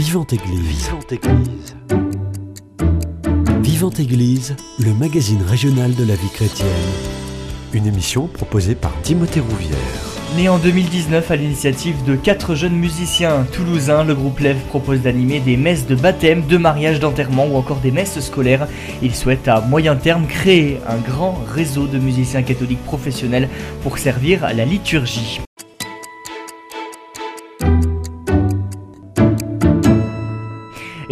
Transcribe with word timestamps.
Vivante 0.00 0.32
Église. 0.32 0.86
Vivante 0.86 1.12
Église. 1.12 1.76
Vivante 3.62 4.00
Église, 4.00 4.56
le 4.78 4.94
magazine 4.94 5.42
régional 5.42 5.94
de 5.94 6.04
la 6.04 6.14
vie 6.14 6.30
chrétienne. 6.30 6.68
Une 7.74 7.86
émission 7.86 8.26
proposée 8.26 8.74
par 8.74 8.98
Timothée 9.02 9.40
Rouvière. 9.40 9.76
Né 10.38 10.48
en 10.48 10.56
2019 10.56 11.30
à 11.30 11.36
l'initiative 11.36 12.02
de 12.06 12.16
quatre 12.16 12.54
jeunes 12.54 12.76
musiciens 12.76 13.44
toulousains, 13.52 14.02
le 14.02 14.14
groupe 14.14 14.38
Lève 14.38 14.64
propose 14.70 15.02
d'animer 15.02 15.38
des 15.38 15.58
messes 15.58 15.86
de 15.86 15.96
baptême, 15.96 16.46
de 16.46 16.56
mariage, 16.56 16.98
d'enterrement 16.98 17.44
ou 17.44 17.56
encore 17.56 17.80
des 17.80 17.90
messes 17.90 18.20
scolaires. 18.20 18.68
Il 19.02 19.14
souhaite 19.14 19.48
à 19.48 19.60
moyen 19.60 19.96
terme 19.96 20.26
créer 20.26 20.80
un 20.88 20.96
grand 20.96 21.38
réseau 21.46 21.86
de 21.86 21.98
musiciens 21.98 22.42
catholiques 22.42 22.84
professionnels 22.84 23.50
pour 23.82 23.98
servir 23.98 24.46
à 24.46 24.54
la 24.54 24.64
liturgie. 24.64 25.42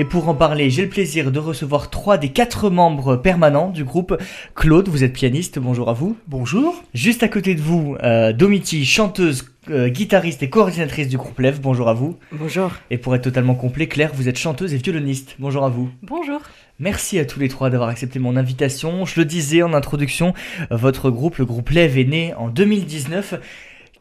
Et 0.00 0.04
pour 0.04 0.28
en 0.28 0.34
parler, 0.36 0.70
j'ai 0.70 0.82
le 0.82 0.88
plaisir 0.88 1.32
de 1.32 1.40
recevoir 1.40 1.90
trois 1.90 2.18
des 2.18 2.28
quatre 2.28 2.70
membres 2.70 3.16
permanents 3.16 3.70
du 3.70 3.82
groupe. 3.82 4.16
Claude, 4.54 4.88
vous 4.88 5.02
êtes 5.02 5.12
pianiste, 5.12 5.58
bonjour 5.58 5.90
à 5.90 5.92
vous. 5.92 6.16
Bonjour. 6.28 6.84
Juste 6.94 7.24
à 7.24 7.28
côté 7.28 7.56
de 7.56 7.60
vous, 7.60 7.96
euh, 8.04 8.32
Domiti, 8.32 8.84
chanteuse, 8.84 9.50
euh, 9.70 9.88
guitariste 9.88 10.40
et 10.44 10.50
coordinatrice 10.50 11.08
du 11.08 11.16
groupe 11.16 11.40
Lève, 11.40 11.60
bonjour 11.60 11.88
à 11.88 11.94
vous. 11.94 12.16
Bonjour. 12.30 12.70
Et 12.92 12.96
pour 12.96 13.16
être 13.16 13.24
totalement 13.24 13.56
complet, 13.56 13.88
Claire, 13.88 14.12
vous 14.14 14.28
êtes 14.28 14.38
chanteuse 14.38 14.72
et 14.72 14.76
violoniste, 14.76 15.34
bonjour 15.40 15.64
à 15.64 15.68
vous. 15.68 15.90
Bonjour. 16.04 16.42
Merci 16.78 17.18
à 17.18 17.24
tous 17.24 17.40
les 17.40 17.48
trois 17.48 17.68
d'avoir 17.68 17.88
accepté 17.88 18.20
mon 18.20 18.36
invitation. 18.36 19.04
Je 19.04 19.18
le 19.18 19.24
disais 19.24 19.64
en 19.64 19.74
introduction, 19.74 20.32
votre 20.70 21.10
groupe, 21.10 21.38
le 21.38 21.44
groupe 21.44 21.70
Lève, 21.70 21.98
est 21.98 22.04
né 22.04 22.34
en 22.34 22.50
2019. 22.50 23.34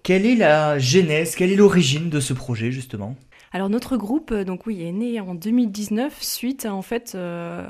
Quelle 0.03 0.27
est 0.27 0.35
la 0.35 0.77
genèse, 0.77 1.35
quelle 1.35 1.51
est 1.51 1.55
l'origine 1.55 2.09
de 2.09 2.19
ce 2.19 2.33
projet 2.33 2.71
justement? 2.71 3.17
Alors 3.57 3.69
notre 3.71 3.97
groupe, 3.97 4.29
euh, 4.29 4.43
donc 4.43 4.67
oui, 4.67 4.83
est 4.83 4.91
né 4.91 5.19
en 5.19 5.33
2019 5.33 6.21
suite 6.21 6.67
à 6.67 6.75
en 6.75 6.83
fait, 6.83 7.13
euh, 7.15 7.67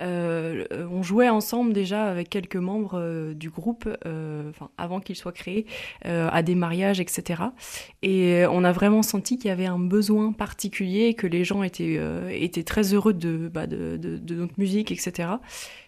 euh, 0.00 0.64
on 0.88 1.02
jouait 1.02 1.28
ensemble 1.28 1.72
déjà 1.72 2.04
avec 2.04 2.30
quelques 2.30 2.54
membres 2.54 3.32
du 3.34 3.50
groupe, 3.50 3.88
enfin 4.04 4.70
avant 4.78 5.00
qu'il 5.00 5.16
soit 5.16 5.32
créé, 5.32 5.66
à 6.04 6.44
des 6.44 6.54
mariages, 6.54 7.00
etc. 7.00 7.42
Et 8.02 8.44
on 8.48 8.62
a 8.62 8.70
vraiment 8.70 9.02
senti 9.02 9.36
qu'il 9.36 9.48
y 9.48 9.50
avait 9.50 9.66
un 9.66 9.80
besoin 9.80 10.30
particulier, 10.30 11.14
que 11.14 11.26
les 11.26 11.42
gens 11.42 11.64
étaient 11.64 11.98
étaient 12.30 12.62
très 12.62 12.94
heureux 12.94 13.12
de, 13.12 13.50
bah, 13.52 13.66
de, 13.66 13.98
notre 14.32 14.54
musique, 14.58 14.92
etc. 14.92 15.30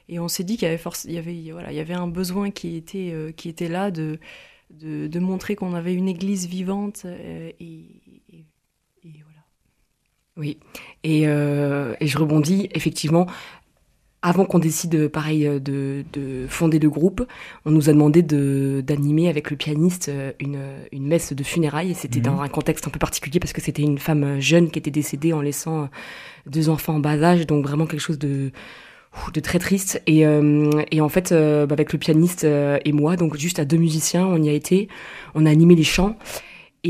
Et 0.09 0.19
on 0.19 0.27
s'est 0.27 0.43
dit 0.43 0.57
qu'il 0.57 0.67
y 0.67 0.69
avait 0.69 0.79
force, 0.79 1.05
il 1.05 1.13
y 1.13 1.19
avait 1.19 1.53
voilà, 1.53 1.71
il 1.71 1.77
y 1.77 1.81
avait 1.81 1.95
un 1.95 2.09
besoin 2.09 2.51
qui 2.51 2.75
était 2.75 3.15
qui 3.37 3.49
était 3.49 3.69
là 3.69 3.93
de, 3.93 4.19
de 4.71 5.19
montrer 5.21 5.55
qu'on 5.55 5.75
avait 5.75 5.95
une 5.95 6.09
église 6.09 6.49
vivante 6.49 7.07
et 7.61 7.85
oui, 10.39 10.59
et, 11.03 11.23
euh, 11.27 11.95
et, 12.01 12.07
je 12.07 12.17
rebondis, 12.17 12.69
effectivement, 12.73 13.27
avant 14.23 14.45
qu'on 14.45 14.61
décide, 14.61 15.09
pareil, 15.09 15.49
de, 15.61 16.05
de, 16.13 16.47
fonder 16.49 16.79
le 16.79 16.89
groupe, 16.89 17.27
on 17.65 17.71
nous 17.73 17.91
a 17.91 17.93
demandé 17.93 18.23
d'animer 18.23 19.29
avec 19.29 19.51
le 19.51 19.57
pianiste 19.57 20.09
euh, 20.09 20.33
une, 20.39 20.61
une, 20.93 21.07
messe 21.07 21.33
de 21.33 21.43
funérailles, 21.43 21.91
et 21.91 21.95
c'était 21.95 22.21
dans 22.21 22.37
mhm. 22.37 22.43
un 22.43 22.49
contexte 22.49 22.87
un 22.87 22.91
peu 22.91 23.01
particulier 23.01 23.41
parce 23.41 23.53
que 23.53 23.61
c'était 23.61 23.83
une 23.83 23.99
femme 23.99 24.41
jeune 24.41 24.71
qui 24.71 24.79
était 24.79 24.93
décédée 24.93 25.33
en 25.33 25.41
laissant 25.41 25.89
deux 26.47 26.69
enfants 26.69 26.95
en 26.95 27.01
bas 27.01 27.21
âge, 27.23 27.47
donc 27.47 27.67
vraiment 27.67 27.87
quelque 27.87 28.01
chose 28.01 28.19
de 28.19 28.53
de 29.33 29.41
très 29.41 29.59
triste. 29.59 30.01
Et, 30.07 30.25
euh, 30.25 30.71
et 30.93 31.01
en 31.01 31.09
fait 31.09 31.33
bah, 31.33 31.73
avec 31.73 31.93
le 31.93 31.99
pianiste 31.99 32.45
et 32.45 32.93
moi 32.93 33.17
donc 33.17 33.37
juste 33.37 33.59
à 33.59 33.65
deux 33.65 33.79
musiciens 33.79 34.25
on 34.27 34.41
y 34.41 34.49
a 34.49 34.53
été. 34.53 34.89
On 35.35 35.47
a 35.47 35.51
animé 35.51 35.75
les 35.75 35.83
chants 35.83 36.17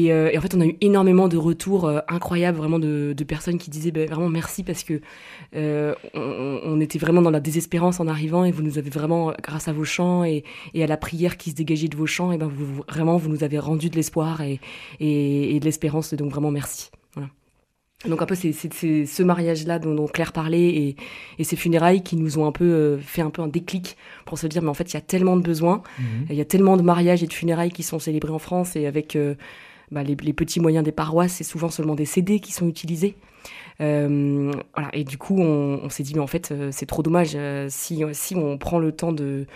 euh, 0.06 0.30
et, 0.30 0.38
en 0.38 0.40
fait, 0.40 0.54
on 0.54 0.60
a 0.60 0.66
eu 0.66 0.76
énormément 0.80 1.28
de 1.28 1.36
retours 1.36 1.86
euh, 1.86 2.00
incroyables, 2.08 2.58
vraiment 2.58 2.78
de, 2.78 3.14
personnes 3.26 3.58
qui 3.58 3.70
disaient 3.70 3.90
ben, 3.90 4.08
vraiment 4.08 4.28
merci 4.28 4.62
parce 4.62 4.84
que 4.84 5.00
euh, 5.54 5.94
on, 6.14 6.80
était 6.80 6.98
vraiment 6.98 7.20
dans 7.20 7.30
la 7.30 7.40
désespérance 7.40 8.00
en 8.00 8.06
arrivant 8.06 8.44
et 8.44 8.50
vous 8.52 8.62
nous 8.62 8.78
avez 8.78 8.90
vraiment, 8.90 9.32
grâce 9.42 9.68
à 9.68 9.72
vos 9.72 9.84
chants 9.84 10.24
et, 10.24 10.44
à 10.74 10.86
la 10.86 10.96
prière 10.96 11.36
qui 11.36 11.50
se 11.50 11.54
dégageait 11.54 11.88
de 11.88 11.96
vos 11.96 12.06
chants, 12.06 12.32
et 12.32 12.38
ben 12.38 12.46
vous, 12.46 12.82
vraiment 12.88 13.16
vous 13.16 13.28
nous 13.28 13.44
avez 13.44 13.58
rendu 13.58 13.90
de 13.90 13.96
l'espoir 13.96 14.40
et, 14.40 14.60
et, 15.00 15.58
de 15.58 15.64
l'espérance. 15.64 16.14
Donc 16.14 16.30
vraiment 16.30 16.50
merci. 16.50 16.90
Donc 18.06 18.22
un 18.22 18.26
peu 18.26 18.36
c'est 18.36 18.52
ce 18.52 19.22
mariage-là 19.24 19.80
dont, 19.80 20.06
Claire 20.06 20.32
parlait 20.32 20.94
et, 21.38 21.44
ces 21.44 21.56
funérailles 21.56 22.02
qui 22.04 22.14
nous 22.14 22.38
ont 22.38 22.46
un 22.46 22.52
peu 22.52 22.96
fait 23.02 23.22
un 23.22 23.30
peu 23.30 23.42
un 23.42 23.48
déclic 23.48 23.96
pour 24.24 24.38
se 24.38 24.46
dire 24.46 24.62
mais 24.62 24.68
en 24.68 24.74
fait 24.74 24.92
il 24.92 24.94
y 24.94 24.98
a 24.98 25.00
tellement 25.00 25.36
de 25.36 25.42
besoins, 25.42 25.82
mmh. 25.98 26.02
il 26.30 26.36
y 26.36 26.40
a 26.40 26.44
tellement 26.44 26.76
de 26.76 26.82
mariages 26.82 27.24
et 27.24 27.26
de 27.26 27.32
funérailles 27.32 27.72
qui 27.72 27.82
sont 27.82 27.98
célébrés 27.98 28.32
en 28.32 28.38
France 28.38 28.76
et 28.76 28.86
avec 28.86 29.18
bah, 29.90 30.02
les, 30.02 30.16
petits 30.32 30.60
moyens 30.60 30.84
des 30.84 30.92
paroisses, 30.92 31.32
c'est 31.32 31.44
souvent 31.44 31.70
seulement 31.70 31.94
des 31.94 32.04
CD 32.04 32.40
qui 32.40 32.52
sont 32.52 32.68
utilisés. 32.68 33.16
Euh, 33.80 34.52
voilà. 34.74 34.90
Et 34.92 35.04
du 35.04 35.18
coup, 35.18 35.38
on, 35.40 35.88
s'est 35.88 36.02
dit, 36.02 36.14
mais 36.14 36.20
en 36.20 36.26
fait, 36.26 36.50
euh, 36.50 36.70
c'est 36.72 36.86
trop 36.86 37.02
dommage 37.02 37.32
euh, 37.34 37.66
si, 37.70 38.02
si 38.12 38.36
on 38.36 38.58
prend 38.58 38.78
le 38.78 38.92
temps 38.92 39.12
de, 39.12 39.46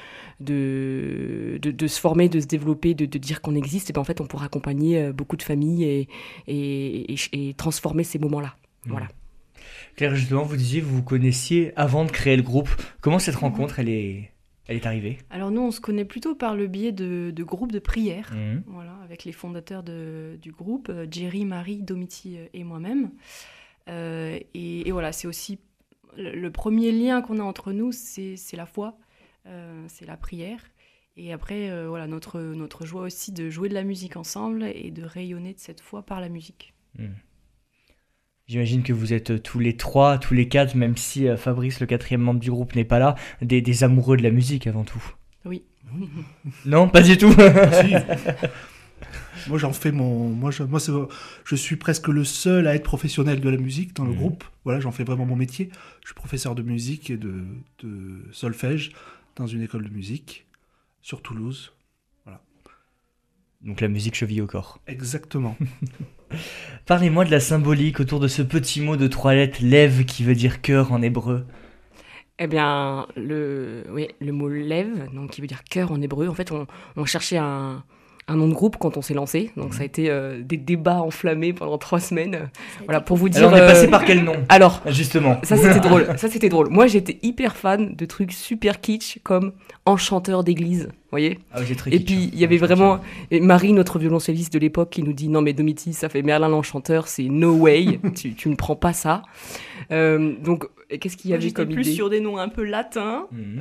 de, 0.40 1.58
de, 1.60 1.86
se 1.86 2.00
former, 2.00 2.28
de 2.28 2.40
se 2.40 2.46
développer, 2.46 2.94
de, 2.94 3.06
de 3.06 3.18
dire 3.18 3.40
qu'on 3.40 3.54
existe, 3.54 3.90
et 3.90 3.92
ben 3.92 4.00
en 4.00 4.04
fait, 4.04 4.20
on 4.20 4.26
pourra 4.26 4.46
accompagner 4.46 5.12
beaucoup 5.12 5.36
de 5.36 5.42
familles 5.42 5.84
et, 5.84 6.08
et, 6.46 7.14
et, 7.32 7.54
transformer 7.54 8.04
ces 8.04 8.18
moments-là. 8.18 8.54
Mmh. 8.86 8.90
Voilà. 8.90 9.08
Claire, 9.96 10.14
justement, 10.14 10.44
vous 10.44 10.56
disiez, 10.56 10.80
vous 10.80 10.96
vous 10.96 11.02
connaissiez 11.02 11.72
avant 11.76 12.04
de 12.04 12.10
créer 12.10 12.36
le 12.36 12.42
groupe. 12.42 12.70
Comment 13.00 13.18
cette 13.18 13.36
rencontre, 13.36 13.78
elle 13.78 13.88
est, 13.88 14.31
elle 14.68 14.76
est 14.76 14.86
arrivée 14.86 15.18
Alors 15.30 15.50
nous, 15.50 15.60
on 15.60 15.70
se 15.70 15.80
connaît 15.80 16.04
plutôt 16.04 16.34
par 16.34 16.54
le 16.54 16.66
biais 16.66 16.92
de, 16.92 17.42
groupes 17.42 17.72
de 17.72 17.78
prière, 17.78 18.32
mmh. 18.32 18.62
voilà, 18.66 18.96
avec 19.02 19.24
les 19.24 19.32
fondateurs 19.32 19.82
du 19.82 20.52
groupe, 20.52 20.88
euh, 20.88 21.06
Jerry, 21.10 21.44
Marie, 21.44 21.82
Domiti 21.82 22.38
euh, 22.38 22.46
et 22.52 22.64
moi-même. 22.64 23.10
Euh, 23.88 24.38
et, 24.54 24.90
voilà, 24.92 25.12
c'est 25.12 25.26
aussi 25.26 25.58
le, 26.16 26.48
premier 26.50 26.92
lien 26.92 27.22
qu'on 27.22 27.38
a 27.38 27.42
entre 27.42 27.72
nous, 27.72 27.90
c'est 27.90 28.36
la 28.52 28.66
foi, 28.66 28.96
c'est 29.88 30.06
la 30.06 30.16
prière. 30.16 30.62
Et 31.16 31.32
après, 31.32 31.86
voilà, 31.86 32.06
notre, 32.06 32.40
notre 32.40 32.86
joie 32.86 33.02
aussi 33.02 33.32
de 33.32 33.50
jouer 33.50 33.68
de 33.68 33.74
la 33.74 33.82
musique 33.82 34.16
ensemble 34.16 34.64
et 34.64 34.90
de 34.90 35.02
rayonner 35.02 35.52
de 35.52 35.58
cette 35.58 35.80
foi 35.80 36.02
par 36.02 36.20
la 36.20 36.28
musique. 36.28 36.74
Mmh. 36.98 37.06
J'imagine 38.48 38.82
que 38.82 38.92
vous 38.92 39.12
êtes 39.12 39.30
euh, 39.30 39.38
tous 39.38 39.60
les 39.60 39.76
trois, 39.76 40.18
tous 40.18 40.34
les 40.34 40.48
quatre, 40.48 40.74
même 40.74 40.96
si 40.96 41.28
euh, 41.28 41.36
Fabrice, 41.36 41.80
le 41.80 41.86
quatrième 41.86 42.22
membre 42.22 42.40
du 42.40 42.50
groupe, 42.50 42.74
n'est 42.74 42.84
pas 42.84 42.98
là, 42.98 43.14
des, 43.40 43.84
amoureux 43.84 44.16
de 44.16 44.22
la 44.22 44.30
musique 44.30 44.66
avant 44.66 44.84
tout. 44.84 45.02
Oui. 45.44 45.62
non, 46.66 46.88
pas 46.88 47.02
du 47.02 47.16
tout. 47.16 47.30
moi, 49.48 49.58
j'en 49.58 49.72
fais 49.72 49.92
mon. 49.92 50.28
Moi, 50.28 50.50
je, 50.50 50.64
moi 50.64 50.80
je 51.44 51.56
suis 51.56 51.76
presque 51.76 52.08
le 52.08 52.24
seul 52.24 52.66
à 52.66 52.74
être 52.74 52.82
professionnel 52.82 53.40
de 53.40 53.48
la 53.48 53.56
musique 53.56 53.94
dans 53.94 54.04
le 54.04 54.12
mmh. 54.12 54.16
groupe. 54.16 54.44
Voilà, 54.64 54.80
j'en 54.80 54.92
fais 54.92 55.04
vraiment 55.04 55.26
mon 55.26 55.36
métier. 55.36 55.70
Je 56.02 56.08
suis 56.08 56.14
professeur 56.14 56.54
de 56.54 56.62
musique 56.62 57.10
et 57.10 57.16
de, 57.16 57.44
de 57.82 58.22
solfège 58.32 58.92
dans 59.36 59.46
une 59.46 59.62
école 59.62 59.84
de 59.84 59.90
musique 59.90 60.46
sur 61.00 61.22
Toulouse. 61.22 61.72
Voilà. 62.24 62.42
Donc 63.60 63.80
la 63.80 63.88
musique 63.88 64.14
cheville 64.14 64.42
au 64.42 64.46
corps. 64.46 64.80
Exactement. 64.86 65.56
Parlez-moi 66.86 67.24
de 67.24 67.30
la 67.30 67.40
symbolique 67.40 68.00
autour 68.00 68.20
de 68.20 68.28
ce 68.28 68.42
petit 68.42 68.80
mot 68.80 68.96
de 68.96 69.06
trois 69.06 69.34
lettres, 69.34 69.58
lève, 69.62 70.04
qui 70.04 70.24
veut 70.24 70.34
dire 70.34 70.60
cœur 70.60 70.92
en 70.92 71.02
hébreu. 71.02 71.46
Eh 72.38 72.46
bien, 72.46 73.06
le, 73.16 73.84
oui, 73.90 74.08
le 74.20 74.32
mot 74.32 74.48
lève, 74.48 75.08
donc 75.14 75.30
qui 75.30 75.40
veut 75.40 75.46
dire 75.46 75.62
cœur 75.64 75.92
en 75.92 76.00
hébreu, 76.00 76.28
en 76.28 76.34
fait, 76.34 76.52
on 76.96 77.04
cherchait 77.04 77.36
un, 77.38 77.84
un 78.28 78.36
nom 78.36 78.48
de 78.48 78.54
groupe 78.54 78.76
quand 78.78 78.96
on 78.96 79.02
s'est 79.02 79.14
lancé. 79.14 79.50
Donc 79.56 79.74
ça 79.74 79.80
a 79.80 79.82
mhm. 79.82 79.86
été 79.86 80.10
euh, 80.10 80.42
des 80.42 80.56
débats 80.56 81.02
enflammés 81.02 81.52
pendant 81.52 81.78
trois 81.78 82.00
semaines. 82.00 82.48
Voilà 82.84 83.00
pour 83.00 83.16
vous 83.16 83.28
dire. 83.28 83.48
Alors 83.48 83.52
on 83.52 83.56
est 83.56 83.66
passé 83.66 83.86
euh, 83.86 83.90
par 83.90 84.04
quel 84.04 84.22
nom? 84.22 84.34
Alors 84.48 84.80
justement. 84.86 85.38
Ça 85.42 85.56
c'était 85.56 85.80
drôle. 85.88 86.06
Ça 86.16 86.28
c'était 86.28 86.48
drôle. 86.48 86.68
Moi 86.70 86.86
j'étais 86.86 87.18
hyper 87.22 87.56
fan 87.56 87.94
de 87.94 88.06
trucs 88.06 88.32
super 88.32 88.80
kitsch 88.80 89.18
comme 89.22 89.52
enchanteur 89.86 90.44
d'église. 90.44 90.88
Voyez? 91.10 91.40
Ah 91.52 91.60
Et 91.90 92.00
puis 92.00 92.30
il 92.32 92.38
y 92.38 92.44
avait 92.44 92.56
vraiment 92.56 93.00
Marie, 93.30 93.72
notre 93.72 93.98
violoncelliste 93.98 94.52
de 94.52 94.58
l'époque, 94.58 94.90
qui 94.90 95.02
nous 95.02 95.12
dit 95.12 95.28
non 95.28 95.42
mais 95.42 95.52
Domiti, 95.52 95.92
ça 95.92 96.08
fait 96.08 96.22
Merlin 96.22 96.48
l'enchanteur, 96.48 97.08
c'est 97.08 97.24
no 97.24 97.54
way, 97.54 98.00
tu, 98.14 98.34
tu 98.34 98.48
ne 98.48 98.54
prends 98.54 98.76
pas 98.76 98.92
ça. 98.92 99.22
Euh, 99.90 100.34
donc 100.42 100.64
qu'est-ce 100.88 101.16
qu'il 101.16 101.32
y 101.32 101.34
avait 101.34 101.50
comme 101.50 101.68
plus 101.68 101.86
idée? 101.86 101.96
sur 101.96 102.08
des 102.08 102.20
noms 102.20 102.38
un 102.38 102.48
peu 102.48 102.62
latins. 102.62 103.26
Mhm. 103.32 103.60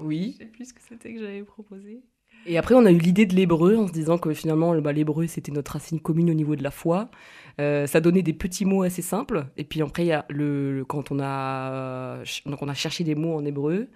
oui. 0.00 0.36
Je 0.38 0.44
sais 0.44 0.50
plus 0.50 0.64
ce 0.64 0.74
que 0.74 0.80
c'était 0.88 1.12
que 1.12 1.20
j'avais 1.20 1.42
proposé. 1.42 2.00
Et 2.46 2.58
après, 2.58 2.74
on 2.74 2.84
a 2.84 2.90
eu 2.90 2.98
l'idée 2.98 3.26
de 3.26 3.34
l'hébreu 3.34 3.76
en 3.76 3.86
se 3.86 3.92
disant 3.92 4.18
que 4.18 4.32
finalement, 4.34 4.76
bah, 4.80 4.92
l'hébreu, 4.92 5.26
c'était 5.26 5.52
notre 5.52 5.72
racine 5.72 6.00
commune 6.00 6.30
au 6.30 6.34
niveau 6.34 6.56
de 6.56 6.62
la 6.62 6.70
foi. 6.70 7.10
Euh, 7.60 7.86
ça 7.86 8.00
donnait 8.00 8.22
des 8.22 8.32
petits 8.32 8.64
mots 8.64 8.82
assez 8.82 9.02
simples. 9.02 9.46
Et 9.56 9.64
puis 9.64 9.80
après, 9.80 10.04
y 10.06 10.12
a 10.12 10.26
le, 10.28 10.84
quand 10.86 11.10
on 11.10 11.20
a, 11.20 12.22
donc 12.46 12.60
on 12.62 12.68
a 12.68 12.74
cherché 12.74 13.04
des 13.04 13.14
mots 13.14 13.36
en 13.36 13.44
hébreu, 13.44 13.88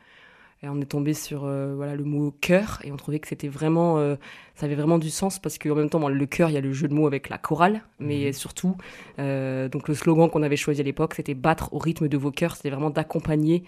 et 0.62 0.68
on 0.68 0.80
est 0.80 0.86
tombé 0.86 1.14
sur 1.14 1.44
euh, 1.44 1.74
voilà 1.76 1.94
le 1.94 2.04
mot 2.04 2.32
cœur 2.40 2.80
et 2.82 2.90
on 2.90 2.96
trouvait 2.96 3.20
que 3.20 3.28
c'était 3.28 3.48
vraiment 3.48 3.98
euh, 3.98 4.16
ça 4.56 4.66
avait 4.66 4.74
vraiment 4.74 4.98
du 4.98 5.10
sens 5.10 5.38
parce 5.38 5.56
qu'en 5.56 5.76
même 5.76 5.88
temps 5.88 6.00
dans 6.00 6.08
le 6.08 6.26
cœur 6.26 6.50
il 6.50 6.54
y 6.54 6.56
a 6.56 6.60
le 6.60 6.72
jeu 6.72 6.88
de 6.88 6.94
mots 6.94 7.06
avec 7.06 7.28
la 7.28 7.38
chorale 7.38 7.82
mais 8.00 8.26
mhm. 8.26 8.32
surtout 8.32 8.76
euh, 9.18 9.68
donc 9.68 9.88
le 9.88 9.94
slogan 9.94 10.28
qu'on 10.28 10.42
avait 10.42 10.56
choisi 10.56 10.80
à 10.80 10.84
l'époque 10.84 11.14
c'était 11.14 11.34
battre 11.34 11.72
au 11.72 11.78
rythme 11.78 12.08
de 12.08 12.16
vos 12.16 12.32
cœurs 12.32 12.56
c'était 12.56 12.70
vraiment 12.70 12.90
d'accompagner 12.90 13.64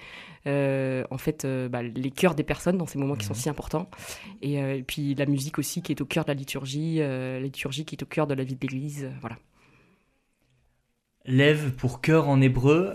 en 0.47 1.19
fait 1.19 1.47
bah, 1.71 1.83
les 1.83 2.11
cœurs 2.11 2.35
des 2.35 2.43
personnes 2.43 2.79
dans 2.79 2.87
ces 2.87 2.99
moments 2.99 3.15
qui 3.15 3.27
sont 3.27 3.35
mhm. 3.35 3.41
si 3.41 3.49
importants 3.49 3.89
et, 4.43 4.83
puis 4.87 5.15
la 5.15 5.27
musique 5.27 5.59
aussi 5.59 5.83
qui 5.83 5.93
est 5.93 6.01
au 6.01 6.07
cœur 6.07 6.25
de 6.25 6.31
la 6.31 6.35
liturgie 6.35 6.99
la 6.99 7.41
liturgie 7.41 7.85
qui 7.85 7.95
est 7.95 8.03
au 8.03 8.07
cœur 8.07 8.27
de 8.27 8.35
la 8.35 8.43
vie 8.43 8.57
de 8.57 8.61
l'église 8.61 9.09
voilà 9.21 9.37
Lève 11.27 11.73
pour 11.73 12.01
cœur 12.01 12.31
en 12.31 12.41
hébreu. 12.41 12.95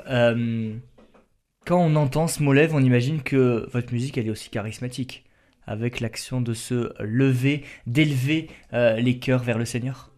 Euh, 1.66 1.70
quand 1.70 1.80
on 1.80 1.96
entend 1.96 2.28
ce 2.28 2.44
mot 2.44 2.54
lève, 2.54 2.74
on 2.74 2.80
imagine 2.80 3.22
que 3.22 3.68
votre 3.72 3.94
musique 3.94 4.18
elle 4.18 4.28
est 4.28 4.32
aussi 4.32 4.50
charismatique, 4.50 5.26
avec 5.66 6.00
l'action 6.00 6.42
de 6.42 6.54
se 6.54 6.92
lever, 7.02 7.64
d'élever 7.88 8.50
euh, 8.74 8.96
les 8.98 9.20
cœurs 9.20 9.44
vers 9.44 9.58
le 9.58 9.66
Seigneur. 9.66 10.12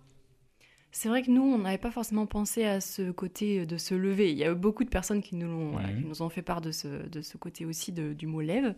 C'est 0.92 1.10
vrai 1.10 1.22
que 1.22 1.30
nous, 1.30 1.44
on 1.44 1.60
n'avait 1.60 1.78
pas 1.78 1.92
forcément 1.92 2.26
pensé 2.26 2.66
à 2.66 2.82
ce 2.82 3.12
côté 3.12 3.66
de 3.66 3.78
se 3.78 3.94
lever. 3.94 4.32
Il 4.32 4.38
y 4.38 4.44
a 4.44 4.52
eu 4.52 4.56
beaucoup 4.56 4.84
de 4.84 4.90
personnes 4.90 5.22
qui 5.22 5.36
nous, 5.36 5.48
ont, 5.48 5.78
qui 5.78 6.06
nous 6.06 6.22
ont 6.24 6.30
fait 6.30 6.42
part 6.42 6.60
de 6.60 6.72
ce, 6.72 6.88
de 6.88 7.22
ce 7.22 7.38
côté 7.38 7.66
aussi 7.66 7.92
du 7.92 8.26
mot 8.26 8.42
lève. 8.42 8.74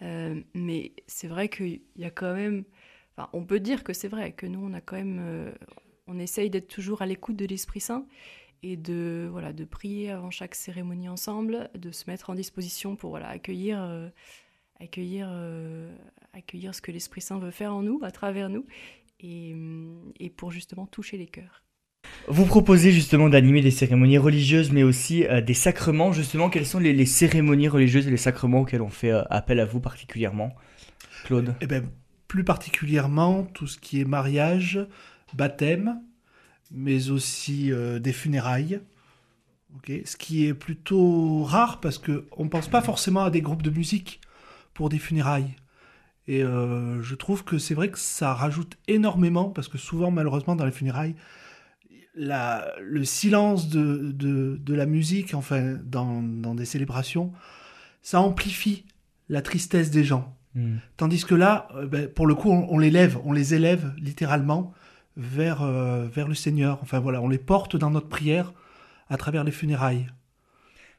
Euh, 0.00 0.40
mais 0.54 0.92
c'est 1.06 1.28
vrai 1.28 1.50
qu'il 1.50 1.82
y 1.96 2.04
a 2.04 2.10
quand 2.10 2.34
même. 2.34 2.64
Enfin, 3.14 3.28
on 3.34 3.44
peut 3.44 3.60
dire 3.60 3.84
que 3.84 3.92
c'est 3.92 4.08
vrai 4.08 4.32
que 4.32 4.46
nous, 4.46 4.60
on 4.64 4.72
a 4.72 4.80
quand 4.80 4.96
même. 4.96 5.52
on 6.06 6.18
essaye 6.18 6.48
d'être 6.48 6.68
toujours 6.68 7.02
à 7.02 7.06
l'écoute 7.06 7.36
de 7.36 7.44
l'Esprit 7.44 7.80
Saint 7.80 8.06
et 8.62 8.76
de, 8.76 9.28
voilà, 9.30 9.52
de 9.52 9.64
prier 9.64 10.10
avant 10.10 10.30
chaque 10.30 10.54
cérémonie 10.54 11.08
ensemble, 11.08 11.70
de 11.78 11.90
se 11.90 12.08
mettre 12.08 12.30
en 12.30 12.34
disposition 12.34 12.96
pour 12.96 13.10
voilà, 13.10 13.28
accueillir, 13.28 13.82
euh, 13.82 14.08
accueillir, 14.80 15.28
euh, 15.30 15.94
accueillir 16.32 16.74
ce 16.74 16.82
que 16.82 16.92
l'Esprit 16.92 17.20
Saint 17.20 17.38
veut 17.38 17.50
faire 17.50 17.74
en 17.74 17.82
nous, 17.82 18.00
à 18.02 18.10
travers 18.10 18.48
nous, 18.48 18.66
et, 19.20 19.54
et 20.18 20.30
pour 20.30 20.50
justement 20.50 20.86
toucher 20.86 21.16
les 21.16 21.26
cœurs. 21.26 21.62
Vous 22.28 22.46
proposez 22.46 22.92
justement 22.92 23.28
d'animer 23.28 23.60
des 23.60 23.70
cérémonies 23.70 24.18
religieuses, 24.18 24.72
mais 24.72 24.82
aussi 24.82 25.24
euh, 25.24 25.40
des 25.40 25.54
sacrements. 25.54 26.12
Justement, 26.12 26.50
quelles 26.50 26.66
sont 26.66 26.78
les, 26.78 26.92
les, 26.92 27.06
cérémonies 27.06 27.68
religieuses 27.68 28.06
et 28.06 28.10
les 28.10 28.16
sacrements 28.16 28.60
auxquels 28.60 28.82
on 28.82 28.90
fait 28.90 29.12
appel 29.30 29.60
à 29.60 29.64
vous 29.64 29.80
particulièrement, 29.80 30.54
Claude? 31.24 31.54
Eh 31.60 31.66
bien, 31.66 31.82
plus 32.28 32.44
particulièrement, 32.44 33.44
tout 33.44 33.66
ce 33.66 33.78
qui 33.78 34.00
est 34.00 34.04
mariage, 34.04 34.86
baptême, 35.34 36.00
mais 36.70 37.10
aussi 37.10 37.72
euh, 37.72 37.98
des 37.98 38.12
funérailles. 38.12 38.80
ce 39.86 40.16
qui 40.16 40.46
est 40.46 40.54
plutôt 40.54 41.42
rare 41.44 41.80
parce 41.80 41.98
qu'on 41.98 42.44
ne 42.44 42.48
pense 42.48 42.68
pas 42.68 42.82
forcément 42.82 43.22
à 43.24 43.30
des 43.30 43.42
groupes 43.42 43.62
de 43.62 43.70
musique 43.70 44.20
pour 44.74 44.88
des 44.88 44.98
funérailles. 44.98 45.54
Et 46.26 46.42
euh, 46.44 47.02
je 47.02 47.14
trouve 47.14 47.44
que 47.44 47.58
c'est 47.58 47.74
vrai 47.74 47.90
que 47.90 47.98
ça 47.98 48.34
rajoute 48.34 48.76
énormément 48.86 49.50
parce 49.50 49.68
que 49.68 49.78
souvent, 49.78 50.10
malheureusement, 50.10 50.54
dans 50.54 50.64
les 50.64 50.72
funérailles, 50.72 51.16
la, 52.14 52.72
le 52.80 53.04
silence 53.04 53.68
de, 53.68 54.12
de, 54.12 54.74
la 54.74 54.86
musique, 54.86 55.34
enfin, 55.34 55.78
dans, 55.84 56.22
dans, 56.22 56.54
des 56.54 56.66
célébrations, 56.66 57.32
ça 58.02 58.20
amplifie 58.20 58.84
la 59.28 59.42
tristesse 59.42 59.90
des 59.90 60.04
gens. 60.04 60.36
Hmm. 60.54 60.76
Tandis 60.96 61.24
que 61.24 61.34
là, 61.34 61.68
euh, 61.74 61.86
ben, 61.86 62.08
pour 62.08 62.26
le 62.26 62.34
coup, 62.34 62.50
on, 62.50 62.68
on, 62.70 62.78
les 62.78 62.90
lève, 62.90 63.18
on 63.24 63.32
les 63.32 63.54
élève 63.54 63.92
littéralement 63.98 64.72
vers, 65.16 65.62
euh, 65.62 66.06
vers 66.06 66.28
le 66.28 66.34
Seigneur. 66.34 66.78
Enfin 66.82 67.00
voilà, 67.00 67.20
on 67.20 67.28
les 67.28 67.38
porte 67.38 67.76
dans 67.76 67.90
notre 67.90 68.08
prière 68.08 68.52
à 69.08 69.16
travers 69.16 69.44
les 69.44 69.52
funérailles. 69.52 70.06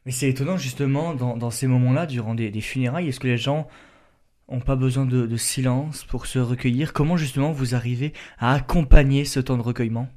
Mais 0.05 0.11
c'est 0.11 0.29
étonnant 0.29 0.57
justement 0.57 1.13
dans, 1.13 1.37
dans 1.37 1.51
ces 1.51 1.67
moments-là, 1.67 2.05
durant 2.05 2.35
des, 2.35 2.49
des 2.49 2.61
funérailles, 2.61 3.07
est-ce 3.07 3.19
que 3.19 3.27
les 3.27 3.37
gens 3.37 3.67
n'ont 4.49 4.59
pas 4.59 4.75
besoin 4.75 5.05
de, 5.05 5.25
de, 5.25 5.37
silence 5.37 6.03
pour 6.03 6.25
se 6.25 6.39
recueillir? 6.39 6.91
Comment 6.91 7.17
justement 7.17 7.51
vous 7.51 7.75
arrivez 7.75 8.13
à 8.39 8.53
accompagner 8.53 9.25
ce 9.25 9.39
temps 9.39 9.57
de 9.57 9.61
recueillement? 9.61 10.09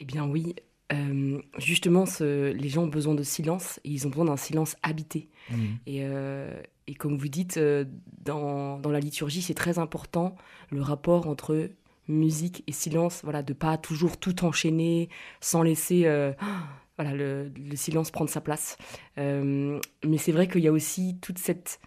Eh 0.00 0.04
bien 0.04 0.24
oui, 0.24 0.54
euh, 0.92 1.40
justement, 1.58 2.06
ce, 2.06 2.52
les 2.52 2.68
gens 2.68 2.84
ont 2.84 2.88
besoin 2.88 3.14
de 3.14 3.22
silence 3.22 3.80
et 3.84 3.90
ils 3.90 4.06
ont 4.06 4.10
besoin 4.10 4.26
d'un 4.26 4.36
silence 4.36 4.76
habité. 4.82 5.28
Mmh. 5.50 5.56
Et, 5.86 5.98
euh, 6.02 6.62
et, 6.86 6.94
comme 6.94 7.16
vous 7.16 7.28
dites, 7.28 7.60
dans, 8.24 8.78
dans 8.78 8.90
la 8.90 9.00
liturgie, 9.00 9.42
c'est 9.42 9.54
très 9.54 9.78
important 9.78 10.36
le 10.70 10.82
rapport 10.82 11.26
entre 11.26 11.68
musique 12.12 12.62
et 12.66 12.72
silence, 12.72 13.20
voilà, 13.24 13.42
de 13.42 13.52
pas 13.52 13.76
toujours 13.76 14.16
tout 14.16 14.44
enchaîner 14.44 15.08
sans 15.40 15.62
laisser 15.62 16.02
euh, 16.06 16.32
voilà, 16.98 17.14
le, 17.14 17.50
silence 17.74 18.10
prendre 18.10 18.30
sa 18.30 18.40
place. 18.40 18.76
Euh, 19.18 19.78
mais 20.04 20.18
c'est 20.18 20.32
vrai 20.32 20.48
qu'il 20.48 20.62
y 20.62 20.68
a 20.68 20.72
aussi 20.72 21.18
toute 21.20 21.38
cette 21.38 21.80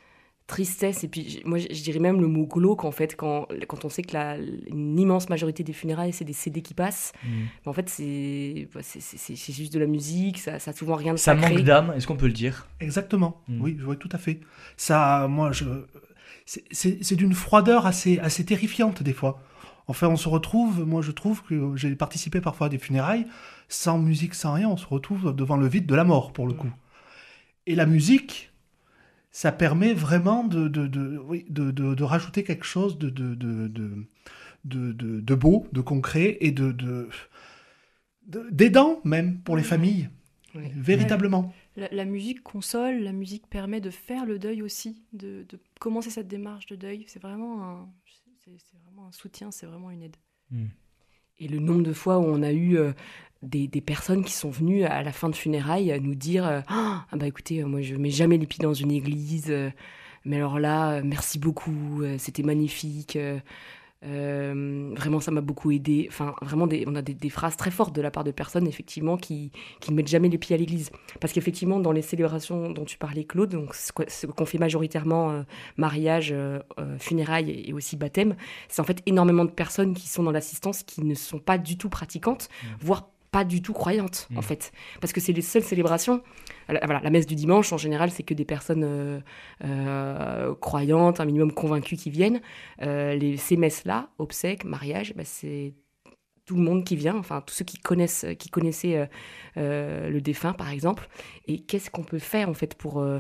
tristesse, 0.47 1.03
et 1.03 1.07
puis 1.07 1.41
moi 1.43 1.57
je 1.57 1.81
dirais 1.81 1.97
même 1.97 2.21
le 2.21 2.27
mot 2.27 2.45
glauque 2.45 2.85
en 2.85 2.91
fait, 2.91 3.15
quand, 3.15 3.47
quand 3.67 3.83
on 3.83 3.89
sait 3.89 4.03
que 4.03 4.13
la, 4.13 4.37
une 4.37 4.99
immense 4.99 5.27
majorité 5.27 5.63
des 5.63 5.73
funérailles 5.73 6.13
c'est 6.13 6.23
des 6.23 6.33
CD 6.33 6.61
qui 6.61 6.75
passent, 6.75 7.13
mmh. 7.23 7.29
en 7.65 7.73
fait 7.73 7.89
c'est, 7.89 8.67
c'est, 8.83 9.53
juste 9.53 9.73
de 9.73 9.79
la 9.79 9.87
musique, 9.87 10.37
ça, 10.37 10.59
ça 10.59 10.69
a 10.69 10.73
souvent 10.75 10.93
rien 10.93 11.13
de 11.13 11.17
Ça 11.17 11.33
manque 11.33 11.61
d'âme, 11.61 11.95
est-ce 11.97 12.05
qu'on 12.05 12.15
peut 12.15 12.27
le 12.27 12.31
dire? 12.31 12.67
Exactement, 12.79 13.41
mmh. 13.47 13.59
oui, 13.59 13.75
je 13.79 13.85
vois 13.85 13.95
tout 13.95 14.09
à 14.11 14.19
fait. 14.19 14.39
Ça, 14.77 15.27
moi, 15.27 15.51
je, 15.51 15.65
c'est, 16.45 17.15
d'une 17.15 17.33
froideur 17.33 17.85
assez, 17.85 18.19
assez 18.19 18.45
terrifiante 18.45 19.03
des 19.03 19.13
fois. 19.13 19.41
Enfin, 19.87 20.07
on 20.07 20.17
se 20.17 20.29
retrouve, 20.29 20.83
moi 20.85 21.01
je 21.01 21.11
trouve 21.11 21.43
que 21.43 21.75
j'ai 21.75 21.95
participé 21.95 22.41
parfois 22.41 22.67
à 22.67 22.69
des 22.69 22.79
funérailles, 22.79 23.27
sans 23.69 23.99
musique, 23.99 24.33
sans 24.33 24.53
rien, 24.53 24.69
on 24.69 24.77
se 24.77 24.87
retrouve 24.87 25.35
devant 25.35 25.57
le 25.57 25.67
vide 25.67 25.85
de 25.85 25.95
la 25.95 26.03
mort, 26.03 26.33
pour 26.33 26.47
le 26.47 26.53
coup. 26.53 26.71
Et 27.67 27.75
la 27.75 27.85
musique, 27.85 28.51
ça 29.31 29.51
permet 29.51 29.93
vraiment 29.93 30.43
de, 30.43 30.67
de, 30.67 30.87
de, 30.87 31.41
de, 31.49 31.71
de 31.71 32.03
rajouter 32.03 32.43
quelque 32.43 32.65
chose 32.65 32.97
de, 32.97 33.09
de, 33.09 33.35
de, 33.35 34.07
de, 34.63 35.35
beau, 35.35 35.67
de 35.71 35.81
concret 35.81 36.37
et 36.41 36.51
de, 36.51 36.75
d'aidant 38.25 39.01
même 39.03 39.39
pour 39.39 39.55
les 39.55 39.63
familles, 39.63 40.09
véritablement. 40.53 41.53
La, 41.75 41.89
la, 41.91 42.05
musique 42.05 42.41
console, 42.41 42.99
la 42.99 43.11
musique 43.11 43.47
permet 43.47 43.81
de 43.81 43.89
faire 43.89 44.25
le 44.25 44.39
deuil 44.39 44.61
aussi, 44.61 45.03
de, 45.13 45.45
de 45.49 45.59
commencer 45.79 46.09
cette 46.09 46.29
démarche 46.29 46.67
de 46.67 46.75
deuil. 46.75 47.03
C'est 47.07 47.21
vraiment 47.21 47.63
un, 47.63 47.89
c'est 48.45 48.77
vraiment 48.83 49.07
un 49.07 49.11
soutien, 49.11 49.49
c'est 49.51 49.65
vraiment 49.65 49.89
une 49.89 50.03
aide. 50.03 50.17
Hmm. 50.51 50.67
Et 51.39 51.47
le 51.47 51.59
nombre 51.59 51.81
de 51.81 51.93
fois 51.93 52.19
où 52.19 52.23
on 52.23 52.43
a 52.43 52.51
eu 52.51 52.77
euh, 52.77 52.93
des, 53.41 53.67
des, 53.67 53.81
personnes 53.81 54.23
qui 54.23 54.33
sont 54.33 54.51
venues 54.51 54.83
à 54.83 55.01
la 55.01 55.11
fin 55.11 55.29
de 55.29 55.35
funérailles 55.35 55.99
nous 55.99 56.15
dire 56.15 56.45
euh, 56.45 56.61
Ah 56.67 57.05
bah 57.13 57.27
écoutez, 57.27 57.63
moi 57.63 57.81
je 57.81 57.95
mets 57.95 58.11
jamais 58.11 58.37
les 58.37 58.45
pieds 58.45 58.61
dans 58.61 58.73
une 58.73 58.91
église, 58.91 59.47
euh, 59.49 59.71
mais 60.25 60.37
alors 60.37 60.59
là, 60.59 61.01
merci 61.01 61.39
beaucoup, 61.39 62.03
c'était 62.17 62.43
magnifique. 62.43 63.17
Euh, 64.03 64.93
vraiment, 64.95 65.19
ça 65.19 65.31
m'a 65.31 65.41
beaucoup 65.41 65.71
aidé. 65.71 66.05
Enfin, 66.09 66.35
vraiment, 66.41 66.67
des, 66.67 66.83
on 66.87 66.95
a 66.95 67.01
des, 67.01 67.29
phrases 67.29 67.57
très 67.57 67.71
fortes 67.71 67.95
de 67.95 68.01
la 68.01 68.11
part 68.11 68.23
de 68.23 68.31
personnes, 68.31 68.67
effectivement, 68.67 69.17
qui, 69.17 69.51
qui 69.79 69.91
ne 69.91 69.95
mettent 69.95 70.07
jamais 70.07 70.29
les 70.29 70.37
pieds 70.37 70.55
à 70.55 70.59
l'église. 70.59 70.91
Parce 71.19 71.33
qu'effectivement, 71.33 71.79
dans 71.79 71.91
les 71.91 72.01
célébrations 72.01 72.71
dont 72.71 72.85
tu 72.85 72.97
parlais, 72.97 73.23
Claude, 73.23 73.49
donc 73.49 73.73
ce 73.73 73.91
qu'on 74.27 74.45
fait 74.45 74.57
majoritairement, 74.57 75.31
euh, 75.31 75.41
mariage, 75.77 76.29
euh, 76.31 76.59
funérailles 76.99 77.63
et, 77.67 77.73
aussi 77.73 77.95
baptême, 77.95 78.35
c'est 78.69 78.81
en 78.81 78.85
fait 78.85 79.01
énormément 79.05 79.45
de 79.45 79.51
personnes 79.51 79.93
qui 79.93 80.07
sont 80.07 80.23
dans 80.23 80.31
l'assistance 80.31 80.83
qui 80.83 81.03
ne 81.03 81.15
sont 81.15 81.39
pas 81.39 81.57
du 81.57 81.77
tout 81.77 81.89
pratiquantes, 81.89 82.49
mmh. 82.49 82.67
voire 82.81 83.09
pas 83.35 83.43
du 83.43 83.61
tout 83.61 83.73
croyantes, 83.73 84.29
en 84.33 84.39
mm. 84.39 84.43
fait. 84.43 84.71
Parce 85.01 85.11
que 85.11 85.19
c'est 85.19 85.33
les 85.33 85.41
seules 85.41 85.61
célébrations. 85.61 86.21
Voilà, 86.69 87.01
la 87.03 87.09
messe 87.09 87.27
du 87.27 87.35
dimanche, 87.35 87.73
en 87.73 87.77
général, 87.77 88.09
c'est 88.09 88.23
que 88.23 88.33
des 88.33 88.45
personnes 88.45 88.85
euh, 88.85 89.19
euh, 89.65 90.55
croyantes, 90.55 91.19
un 91.19 91.25
minimum 91.25 91.51
convaincues 91.51 91.97
qui 91.97 92.09
viennent. 92.09 92.39
Euh, 92.81 93.13
les, 93.13 93.35
ces 93.35 93.57
messes-là, 93.57 94.07
obsèques, 94.19 94.63
mariage, 94.63 95.13
bah, 95.17 95.23
c'est 95.25 95.73
tout 96.45 96.55
le 96.55 96.61
monde 96.61 96.83
qui 96.83 96.95
vient, 96.95 97.17
enfin 97.17 97.41
tous 97.41 97.55
ceux 97.55 97.65
qui 97.65 97.77
connaissent, 97.77 98.25
qui 98.37 98.49
connaissaient 98.49 98.97
euh, 98.97 99.05
euh, 99.57 100.09
le 100.09 100.21
défunt 100.21 100.53
par 100.53 100.69
exemple. 100.69 101.09
Et 101.47 101.59
qu'est-ce 101.59 101.89
qu'on 101.89 102.03
peut 102.03 102.19
faire 102.19 102.49
en 102.49 102.53
fait 102.53 102.75
pour, 102.75 102.99
euh, 103.01 103.19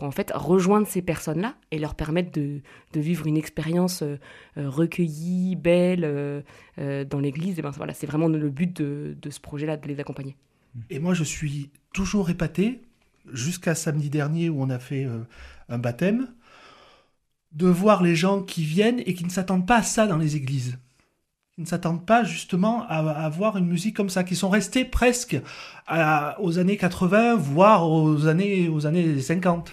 en 0.00 0.10
fait 0.10 0.32
rejoindre 0.34 0.86
ces 0.86 1.02
personnes-là 1.02 1.56
et 1.70 1.78
leur 1.78 1.94
permettre 1.94 2.32
de, 2.32 2.62
vivre 2.94 3.26
une 3.26 3.36
expérience 3.36 4.02
recueillie, 4.56 5.56
belle 5.56 6.44
dans 6.78 7.20
l'Église? 7.20 7.58
Et 7.58 7.62
ben 7.62 7.70
voilà, 7.70 7.92
c'est 7.92 8.06
vraiment 8.06 8.28
le 8.28 8.50
but 8.50 8.74
de, 8.74 9.16
de 9.20 9.30
ce 9.30 9.40
projet-là, 9.40 9.76
de 9.76 9.88
les 9.88 10.00
accompagner. 10.00 10.36
Et 10.88 10.98
moi, 10.98 11.12
je 11.12 11.24
suis 11.24 11.70
toujours 11.92 12.30
épaté 12.30 12.80
jusqu'à 13.30 13.74
samedi 13.74 14.08
dernier 14.08 14.48
où 14.48 14.62
on 14.62 14.70
a 14.70 14.78
fait 14.78 15.06
un 15.68 15.78
baptême 15.78 16.28
de 17.52 17.66
voir 17.66 18.02
les 18.02 18.16
gens 18.16 18.42
qui 18.42 18.64
viennent 18.64 19.00
et 19.04 19.12
qui 19.12 19.24
ne 19.24 19.30
s'attendent 19.30 19.66
pas 19.66 19.78
à 19.78 19.82
ça 19.82 20.06
dans 20.06 20.16
les 20.16 20.36
églises 20.36 20.78
ne 21.58 21.66
s'attendent 21.66 22.06
pas 22.06 22.24
justement 22.24 22.86
à, 22.88 22.98
avoir 22.98 23.56
une 23.56 23.66
musique 23.66 23.96
comme 23.96 24.10
ça, 24.10 24.24
qui 24.24 24.36
sont 24.36 24.48
restés 24.48 24.84
presque 24.84 25.36
aux 26.40 26.58
années 26.58 26.76
80, 26.76 27.36
voire 27.36 27.88
aux 27.88 28.26
années, 28.26 28.68
aux 28.68 28.86
années 28.86 29.20
50. 29.20 29.72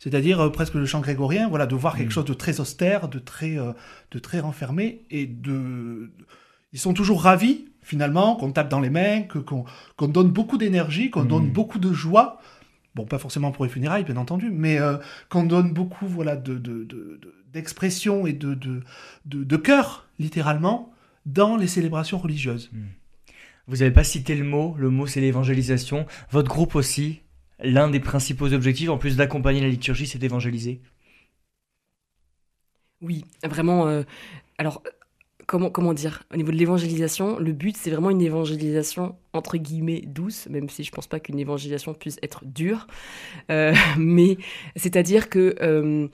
C'est-à-dire 0.00 0.40
euh, 0.40 0.50
presque 0.50 0.74
le 0.74 0.86
chant 0.86 1.00
grégorien, 1.00 1.48
voilà, 1.48 1.66
de 1.66 1.76
voir 1.76 1.96
quelque 1.96 2.08
mm. 2.08 2.12
chose 2.12 2.24
de 2.24 2.34
très 2.34 2.58
austère, 2.58 3.08
de 3.08 3.18
très, 3.18 3.58
euh, 3.58 3.72
de 4.10 4.18
très 4.18 4.40
renfermé, 4.40 5.02
et 5.10 5.26
de... 5.26 6.10
Ils 6.72 6.78
sont 6.78 6.94
toujours 6.94 7.22
ravis, 7.22 7.66
finalement, 7.82 8.36
qu'on 8.36 8.50
tape 8.50 8.68
dans 8.68 8.80
les 8.80 8.90
mains, 8.90 9.22
qu'on 9.22 10.08
donne 10.08 10.30
beaucoup 10.30 10.56
d'énergie, 10.56 11.10
qu'on 11.10 11.24
donne 11.24 11.48
mm. 11.48 11.52
beaucoup 11.52 11.78
de 11.78 11.92
joie. 11.92 12.40
Bon, 12.94 13.04
pas 13.04 13.18
forcément 13.18 13.52
pour 13.52 13.64
les 13.64 13.70
funérailles, 13.70 14.04
bien 14.04 14.16
entendu, 14.16 14.50
mais 14.50 14.80
euh, 14.80 14.96
qu'on 15.28 15.44
donne 15.44 15.72
beaucoup 15.72 16.06
voilà, 16.06 16.34
d'expression 17.52 18.22
de, 18.22 18.22
de, 18.22 18.28
et 18.28 18.32
de, 18.32 18.54
de, 18.54 19.44
de, 19.44 19.56
cœur, 19.56 20.06
littéralement, 20.18 20.92
dans 21.26 21.56
les 21.56 21.66
célébrations 21.66 22.18
religieuses. 22.18 22.70
Hmm. 22.72 22.86
Vous 23.66 23.76
n'avez 23.78 23.92
pas 23.92 24.04
cité 24.04 24.34
le 24.34 24.44
mot, 24.44 24.74
le 24.78 24.90
mot 24.90 25.06
c'est 25.06 25.20
l'évangélisation. 25.20 26.06
Votre 26.30 26.48
groupe 26.48 26.74
aussi, 26.74 27.20
l'un 27.62 27.88
des 27.88 28.00
principaux 28.00 28.52
objectifs, 28.52 28.88
en 28.88 28.98
plus 28.98 29.16
d'accompagner 29.16 29.60
la 29.60 29.68
liturgie, 29.68 30.06
c'est 30.06 30.18
d'évangéliser. 30.18 30.80
Oui, 33.00 33.24
vraiment. 33.44 33.86
Euh, 33.86 34.02
alors, 34.58 34.82
comment, 35.46 35.70
comment 35.70 35.94
dire 35.94 36.22
Au 36.32 36.36
niveau 36.36 36.52
de 36.52 36.56
l'évangélisation, 36.56 37.38
le 37.38 37.52
but, 37.52 37.76
c'est 37.76 37.90
vraiment 37.90 38.10
une 38.10 38.20
évangélisation 38.20 39.16
entre 39.32 39.56
guillemets 39.56 40.02
douce, 40.06 40.48
même 40.48 40.68
si 40.68 40.84
je 40.84 40.92
pense 40.92 41.06
pas 41.06 41.18
qu'une 41.18 41.38
évangélisation 41.38 41.94
puisse 41.94 42.18
être 42.22 42.44
dure. 42.44 42.86
Euh, 43.50 43.74
mais 43.98 44.36
c'est-à-dire 44.76 45.28
que 45.28 45.56
euh, 45.60 46.08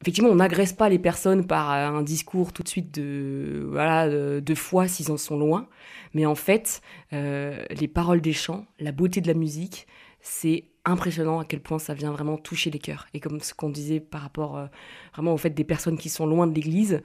effectivement, 0.00 0.30
on 0.30 0.36
n'agresse 0.36 0.72
pas 0.72 0.88
les 0.88 0.98
personnes 0.98 1.46
par 1.46 1.70
un 1.70 2.02
discours 2.02 2.52
tout 2.52 2.62
de 2.62 2.68
suite 2.68 2.94
de, 2.94 3.66
voilà, 3.70 4.08
de, 4.08 4.54
foi 4.54 4.88
s'ils 4.88 5.10
en 5.10 5.16
sont 5.16 5.38
loin. 5.38 5.68
Mais 6.14 6.26
en 6.26 6.34
fait, 6.34 6.82
euh, 7.12 7.62
les 7.70 7.88
paroles 7.88 8.20
des 8.20 8.32
chants, 8.32 8.66
la 8.78 8.92
beauté 8.92 9.20
de 9.20 9.26
la 9.28 9.34
musique, 9.34 9.86
c'est 10.20 10.64
impressionnant 10.84 11.40
à 11.40 11.44
quel 11.44 11.60
point 11.60 11.78
ça 11.78 11.94
vient 11.94 12.10
vraiment 12.10 12.38
toucher 12.38 12.70
les 12.70 12.78
cœurs. 12.78 13.06
Et 13.14 13.20
comme 13.20 13.40
ce 13.40 13.54
qu'on 13.54 13.70
disait 13.70 14.00
par 14.00 14.22
rapport 14.22 14.68
vraiment 15.14 15.34
au 15.34 15.36
fait 15.36 15.50
des 15.50 15.64
personnes 15.64 15.98
qui 15.98 16.08
sont 16.08 16.26
loin 16.26 16.46
de 16.46 16.54
l'Église, 16.54 17.02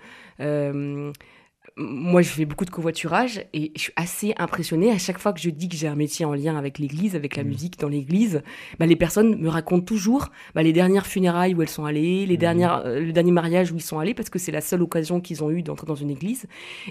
moi, 1.77 2.21
je 2.21 2.29
fais 2.29 2.45
beaucoup 2.45 2.63
de 2.63 2.69
covoiturage 2.69 3.45
et 3.53 3.71
je 3.75 3.81
suis 3.81 3.93
assez 3.97 4.33
impressionnée 4.37 4.91
à 4.91 4.97
chaque 4.97 5.19
fois 5.19 5.33
que 5.33 5.41
je 5.41 5.49
dis 5.49 5.67
que 5.67 5.75
j'ai 5.75 5.87
un 5.87 5.95
métier 5.95 6.25
en 6.25 6.33
lien 6.33 6.57
avec 6.57 6.79
l'église, 6.79 7.15
avec 7.15 7.35
la 7.35 7.43
mmh. 7.43 7.47
musique 7.47 7.79
dans 7.79 7.89
l'église. 7.89 8.43
Bah, 8.79 8.85
les 8.85 8.95
personnes 8.95 9.37
me 9.37 9.49
racontent 9.49 9.83
toujours 9.83 10.29
bah, 10.53 10.63
les 10.63 10.71
dernières 10.71 11.05
funérailles 11.05 11.53
où 11.53 11.61
elles 11.61 11.69
sont 11.69 11.85
allées, 11.85 12.25
les 12.25 12.35
mmh. 12.35 12.37
dernières, 12.37 12.85
euh, 12.85 12.99
le 13.01 13.11
dernier 13.11 13.31
mariage 13.31 13.71
où 13.71 13.75
ils 13.75 13.81
sont 13.81 13.99
allés 13.99 14.13
parce 14.13 14.29
que 14.29 14.39
c'est 14.39 14.53
la 14.53 14.61
seule 14.61 14.81
occasion 14.81 15.19
qu'ils 15.19 15.43
ont 15.43 15.51
eu 15.51 15.63
d'entrer 15.63 15.85
dans 15.85 15.95
une 15.95 16.09
église. 16.09 16.45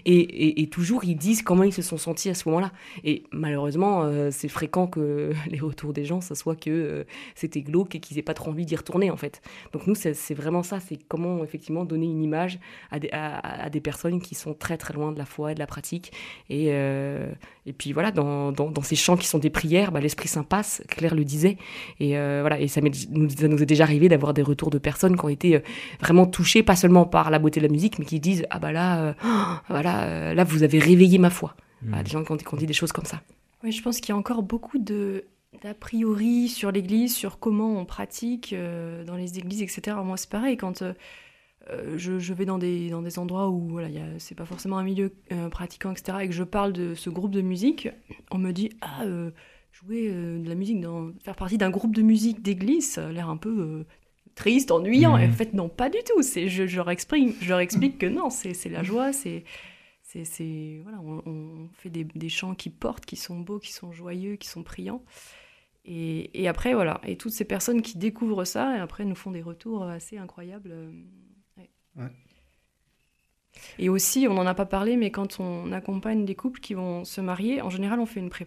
Et, 0.04 0.62
et, 0.62 0.66
toujours, 0.66 1.04
ils 1.04 1.16
disent 1.16 1.42
comment 1.42 1.62
ils 1.62 1.72
se 1.72 1.82
sont 1.82 1.96
sentis 1.96 2.28
à 2.28 2.34
ce 2.34 2.48
moment-là. 2.48 2.72
Et 3.04 3.24
malheureusement, 3.32 4.02
euh, 4.02 4.28
c'est 4.30 4.48
fréquent 4.48 4.86
que 4.86 5.32
les 5.50 5.60
retours 5.60 5.92
des 5.92 6.04
gens, 6.04 6.20
ça 6.20 6.34
soit 6.34 6.56
que 6.56 6.70
euh, 6.70 7.04
c'était 7.34 7.62
glauque 7.62 7.94
et 7.94 8.00
qu'ils 8.00 8.18
aient 8.18 8.22
pas 8.22 8.34
trop 8.34 8.50
envie 8.50 8.66
d'y 8.66 8.76
retourner 8.76 9.10
en 9.10 9.16
fait. 9.16 9.40
Donc 9.72 9.86
nous, 9.86 9.94
c'est 9.94 10.34
vraiment 10.34 10.62
ça, 10.62 10.78
c'est 10.80 10.98
comment 11.08 11.42
effectivement 11.42 11.84
donner 11.84 12.06
une 12.06 12.22
image 12.22 12.58
à 12.90 12.98
des, 12.98 13.08
à 13.12 13.70
des 13.70 13.80
personnes 13.80 14.20
qui 14.20 14.34
sont 14.34 14.54
très 14.64 14.78
très 14.78 14.94
loin 14.94 15.12
de 15.12 15.18
la 15.18 15.26
foi 15.26 15.52
et 15.52 15.54
de 15.54 15.58
la 15.58 15.66
pratique. 15.66 16.10
Et, 16.48 16.68
euh, 16.70 17.30
et 17.66 17.74
puis 17.74 17.92
voilà, 17.92 18.10
dans, 18.10 18.50
dans, 18.50 18.82
ces 18.82 18.96
chants 18.96 19.18
qui 19.18 19.26
sont 19.26 19.38
des 19.38 19.50
prières, 19.50 19.92
bah, 19.92 20.00
l'Esprit 20.00 20.26
Saint 20.26 20.42
passe, 20.42 20.82
Claire 20.88 21.14
le 21.14 21.24
disait. 21.24 21.58
Et 22.00 22.16
euh, 22.16 22.38
voilà, 22.40 22.58
et 22.58 22.66
ça, 22.66 22.80
nous, 22.80 23.28
ça 23.28 23.46
nous 23.46 23.62
est 23.62 23.66
déjà 23.66 23.84
arrivé 23.84 24.08
d'avoir 24.08 24.32
des 24.32 24.40
retours 24.40 24.70
de 24.70 24.78
personnes 24.78 25.16
qui 25.18 25.24
ont 25.24 25.28
été 25.28 25.56
euh, 25.56 25.60
vraiment 26.00 26.26
touchées, 26.26 26.62
pas 26.62 26.76
sellement 26.76 27.04
par 27.04 27.30
la 27.30 27.38
beauté 27.38 27.60
de 27.60 27.66
la 27.66 27.72
musique, 27.72 27.98
mais 27.98 28.06
qui 28.06 28.20
disent 28.20 28.46
Ah 28.48 28.58
bah 28.58 28.72
là, 28.72 29.14
voilà, 29.68 30.32
là 30.32 30.44
vous 30.44 30.62
avez 30.62 30.78
réveillé 30.78 31.18
ma 31.18 31.30
foi. 31.30 31.54
Mmh. 31.82 32.02
des 32.02 32.10
gens 32.10 32.24
qui 32.24 32.32
ont, 32.32 32.56
dit 32.56 32.66
des 32.66 32.72
choses 32.72 32.92
comme 32.92 33.04
ça. 33.04 33.20
Oui, 33.62 33.70
je 33.70 33.82
pense 33.82 34.00
qu'il 34.00 34.08
y 34.08 34.12
a 34.12 34.16
encore 34.16 34.42
beaucoup 34.42 34.78
de 34.78 35.24
d'a 35.62 35.74
priori 35.74 36.48
sur 36.48 36.72
l'Église, 36.72 37.14
sur 37.14 37.38
comment 37.38 37.78
on 37.78 37.84
pratique 37.84 38.54
dans 39.06 39.16
les 39.16 39.38
églises, 39.38 39.62
etc. 39.62 39.96
Moi, 40.02 40.16
c'est 40.16 40.30
pareil, 40.30 40.56
quand 40.56 40.82
euh, 41.70 41.96
je, 41.96 42.32
vais 42.32 42.44
dans 42.44 42.58
des, 42.58 42.90
dans 42.90 43.00
des 43.00 43.18
endroits 43.18 43.48
où 43.48 43.68
voilà, 43.68 43.88
c'est 44.18 44.34
pas 44.34 44.44
forcément 44.44 44.76
un 44.76 44.84
milieu 44.84 45.12
euh, 45.32 45.48
pratiquant, 45.48 45.92
etc., 45.92 46.18
et 46.22 46.28
que 46.28 46.34
je 46.34 46.42
parle 46.42 46.72
de 46.72 46.94
ce 46.94 47.08
groupe 47.08 47.30
de 47.30 47.40
musique, 47.40 47.88
on 48.30 48.38
me 48.38 48.52
dit 48.52 48.70
Ah, 48.82 49.04
euh, 49.04 49.30
jouer 49.72 50.10
de 50.10 50.46
la 50.46 50.54
musique, 50.54 50.80
dans, 50.80 51.12
faire 51.22 51.36
partie 51.36 51.56
d'un 51.56 51.70
groupe 51.70 51.94
de 51.94 52.02
musique 52.02 52.42
d'église, 52.42 52.92
ça 52.92 53.08
a 53.08 53.12
l'air 53.12 53.30
un 53.30 53.38
peu 53.38 53.86
triste, 54.34 54.70
ennuyant. 54.70 55.16
Et 55.16 55.24
en 55.24 55.28
mmh. 55.28 55.32
fait, 55.32 55.54
non, 55.54 55.68
pas 55.68 55.88
du 55.88 55.98
tout. 56.04 56.22
C'est, 56.22 56.48
je, 56.48 56.66
je, 56.66 56.76
leur 56.76 56.90
explique, 56.90 57.36
je 57.40 57.48
leur 57.48 57.60
explique 57.60 57.98
que 57.98 58.06
non, 58.06 58.28
c'est, 58.30 58.68
la 58.68 58.82
joie, 58.82 59.12
c'est. 59.12 59.44
c'est, 60.02 60.80
voilà, 60.82 61.00
on, 61.00 61.68
fait 61.72 61.90
des, 61.90 62.04
des, 62.04 62.28
chants 62.28 62.54
qui 62.54 62.68
portent, 62.68 63.06
qui 63.06 63.16
sont 63.16 63.40
beaux, 63.40 63.58
qui 63.58 63.72
sont 63.72 63.90
joyeux, 63.90 64.36
qui 64.36 64.48
sont 64.48 64.62
priants. 64.62 65.02
Et, 65.86 66.42
et, 66.42 66.46
après, 66.46 66.74
voilà. 66.74 67.00
Et 67.06 67.16
toutes 67.16 67.32
ces 67.32 67.44
personnes 67.44 67.80
qui 67.80 67.96
découvrent 67.96 68.44
ça, 68.44 68.76
et 68.76 68.80
après 68.80 69.04
nous 69.04 69.14
font 69.14 69.30
des 69.30 69.42
retours 69.42 69.84
assez 69.84 70.18
incroyables. 70.18 70.74
Et 73.78 73.88
aussi, 73.88 74.26
on 74.28 74.34
n'en 74.34 74.46
a 74.46 74.54
pas 74.54 74.66
parlé, 74.66 74.96
mais 74.96 75.10
quand 75.10 75.40
on 75.40 75.72
accompagne 75.72 76.24
des 76.24 76.34
couples 76.34 76.60
qui 76.60 76.74
vont 76.74 77.04
se 77.04 77.20
marier, 77.20 77.62
en 77.62 77.70
général, 77.70 78.00
on 78.00 78.06
fait 78.06 78.20
une 78.20 78.30
pré... 78.30 78.46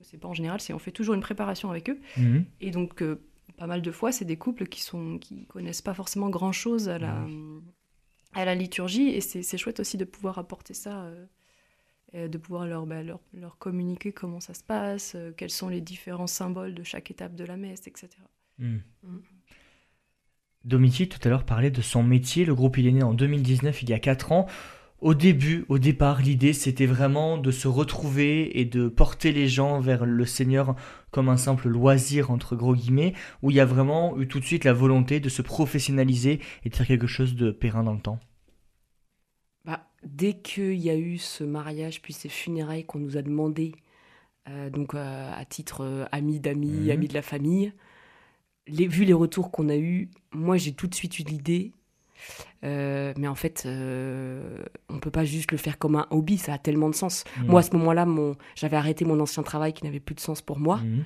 c'est 0.00 0.18
pas 0.18 0.28
en 0.28 0.34
général, 0.34 0.60
c'est 0.60 0.72
on 0.72 0.78
fait 0.78 0.92
toujours 0.92 1.14
une 1.14 1.20
préparation 1.20 1.70
avec 1.70 1.88
eux. 1.90 1.98
Mhm. 2.16 2.44
Et 2.60 2.70
donc, 2.70 3.02
euh, 3.02 3.20
pas 3.56 3.66
mal 3.66 3.82
de 3.82 3.90
fois, 3.90 4.12
c'est 4.12 4.24
des 4.24 4.36
couples 4.36 4.66
qui 4.66 4.82
sont 4.82 5.18
qui 5.18 5.46
connaissent 5.46 5.82
pas 5.82 5.94
forcément 5.94 6.28
grand 6.28 6.52
chose 6.52 6.88
à 6.88 6.98
la 6.98 7.14
mhm. 7.14 7.62
à 8.34 8.44
la 8.44 8.54
liturgie, 8.54 9.08
et 9.08 9.20
c'est 9.20 9.58
chouette 9.58 9.80
aussi 9.80 9.96
de 9.96 10.04
pouvoir 10.04 10.38
apporter 10.38 10.74
ça. 10.74 11.10
Euh, 12.14 12.26
de 12.26 12.38
pouvoir 12.38 12.66
leur, 12.66 12.86
bah, 12.86 13.02
leur, 13.02 13.20
leur, 13.34 13.58
communiquer 13.58 14.12
comment 14.12 14.40
ça 14.40 14.54
se 14.54 14.64
passe, 14.64 15.14
euh, 15.14 15.30
quels 15.36 15.50
sont 15.50 15.68
les 15.68 15.82
différents 15.82 16.26
symboles 16.26 16.72
de 16.72 16.82
chaque 16.82 17.10
étape 17.10 17.34
de 17.34 17.44
la 17.44 17.58
messe, 17.58 17.86
etc. 17.86 18.08
Domiti 20.68 21.08
tout 21.08 21.18
à 21.24 21.30
l'heure 21.30 21.44
parlait 21.44 21.70
de 21.70 21.80
son 21.80 22.02
métier. 22.02 22.44
Le 22.44 22.54
groupe 22.54 22.76
il 22.78 22.86
est 22.86 22.92
né 22.92 23.02
en 23.02 23.14
2019, 23.14 23.82
il 23.82 23.90
y 23.90 23.94
a 23.94 23.98
4 23.98 24.32
ans. 24.32 24.46
Au 25.00 25.14
début, 25.14 25.64
au 25.68 25.78
départ, 25.78 26.20
l'idée 26.20 26.52
c'était 26.52 26.86
vraiment 26.86 27.38
de 27.38 27.50
se 27.50 27.68
retrouver 27.68 28.60
et 28.60 28.64
de 28.64 28.88
porter 28.88 29.32
les 29.32 29.46
gens 29.46 29.80
vers 29.80 30.04
le 30.04 30.24
Seigneur 30.26 30.74
comme 31.10 31.28
un 31.28 31.36
simple 31.36 31.68
loisir 31.68 32.30
entre 32.30 32.56
gros 32.56 32.74
guillemets, 32.74 33.14
où 33.42 33.50
il 33.50 33.56
y 33.56 33.60
a 33.60 33.64
vraiment 33.64 34.18
eu 34.18 34.26
tout 34.26 34.40
de 34.40 34.44
suite 34.44 34.64
la 34.64 34.72
volonté 34.72 35.20
de 35.20 35.28
se 35.28 35.40
professionnaliser 35.40 36.40
et 36.64 36.68
de 36.68 36.76
faire 36.76 36.86
quelque 36.86 37.06
chose 37.06 37.34
de 37.34 37.50
périn 37.50 37.84
dans 37.84 37.94
le 37.94 38.00
temps. 38.00 38.18
Bah, 39.64 39.86
dès 40.02 40.34
qu'il 40.34 40.74
y 40.74 40.90
a 40.90 40.96
eu 40.96 41.16
ce 41.16 41.44
mariage 41.44 42.02
puis 42.02 42.12
ces 42.12 42.28
funérailles 42.28 42.84
qu'on 42.84 42.98
nous 42.98 43.16
a 43.16 43.22
demandé, 43.22 43.72
euh, 44.48 44.68
donc 44.68 44.94
euh, 44.94 45.32
à 45.32 45.44
titre 45.44 45.82
euh, 45.84 46.06
ami 46.10 46.40
d'amis, 46.40 46.70
mhm. 46.70 46.90
ami 46.90 47.08
de 47.08 47.14
la 47.14 47.22
famille, 47.22 47.72
les, 48.68 48.86
vu 48.86 49.04
les 49.04 49.12
retours 49.12 49.50
qu'on 49.50 49.68
a 49.68 49.76
eus, 49.76 50.08
moi 50.32 50.56
j'ai 50.56 50.72
tout 50.72 50.86
de 50.86 50.94
suite 50.94 51.18
eu 51.18 51.22
l'idée. 51.22 51.72
Euh, 52.64 53.12
mais 53.16 53.28
en 53.28 53.36
fait, 53.36 53.62
euh, 53.66 54.58
on 54.88 54.98
peut 54.98 55.10
pas 55.10 55.24
juste 55.24 55.52
le 55.52 55.58
faire 55.58 55.78
comme 55.78 55.94
un 55.94 56.06
hobby, 56.10 56.36
ça 56.36 56.54
a 56.54 56.58
tellement 56.58 56.88
de 56.88 56.94
sens. 56.94 57.24
Mmh. 57.38 57.46
Moi, 57.46 57.60
à 57.60 57.62
ce 57.62 57.76
moment-là, 57.76 58.06
mon, 58.06 58.34
j'avais 58.56 58.76
arrêté 58.76 59.04
mon 59.04 59.20
ancien 59.20 59.44
travail 59.44 59.72
qui 59.72 59.84
n'avait 59.84 60.00
plus 60.00 60.16
de 60.16 60.20
sens 60.20 60.42
pour 60.42 60.58
moi. 60.58 60.78
Mmh. 60.78 61.04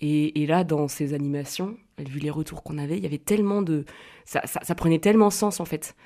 Et, 0.00 0.46
là, 0.46 0.62
dans 0.62 0.86
ces 0.86 1.12
animations, 1.12 1.76
vu 1.98 2.20
les 2.20 2.30
retours 2.30 2.62
qu'on 2.62 2.78
avait, 2.78 2.96
il 2.96 3.02
y 3.02 3.06
avait 3.06 3.18
tellement 3.18 3.62
de... 3.62 3.84
Ça, 4.24 4.42
ça, 4.44 4.74
prenait 4.76 5.00
tellement 5.00 5.30
sens, 5.30 5.58
en 5.58 5.64
fait. 5.64 5.96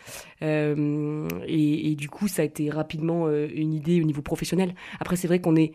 Euh, 0.40 1.28
et, 1.46 1.90
et, 1.90 1.94
du 1.94 2.08
coup, 2.08 2.26
ça 2.26 2.40
a 2.40 2.44
été 2.46 2.70
rapidement 2.70 3.26
euh, 3.26 3.48
une 3.54 3.74
idée 3.74 4.00
au 4.00 4.04
niveau 4.04 4.22
professionnel. 4.22 4.74
Après, 4.98 5.16
c'est 5.16 5.28
vrai 5.28 5.42
qu'on 5.42 5.56
est 5.56 5.72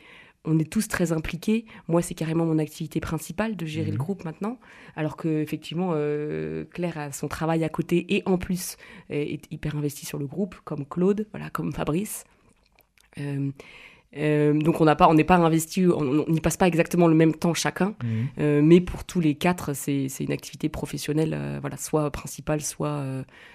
on 0.48 0.58
est 0.58 0.70
tous 0.70 0.88
très 0.88 1.12
impliqués. 1.12 1.66
Moi, 1.88 2.02
c'est 2.02 2.16
carrément 2.16 2.46
mon 2.46 2.58
activité 2.58 3.00
principale 3.00 3.56
de 3.56 3.66
gérer 3.66 3.88
le 3.88 3.94
mhm. 3.94 3.98
groupe 3.98 4.26
maintenant, 4.26 4.58
alors 4.96 5.18
que 5.18 5.42
effectivement, 5.42 5.92
euh, 5.94 6.66
Claire 6.72 6.98
a 6.98 7.12
son 7.12 7.28
travail 7.28 7.64
à 7.64 7.70
côté 7.70 8.16
et 8.16 8.24
en 8.26 8.38
plus 8.38 8.78
est, 9.10 9.52
hyper 9.52 9.76
investie 9.76 10.06
sur 10.06 10.18
le 10.18 10.26
groupe, 10.26 10.56
comme 10.64 10.86
Claude, 10.86 11.28
voilà, 11.32 11.50
comme 11.50 11.74
Fabrice. 11.74 12.24
Euh, 13.20 13.52
euh, 14.16 14.54
donc 14.54 14.80
on 14.80 14.86
n'a 14.86 14.96
pas, 14.96 15.10
on 15.10 15.14
n'est 15.14 15.26
pas 15.26 15.36
investi, 15.36 15.86
on 15.86 16.26
n'y 16.30 16.40
passe 16.40 16.56
pas 16.56 16.68
exactement 16.68 17.08
le 17.08 17.16
même 17.16 17.36
temps 17.36 17.54
chacun, 17.54 17.94
mhm. 18.04 18.62
mais 18.62 18.80
pour 18.80 19.04
tous 19.04 19.20
les 19.20 19.36
quatre, 19.36 19.74
c'est 19.74 20.08
une 20.20 20.32
activité 20.32 20.70
professionnelle, 20.70 21.60
voilà, 21.60 21.76
soit 21.76 22.10
principale, 22.10 22.62
soit 22.62 23.04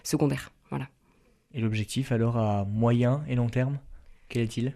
secondaire, 0.02 0.52
voilà. 0.68 0.88
Et 1.54 1.60
l'objectif 1.60 2.12
alors 2.12 2.36
à 2.36 2.66
moyen 2.66 3.24
et 3.28 3.34
long 3.34 3.48
terme, 3.48 3.78
quel 4.28 4.42
est-il? 4.42 4.74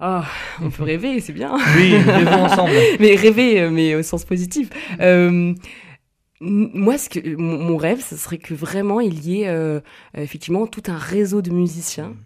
Ah, 0.00 0.24
on 0.60 0.70
peut 0.70 0.82
rêver, 0.82 1.20
c'est 1.20 1.32
bien. 1.32 1.56
Oui, 1.76 1.96
rêvons 1.96 2.44
ensemble. 2.44 2.72
mais 3.00 3.14
rêver, 3.14 3.60
euh, 3.60 3.70
mais 3.70 3.94
au 3.94 4.02
sens 4.02 4.24
positif. 4.24 4.70
Euh, 5.00 5.54
moi, 6.40 6.98
ce 6.98 7.08
que, 7.08 7.36
mon, 7.36 7.76
rêve, 7.76 8.02
ce 8.02 8.16
serait 8.16 8.38
que 8.38 8.52
vraiment 8.52 9.00
il 9.00 9.24
y 9.24 9.42
ait 9.42 9.48
euh, 9.48 9.80
effectivement 10.14 10.66
tout 10.66 10.82
un 10.88 10.98
réseau 10.98 11.40
de 11.40 11.50
musiciens 11.50 12.16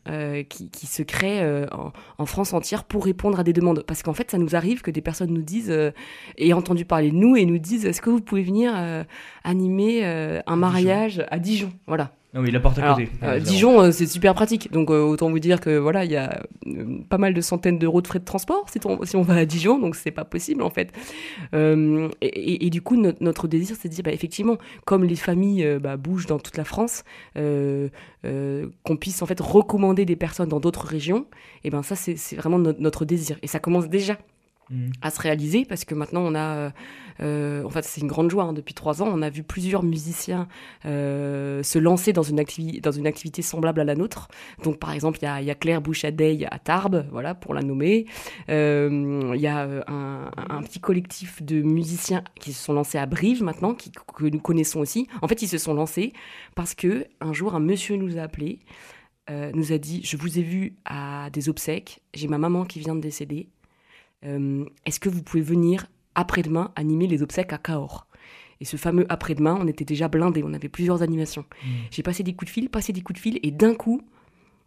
qui, 0.49 0.71
qui, 0.71 0.87
se 0.87 1.03
crée 1.03 1.41
en, 2.19 2.27
France 2.27 2.53
entière 2.53 2.83
pour 2.83 3.05
répondre 3.05 3.39
à 3.39 3.45
des 3.45 3.53
demandes. 3.53 3.85
Parce 3.87 4.03
qu'en 4.03 4.15
fait, 4.15 4.31
ça 4.31 4.39
nous 4.39 4.57
arrive 4.57 4.81
que 4.81 4.91
des 4.91 5.03
personnes 5.03 5.31
nous 5.31 5.43
disent, 5.43 5.73
et 6.37 6.53
entendu 6.53 6.85
parler 6.85 7.11
de 7.11 7.17
nous, 7.17 7.37
et 7.37 7.45
nous 7.45 7.59
disent 7.59 7.85
est-ce 7.85 8.01
que 8.01 8.11
vous 8.11 8.21
pouvez 8.21 8.43
venir 8.43 8.75
animer 9.45 10.05
un 10.05 10.57
mariage 10.57 11.25
à 11.31 11.39
Dijon? 11.39 11.71
Voilà. 11.87 12.18
Oui, 12.35 12.51
la 12.51 12.61
porte 12.61 12.79
à 12.79 12.95
côté. 12.95 13.09
Euh, 13.23 13.41
Dijon, 13.41 13.81
euh, 13.81 13.91
c'est 13.91 14.07
super 14.07 14.35
pratique. 14.35 14.71
Donc 14.71 14.91
euh, 14.91 15.01
autant 15.01 15.31
vous 15.31 15.39
dire 15.39 15.61
que 15.61 15.79
voilà, 15.79 16.05
il 16.05 16.11
y 16.11 16.17
a 16.17 16.43
pas 17.09 17.17
mal 17.17 17.33
de 17.33 17.41
centaines 17.41 17.79
d'euros 17.79 18.03
de 18.03 18.07
frais 18.07 18.19
de 18.19 18.25
transport 18.25 18.67
si 18.69 18.79
on, 18.85 19.03
si 19.05 19.17
on 19.17 19.23
va 19.23 19.37
à 19.37 19.45
Dijon, 19.47 19.79
donc 19.79 19.97
c'est 19.97 20.11
pas 20.11 20.27
possible 20.27 20.63
en 20.63 20.69
fait. 20.69 20.93
Et, 22.21 22.71
du 22.71 22.83
coup, 22.83 22.97
notre, 22.97 23.49
désir, 23.49 23.77
c'est 23.81 23.89
de 23.89 23.95
dire, 23.95 24.05
bah, 24.05 24.13
effectivement, 24.13 24.59
comme 24.85 25.05
les 25.05 25.17
familles 25.17 25.79
bah, 25.81 25.97
bougent 25.97 26.27
dans 26.27 26.39
toute 26.39 26.59
la 26.59 26.65
France, 26.65 27.03
qu'on 27.35 28.97
puisse 29.01 29.23
en 29.23 29.27
fait 29.27 29.41
recommander 29.41 30.05
des 30.05 30.17
personnes 30.17 30.51
dans 30.51 30.61
d'autres 30.61 30.87
régions. 30.87 31.27
Et 31.65 31.71
ben 31.71 31.83
ça, 31.83 31.97
c'est 31.97 32.37
vraiment 32.37 32.59
notre 32.59 33.07
désir. 33.07 33.39
Et 33.43 33.47
ça 33.47 33.59
commence 33.59 33.89
déjà 33.89 34.19
Mm. 34.71 34.91
à 35.01 35.11
se 35.11 35.21
réaliser 35.21 35.65
parce 35.65 35.87
que 35.87 35.95
maintenant 35.95 36.21
on 36.21 36.35
a, 36.35 36.57
euh, 36.57 36.71
euh, 37.21 37.65
en 37.65 37.71
fait 37.71 37.85
c'est 37.85 38.03
une 38.03 38.07
grande 38.07 38.31
joie. 38.31 38.45
Hein. 38.45 38.53
depuis 38.53 38.75
trois 38.75 39.03
ans, 39.03 39.09
on 39.11 39.23
a 39.23 39.31
vu 39.31 39.43
plusieurs 39.43 39.83
musiciens 39.83 40.47
euh, 40.85 41.63
se 41.63 41.79
lancer 41.79 42.13
dans 42.13 42.23
une, 42.23 42.39
activité 42.39 42.81
dans 42.81 42.93
une 42.93 43.07
activité 43.07 43.41
semblable 43.41 43.81
à 43.81 43.85
la 43.85 43.95
nôtre. 43.95 44.29
Donc 44.65 44.79
par 44.79 44.93
exemple, 44.93 45.19
il 45.23 45.45
y 45.45 45.51
a, 45.51 45.55
Claire 45.55 45.81
Bouchadeille 45.81 46.47
à 46.51 46.59
Tarbes, 46.59 47.07
voilà 47.11 47.35
pour 47.35 47.55
la 47.55 47.63
nommer. 47.63 48.07
Il 48.49 49.41
y 49.41 49.47
a 49.47 49.69
un, 49.87 50.63
petit 50.63 50.81
collectif 50.81 51.43
de 51.43 51.63
musiciens 51.63 52.23
qui 52.39 52.53
se 52.53 52.63
sont 52.63 52.75
lancés 52.75 52.99
à 52.99 53.07
Brive 53.07 53.43
maintenant, 53.43 53.75
qui, 53.75 53.91
que 53.91 54.25
nous 54.25 54.41
connaissons 54.41 54.81
aussi. 54.81 55.09
En 55.23 55.29
fait, 55.29 55.41
ils 55.41 55.49
se 55.49 55.59
sont 55.59 55.73
lancés 55.73 56.13
parce 56.55 56.75
que 56.75 57.07
un 57.21 57.33
jour 57.33 57.55
un 57.55 57.61
monsieur 57.61 57.97
nous 57.97 58.19
a 58.19 58.23
appelé 58.23 58.61
euh, 59.31 59.51
nous 59.55 59.73
a 59.73 59.79
dit 59.79 60.01
Je 60.05 60.17
vous 60.17 60.39
ai 60.39 60.43
vu 60.43 60.77
à 60.85 61.29
des 61.31 61.49
obsèques, 61.49 62.01
j'ai 62.15 62.29
ma 62.29 62.39
maman 62.39 62.65
qui 62.65 62.81
vient 62.81 62.95
de 62.95 63.01
décéder. 63.01 63.49
Euh, 64.25 64.65
est-ce 64.85 65.01
que 65.01 65.09
vous 65.09 65.23
pouvez 65.23 65.43
venir 65.43 65.87
après-demain 66.15 66.73
animer 66.77 67.07
les 67.07 67.23
obsèques 67.23 67.53
à 67.53 67.59
Cahors? 67.59 68.07
Et 68.61 68.65
ce 68.65 68.77
fameux 68.77 69.07
après-demain, 69.09 69.57
on 69.61 69.69
était 69.69 69.85
déjà 69.85 70.09
blindés, 70.09 70.43
on 70.45 70.53
avait 70.53 70.69
plusieurs 70.69 71.03
animations. 71.03 71.45
Mmh. 71.63 71.67
J'ai 71.93 72.03
passé 72.03 72.23
des 72.23 72.35
coups 72.35 72.51
de 72.51 72.53
fil, 72.53 72.69
passé 72.69 72.93
des 72.93 73.03
coups 73.03 73.19
de 73.19 73.23
fil, 73.23 73.39
et 73.43 73.53
d'un 73.53 73.75
coup, 73.75 74.03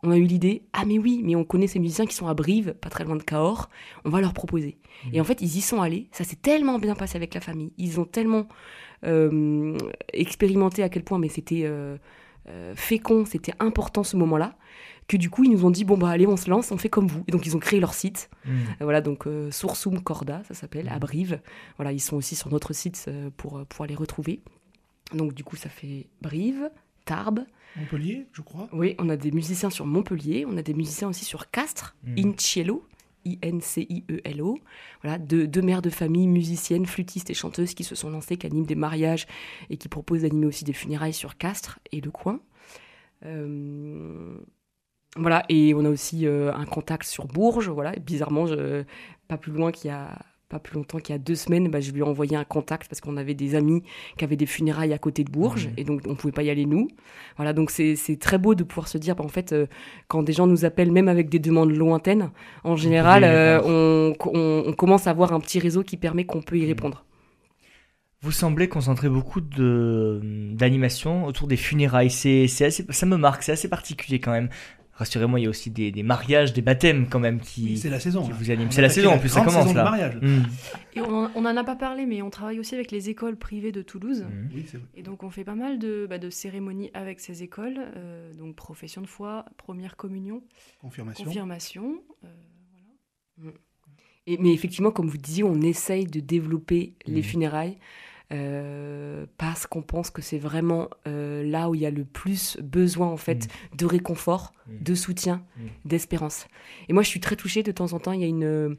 on 0.03 0.11
a 0.11 0.17
eu 0.17 0.23
l'idée 0.23 0.63
Ah, 0.71 0.85
mais 0.85 0.97
oui, 0.97 1.21
mais 1.23 1.35
on 1.35 1.43
connaît 1.43 1.67
ces 1.67 1.79
musiciens 1.79 2.05
qui 2.05 2.15
sont 2.15 2.27
à 2.27 2.33
Brive, 2.33 2.73
pas 2.79 2.89
très 2.89 3.03
loin 3.03 3.17
de 3.17 3.23
Cahors, 3.23 3.69
on 4.05 4.09
va 4.09 4.21
leur 4.21 4.33
proposer. 4.33 4.77
Mmh. 5.05 5.09
Et 5.13 5.21
en 5.21 5.25
fait, 5.25 5.41
ils 5.41 5.57
y 5.57 5.61
sont 5.61 5.81
allés, 5.81 6.07
ça 6.11 6.23
s'est 6.23 6.37
tellement 6.37 6.79
bien 6.79 6.95
passé 6.95 7.17
avec 7.17 7.33
la 7.33 7.41
famille, 7.41 7.73
ils 7.77 7.99
ont 7.99 8.05
tellement 8.05 8.47
euh, 9.05 9.77
expérimenté 10.13 10.83
à 10.83 10.89
quel 10.89 11.03
point, 11.03 11.19
mais 11.19 11.29
c'était. 11.29 11.63
euh, 11.65 11.97
euh, 12.49 12.73
fécond, 12.75 13.25
c'était 13.25 13.53
important 13.59 14.03
ce 14.03 14.17
moment-là, 14.17 14.55
que 15.07 15.17
du 15.17 15.29
coup 15.29 15.43
ils 15.43 15.51
nous 15.51 15.65
ont 15.65 15.71
dit 15.71 15.83
bon 15.83 15.97
bah 15.97 16.09
allez 16.09 16.25
on 16.27 16.37
se 16.37 16.49
lance, 16.49 16.71
on 16.71 16.77
fait 16.77 16.89
comme 16.89 17.07
vous. 17.07 17.23
Et 17.27 17.31
donc 17.31 17.45
ils 17.45 17.55
ont 17.55 17.59
créé 17.59 17.79
leur 17.79 17.93
site, 17.93 18.29
Mmh. 18.45 18.49
Euh, 18.49 18.55
voilà 18.81 19.01
donc 19.01 19.27
euh, 19.27 19.51
Sursum 19.51 20.01
Corda 20.01 20.41
ça 20.47 20.53
s'appelle 20.53 20.87
à 20.89 20.93
Mhm. 20.93 20.99
Brive. 20.99 21.41
Voilà 21.77 21.91
ils 21.91 21.99
sont 21.99 22.15
aussi 22.17 22.35
sur 22.35 22.49
notre 22.49 22.73
site 22.73 23.05
euh, 23.07 23.29
pour 23.35 23.57
euh, 23.57 23.65
pouvoir 23.65 23.87
les 23.87 23.95
retrouver. 23.95 24.41
Donc 25.13 25.33
du 25.33 25.43
coup 25.43 25.55
ça 25.57 25.69
fait 25.69 26.07
Brive, 26.21 26.69
Tarbes. 27.05 27.45
Montpellier, 27.75 28.27
je 28.33 28.41
crois. 28.41 28.67
Oui 28.73 28.95
on 28.99 29.09
a 29.09 29.17
des 29.17 29.31
musiciens 29.31 29.69
sur 29.69 29.85
Montpellier, 29.85 30.45
on 30.47 30.55
a 30.57 30.61
des 30.61 30.73
musiciens 30.73 31.09
aussi 31.09 31.25
sur 31.25 31.51
Castres, 31.51 31.95
Mhm. 32.05 32.33
Incielo. 32.33 32.85
I-N-C-I-E-L-O. 33.23 34.57
Voilà, 35.03 35.19
deux, 35.19 35.47
deux 35.47 35.61
mères 35.61 35.83
de 35.83 35.91
famille, 35.91 36.27
musiciennes, 36.27 36.87
flûtistes 36.87 37.29
et 37.29 37.35
chanteuses 37.35 37.75
qui 37.75 37.83
se 37.83 37.93
sont 37.93 38.09
lancées, 38.09 38.35
qui 38.35 38.47
animent 38.47 38.65
des 38.65 38.73
mariages 38.73 39.27
et 39.69 39.77
qui 39.77 39.89
proposent 39.89 40.23
d'animer 40.23 40.47
aussi 40.47 40.63
des 40.63 40.73
funérailles 40.73 41.13
sur 41.13 41.37
Castres 41.37 41.77
et 41.91 42.01
le 42.01 42.09
coin. 42.09 42.39
Euh, 43.25 44.37
voilà, 45.17 45.43
et 45.49 45.73
on 45.73 45.83
a 45.85 45.89
aussi 45.89 46.25
euh, 46.25 46.53
un 46.53 46.65
contact 46.65 47.05
sur 47.07 47.27
Bourges. 47.27 47.69
Voilà, 47.69 47.95
et 47.95 47.99
bizarrement, 47.99 48.45
je- 48.47 48.83
pas 49.27 49.37
plus 49.37 49.51
loin 49.51 49.71
qu'il 49.71 49.89
y 49.89 49.93
a 49.93 50.17
pas 50.49 50.59
plus 50.59 50.75
longtemps 50.75 50.97
qu'il 50.99 51.13
y 51.13 51.15
a 51.15 51.17
deux 51.17 51.35
semaines, 51.35 51.69
bah, 51.69 51.79
je 51.79 51.91
lui 51.93 52.01
ai 52.01 52.03
envoyé 52.03 52.35
un 52.35 52.43
contact 52.43 52.89
parce 52.89 52.99
qu'on 52.99 53.15
avait 53.15 53.33
des 53.35 53.55
amis 53.55 53.83
qui 54.17 54.25
avaient 54.25 54.35
des 54.35 54.45
funérailles 54.45 54.91
à 54.91 54.97
côté 54.97 55.23
de 55.23 55.31
Bourges 55.31 55.67
Mhm. 55.67 55.73
et 55.77 55.83
donc 55.85 56.01
on 56.07 56.15
pouvait 56.15 56.33
pas 56.33 56.43
y 56.43 56.49
aller 56.49 56.65
nous. 56.65 56.89
Voilà, 57.37 57.53
donc 57.53 57.71
c'est 57.71 57.95
très 58.19 58.37
beau 58.37 58.53
de 58.53 58.65
pouvoir 58.65 58.89
se 58.89 58.97
dire, 58.97 59.15
bah, 59.15 59.23
en 59.23 59.29
fait, 59.29 59.53
euh, 59.53 59.67
quand 60.09 60.23
des 60.23 60.33
gens 60.33 60.47
nous 60.47 60.65
appellent, 60.65 60.91
même 60.91 61.07
avec 61.07 61.29
des 61.29 61.39
demandes 61.39 61.71
lointaines, 61.71 62.31
en 62.65 62.75
général, 62.75 63.23
euh, 63.23 63.61
on, 63.63 64.13
on- 64.33 64.63
on 64.67 64.73
commence 64.73 65.07
à 65.07 65.11
avoir 65.11 65.31
un 65.31 65.39
petit 65.39 65.59
réseau 65.59 65.83
qui 65.83 65.95
permet 65.95 66.25
qu'on 66.25 66.41
peut 66.41 66.57
y 66.57 66.63
Mhm. 66.63 66.67
répondre. 66.67 67.05
Vous 68.21 68.31
semblez 68.33 68.67
concentrer 68.67 69.07
beaucoup 69.07 69.39
de 69.41 70.19
d'animation 70.53 71.25
autour 71.25 71.47
des 71.47 71.55
funérailles. 71.57 72.11
C'est, 72.11 72.47
ça 72.47 73.05
me 73.05 73.15
marque, 73.15 73.41
c'est 73.43 73.53
assez 73.53 73.69
particulier 73.69 74.19
quand 74.19 74.31
même. 74.31 74.49
Rassurez-moi, 74.93 75.39
il 75.39 75.43
y 75.43 75.45
a 75.47 75.49
aussi 75.49 75.71
des, 75.71 75.91
des 75.91 76.03
mariages, 76.03 76.53
des 76.53 76.61
baptêmes 76.61 77.07
quand 77.09 77.19
même 77.19 77.39
qui, 77.39 77.77
C'est 77.77 77.89
la 77.89 77.99
saison. 77.99 78.23
qui 78.23 78.29
là. 78.29 78.35
vous 78.37 78.51
animent. 78.51 78.71
C'est 78.71 78.81
la 78.81 78.89
saison 78.89 79.11
en 79.11 79.17
plus, 79.19 79.29
ça 79.29 79.41
grande 79.41 79.47
commence 79.53 79.61
saison 79.63 79.73
de 79.73 79.77
là. 79.77 79.83
mariage. 79.83 80.15
Mmh. 80.21 80.43
Et 80.95 81.01
on, 81.01 81.25
en- 81.25 81.31
on 81.33 81.45
en 81.45 81.57
a 81.57 81.63
pas 81.63 81.75
parlé, 81.75 82.05
mais 82.05 82.21
on 82.21 82.29
travaille 82.29 82.59
aussi 82.59 82.75
avec 82.75 82.91
les 82.91 83.09
écoles 83.09 83.35
privées 83.37 83.71
de 83.71 83.81
Toulouse. 83.81 84.23
Mmh. 84.23 84.49
Oui, 84.53 84.65
c'est 84.67 84.77
vrai. 84.77 84.87
Et 84.95 85.01
donc 85.01 85.23
on 85.23 85.29
fait 85.29 85.43
pas 85.45 85.55
mal 85.55 85.79
de, 85.79 86.05
bah, 86.09 86.19
de 86.19 86.29
cérémonies 86.29 86.91
avec 86.93 87.19
ces 87.19 87.41
écoles, 87.41 87.79
euh, 87.95 88.33
donc 88.33 88.55
profession 88.55 89.01
de 89.01 89.07
foi, 89.07 89.45
première 89.57 89.95
communion, 89.95 90.43
Confirmation. 90.81 91.23
confirmation. 91.25 92.01
euh, 92.23 92.27
voilà. 93.37 93.57
Et, 94.27 94.37
mais 94.37 94.53
effectivement, 94.53 94.91
comme 94.91 95.07
vous 95.07 95.17
disiez, 95.17 95.43
on 95.43 95.59
essaye 95.61 96.05
de 96.05 96.19
développer 96.19 96.93
les 97.07 97.23
funérailles 97.23 97.77
euh, 98.31 99.25
parce 99.37 99.67
qu'on 99.67 99.81
pense 99.81 100.09
que 100.09 100.21
c'est 100.21 100.37
vraiment 100.39 100.89
euh, 101.07 101.43
là 101.43 101.69
où 101.69 101.75
il 101.75 101.81
y 101.81 101.85
a 101.85 101.91
le 101.91 102.05
plus 102.05 102.57
besoin 102.61 103.07
en 103.07 103.17
fait 103.17 103.47
de 103.77 103.85
réconfort, 103.85 104.53
Mhm. 104.67 104.77
de 104.83 104.95
soutien, 104.95 105.43
Mhm. 105.57 105.69
d'espérance. 105.85 106.47
Et 106.89 106.93
moi, 106.93 107.03
je 107.03 107.09
suis 107.09 107.19
très 107.19 107.35
touchée 107.35 107.63
de 107.63 107.71
temps 107.71 107.93
en 107.93 107.99
temps. 107.99 108.11
Il 108.13 108.21
y 108.21 108.23
a 108.23 108.27
une 108.27 108.77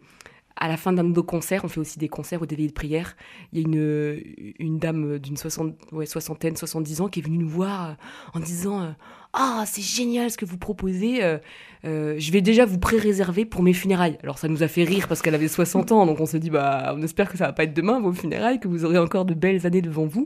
à 0.56 0.68
la 0.68 0.76
fin 0.76 0.92
d'un 0.92 1.04
de 1.04 1.08
nos 1.14 1.22
concerts, 1.22 1.62
on 1.64 1.68
fait 1.68 1.80
aussi 1.80 1.98
des 1.98 2.08
concerts 2.08 2.42
ou 2.42 2.46
des 2.46 2.56
veillées 2.56 2.68
de 2.68 2.72
prière. 2.74 3.16
Il 3.52 3.58
y 3.60 3.62
a 3.62 3.66
une, 3.66 4.22
une 4.58 4.78
dame 4.78 5.18
d'une 5.18 5.36
soixante- 5.36 5.76
ouais, 5.92 6.06
soixantaine, 6.06 6.56
70 6.56 7.00
ans 7.00 7.08
qui 7.08 7.20
est 7.20 7.22
venue 7.22 7.38
nous 7.38 7.48
voir 7.48 7.90
euh, 7.90 7.92
en 8.34 8.40
disant 8.40 8.82
euh, 8.82 8.90
Ah, 9.32 9.64
c'est 9.66 9.82
génial 9.82 10.30
ce 10.30 10.36
que 10.36 10.44
vous 10.44 10.58
proposez. 10.58 11.22
euh, 11.24 11.38
euh, 11.84 12.14
je 12.18 12.30
vais 12.32 12.42
déjà 12.42 12.64
vous 12.64 12.78
pré-réserver 12.78 13.44
pour 13.44 13.62
mes 13.62 13.72
funérailles. 13.72 14.18
Alors 14.22 14.38
ça 14.38 14.46
nous 14.48 14.62
a 14.62 14.68
fait 14.68 14.84
rire 14.84 15.08
parce 15.08 15.20
qu'elle 15.22 15.34
avait 15.34 15.48
60 15.48 15.90
ans, 15.92 16.06
donc 16.06 16.20
on 16.20 16.26
se 16.26 16.36
dit 16.36 16.50
bah 16.50 16.94
on 16.96 17.02
espère 17.02 17.30
que 17.30 17.36
ça 17.38 17.46
va 17.46 17.52
pas 17.52 17.64
être 17.64 17.74
demain 17.74 18.00
vos 18.00 18.12
funérailles, 18.12 18.60
que 18.60 18.68
vous 18.68 18.84
aurez 18.84 18.98
encore 18.98 19.24
de 19.24 19.34
belles 19.34 19.66
années 19.66 19.82
devant 19.82 20.06
vous. 20.06 20.24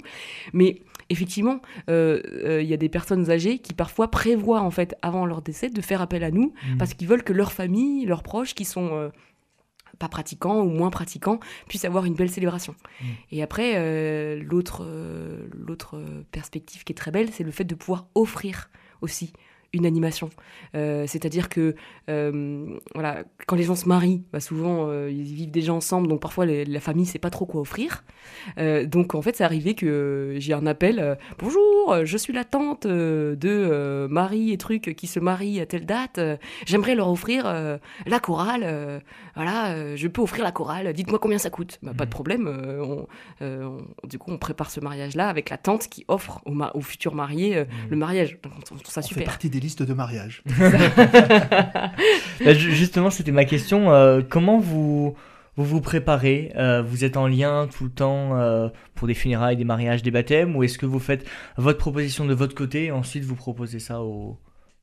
Mais 0.52 0.80
effectivement, 1.08 1.60
euh, 1.88 2.20
euh, 2.44 2.60
il 2.62 2.68
y 2.68 2.74
a 2.74 2.76
des 2.76 2.88
personnes 2.88 3.30
âgées 3.30 3.58
qui 3.58 3.72
parfois 3.74 4.10
prévoient 4.10 4.60
en 4.60 4.70
fait 4.72 4.96
avant 5.02 5.24
leur 5.24 5.40
décès 5.40 5.70
de 5.70 5.80
faire 5.80 6.02
appel 6.02 6.24
à 6.24 6.30
nous 6.30 6.52
Mmh. 6.68 6.76
parce 6.78 6.94
qu'ils 6.94 7.06
veulent 7.08 7.22
que 7.22 7.32
leur 7.32 7.52
famille, 7.52 8.04
leurs 8.06 8.22
proches 8.22 8.54
qui 8.54 8.64
sont 8.64 8.88
euh, 8.92 9.08
pas 9.98 10.08
pratiquants 10.08 10.60
ou 10.62 10.70
moins 10.70 10.90
pratiquants 10.90 11.40
puissent 11.68 11.84
avoir 11.84 12.04
une 12.04 12.14
belle 12.14 12.30
célébration. 12.30 12.74
Mm. 13.00 13.04
Et 13.32 13.42
après, 13.42 13.74
euh, 13.76 14.42
l'autre 14.42 14.84
euh, 14.84 15.48
l'autre 15.52 15.96
euh, 15.96 16.22
perspective 16.32 16.84
qui 16.84 16.92
est 16.92 16.96
très 16.96 17.10
belle, 17.10 17.30
c'est 17.32 17.44
le 17.44 17.50
fait 17.50 17.64
de 17.64 17.74
pouvoir 17.74 18.06
offrir 18.14 18.70
aussi 19.00 19.32
une 19.72 19.86
animation. 19.86 20.30
Euh, 20.74 21.04
C'est-à-dire 21.06 21.48
que 21.48 21.74
euh, 22.08 22.78
voilà, 22.94 23.24
quand 23.46 23.56
les 23.56 23.64
gens 23.64 23.74
se 23.76 23.88
marient, 23.88 24.22
bah 24.32 24.40
souvent 24.40 24.88
euh, 24.88 25.10
ils 25.10 25.22
vivent 25.34 25.50
déjà 25.50 25.72
ensemble, 25.72 26.08
donc 26.08 26.20
parfois 26.20 26.46
les- 26.46 26.64
la 26.64 26.80
famille 26.80 27.06
sait 27.06 27.18
pas 27.18 27.30
trop 27.30 27.46
quoi 27.46 27.60
offrir. 27.60 28.04
Donc 28.86 29.14
en 29.14 29.22
fait, 29.22 29.36
c'est 29.36 29.44
arrivé 29.44 29.74
que 29.74 30.34
j'ai 30.38 30.52
un 30.52 30.66
appel. 30.66 31.16
Bonjour, 31.38 31.96
je 32.04 32.16
suis 32.16 32.32
la 32.32 32.44
tante 32.44 32.86
de 32.86 34.06
Marie 34.10 34.52
et 34.52 34.58
truc 34.58 34.94
qui 34.96 35.06
se 35.06 35.20
marie 35.20 35.60
à 35.60 35.66
telle 35.66 35.86
date. 35.86 36.20
J'aimerais 36.66 36.94
leur 36.94 37.08
offrir 37.10 37.44
la 38.06 38.20
chorale. 38.20 39.02
voilà, 39.34 39.96
je 39.96 40.08
peux 40.08 40.22
offrir 40.22 40.42
la 40.44 40.52
chorale. 40.52 40.92
Dites-moi 40.92 41.18
combien 41.18 41.38
ça 41.38 41.50
coûte. 41.50 41.78
Bah, 41.82 41.92
Pas 41.96 42.04
de 42.04 42.08
Mhm. 42.08 42.12
problème. 42.12 42.46
on- 42.80 43.06
on- 43.44 43.78
du 44.06 44.18
coup, 44.18 44.30
on 44.32 44.38
prépare 44.38 44.70
ce 44.70 44.80
mariage-là 44.80 45.28
avec 45.28 45.50
la 45.50 45.58
tante 45.58 45.88
qui 45.88 46.04
offre 46.08 46.40
au, 46.46 46.52
ma- 46.52 46.70
au 46.74 46.80
futur 46.80 47.14
marié 47.14 47.60
Mhm. 47.60 47.66
le 47.90 47.96
mariage. 47.96 48.38
Donc, 48.42 48.52
on 48.58 48.60
trouve 48.60 48.80
ça 48.86 49.00
On 49.00 49.02
fait 49.02 49.08
super. 49.08 49.24
partie 49.24 49.50
des 49.56 49.60
listes 49.60 49.82
de 49.82 49.94
mariage. 49.94 50.42
Bah, 52.44 52.52
ju- 52.54 52.72
justement, 52.74 53.10
c'était 53.10 53.32
ma 53.32 53.44
question. 53.44 53.90
euh, 53.90 54.20
comment 54.28 54.58
vous 54.58 55.14
vous, 55.56 55.64
vous 55.64 55.80
préparez 55.80 56.52
Euh, 56.56 56.82
Vous 56.82 57.04
êtes 57.04 57.16
en 57.16 57.26
lien 57.26 57.66
tout 57.74 57.84
le 57.84 57.90
temps 57.90 58.36
euh, 58.38 58.68
pour 58.94 59.06
des 59.08 59.14
funérailles, 59.14 59.56
des 59.56 59.64
mariages, 59.64 60.02
des 60.02 60.10
baptêmes 60.10 60.54
Ou 60.54 60.62
est-ce 60.64 60.76
que 60.78 60.84
vous 60.86 60.98
faites 61.00 61.26
votre 61.56 61.78
proposition 61.78 62.26
de 62.26 62.34
votre 62.34 62.54
côté 62.54 62.84
et 62.86 62.90
ensuite 62.92 63.24
vous 63.24 63.34
proposez 63.36 63.78
ça 63.78 64.02
aux, 64.02 64.38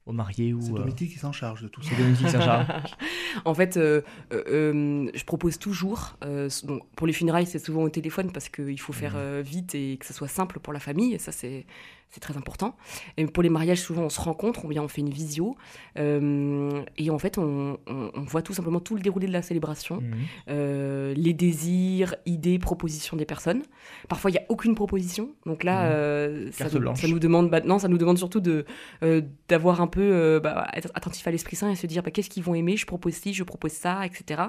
aux 0.08 0.12
mariés 0.14 0.56
C'est 0.60 0.72
ou, 0.72 0.76
euh, 0.76 0.80
Dominique 0.80 1.12
qui 1.14 1.20
s'en 1.20 1.32
charge 1.32 1.62
de 1.62 1.68
tout 1.68 1.84
ça. 1.84 1.90
C'est 1.92 2.02
Dominique 2.02 2.28
Saint-Charles. 2.28 2.66
En 3.46 3.54
fait, 3.54 3.78
euh, 3.78 4.02
euh, 4.32 4.44
euh, 4.50 5.12
je 5.14 5.24
propose 5.26 5.58
toujours, 5.60 6.18
euh, 6.24 6.50
donc, 6.64 6.82
pour 6.96 7.06
les 7.08 7.14
funérailles, 7.14 7.46
c'est 7.48 7.60
souvent 7.60 7.82
au 7.84 7.90
téléphone 7.90 8.32
parce 8.32 8.50
qu'il 8.50 8.80
faut 8.80 8.94
faire 8.94 9.14
euh, 9.16 9.42
vite 9.46 9.76
et 9.76 9.98
que 9.98 10.06
ce 10.08 10.14
soit 10.14 10.28
simple 10.28 10.60
pour 10.60 10.72
la 10.74 10.80
famille, 10.80 11.14
et 11.14 11.20
ça 11.20 11.32
c'est 11.32 11.66
c'est 12.14 12.20
très 12.20 12.38
important. 12.38 12.76
Et 13.18 13.26
pour 13.26 13.42
les 13.42 13.50
mariages, 13.50 13.82
souvent 13.82 14.04
on 14.04 14.10
se 14.10 14.22
rencontre, 14.22 14.66
ou 14.66 14.68
bien 14.68 14.84
on 14.84 14.88
fait 14.88 15.02
une 15.02 15.10
visio, 15.10 15.56
euh, 15.98 16.84
et 16.98 17.10
en 17.10 17.18
fait 17.18 17.40
on, 17.40 17.80
on- 17.88 18.12
on 18.14 18.22
voit 18.22 18.44
tout 18.44 18.54
simplement 18.54 18.80
tout 18.80 18.94
le 18.96 19.02
déroulé 19.02 19.26
de 19.26 19.32
la 19.34 19.42
célébration, 19.42 19.96
Mhm. 20.02 20.14
euh, 20.50 21.14
les 21.18 21.34
désirs, 21.34 22.16
idées, 22.28 22.60
propositions 22.60 23.18
des 23.18 23.26
personnes. 23.26 23.64
Parfois 24.10 24.30
il 24.30 24.34
n'y 24.34 24.40
a 24.40 24.44
aucune 24.50 24.76
proposition, 24.76 25.32
donc 25.48 25.64
là 25.64 25.86
Mhm. 25.86 25.92
euh, 25.92 26.52
ça, 26.52 26.68
nous, 26.72 26.80
blanche. 26.80 27.02
ça 27.02 27.08
nous 27.08 27.18
demande, 27.20 27.50
bah, 27.50 27.62
non, 27.62 27.80
ça 27.80 27.88
nous 27.88 27.98
demande 27.98 28.20
surtout 28.20 28.42
de 28.42 28.66
euh, 29.02 29.22
d'avoir 29.48 29.82
un 29.82 29.88
peu 29.88 30.40
bah, 30.44 30.68
être 30.74 30.92
attentif 30.94 31.26
à 31.28 31.32
l'Esprit 31.32 31.56
Saint 31.56 31.72
et 31.72 31.76
se 31.76 31.88
dire 31.88 32.04
bah, 32.04 32.12
qu'est-ce 32.12 32.30
qu'ils 32.30 32.44
vont 32.44 32.54
aimer, 32.54 32.78
je 32.78 32.86
propose 32.86 33.14
ci, 33.14 33.34
je 33.34 33.44
propose 33.44 33.72
ça, 33.72 34.06
etc. 34.06 34.44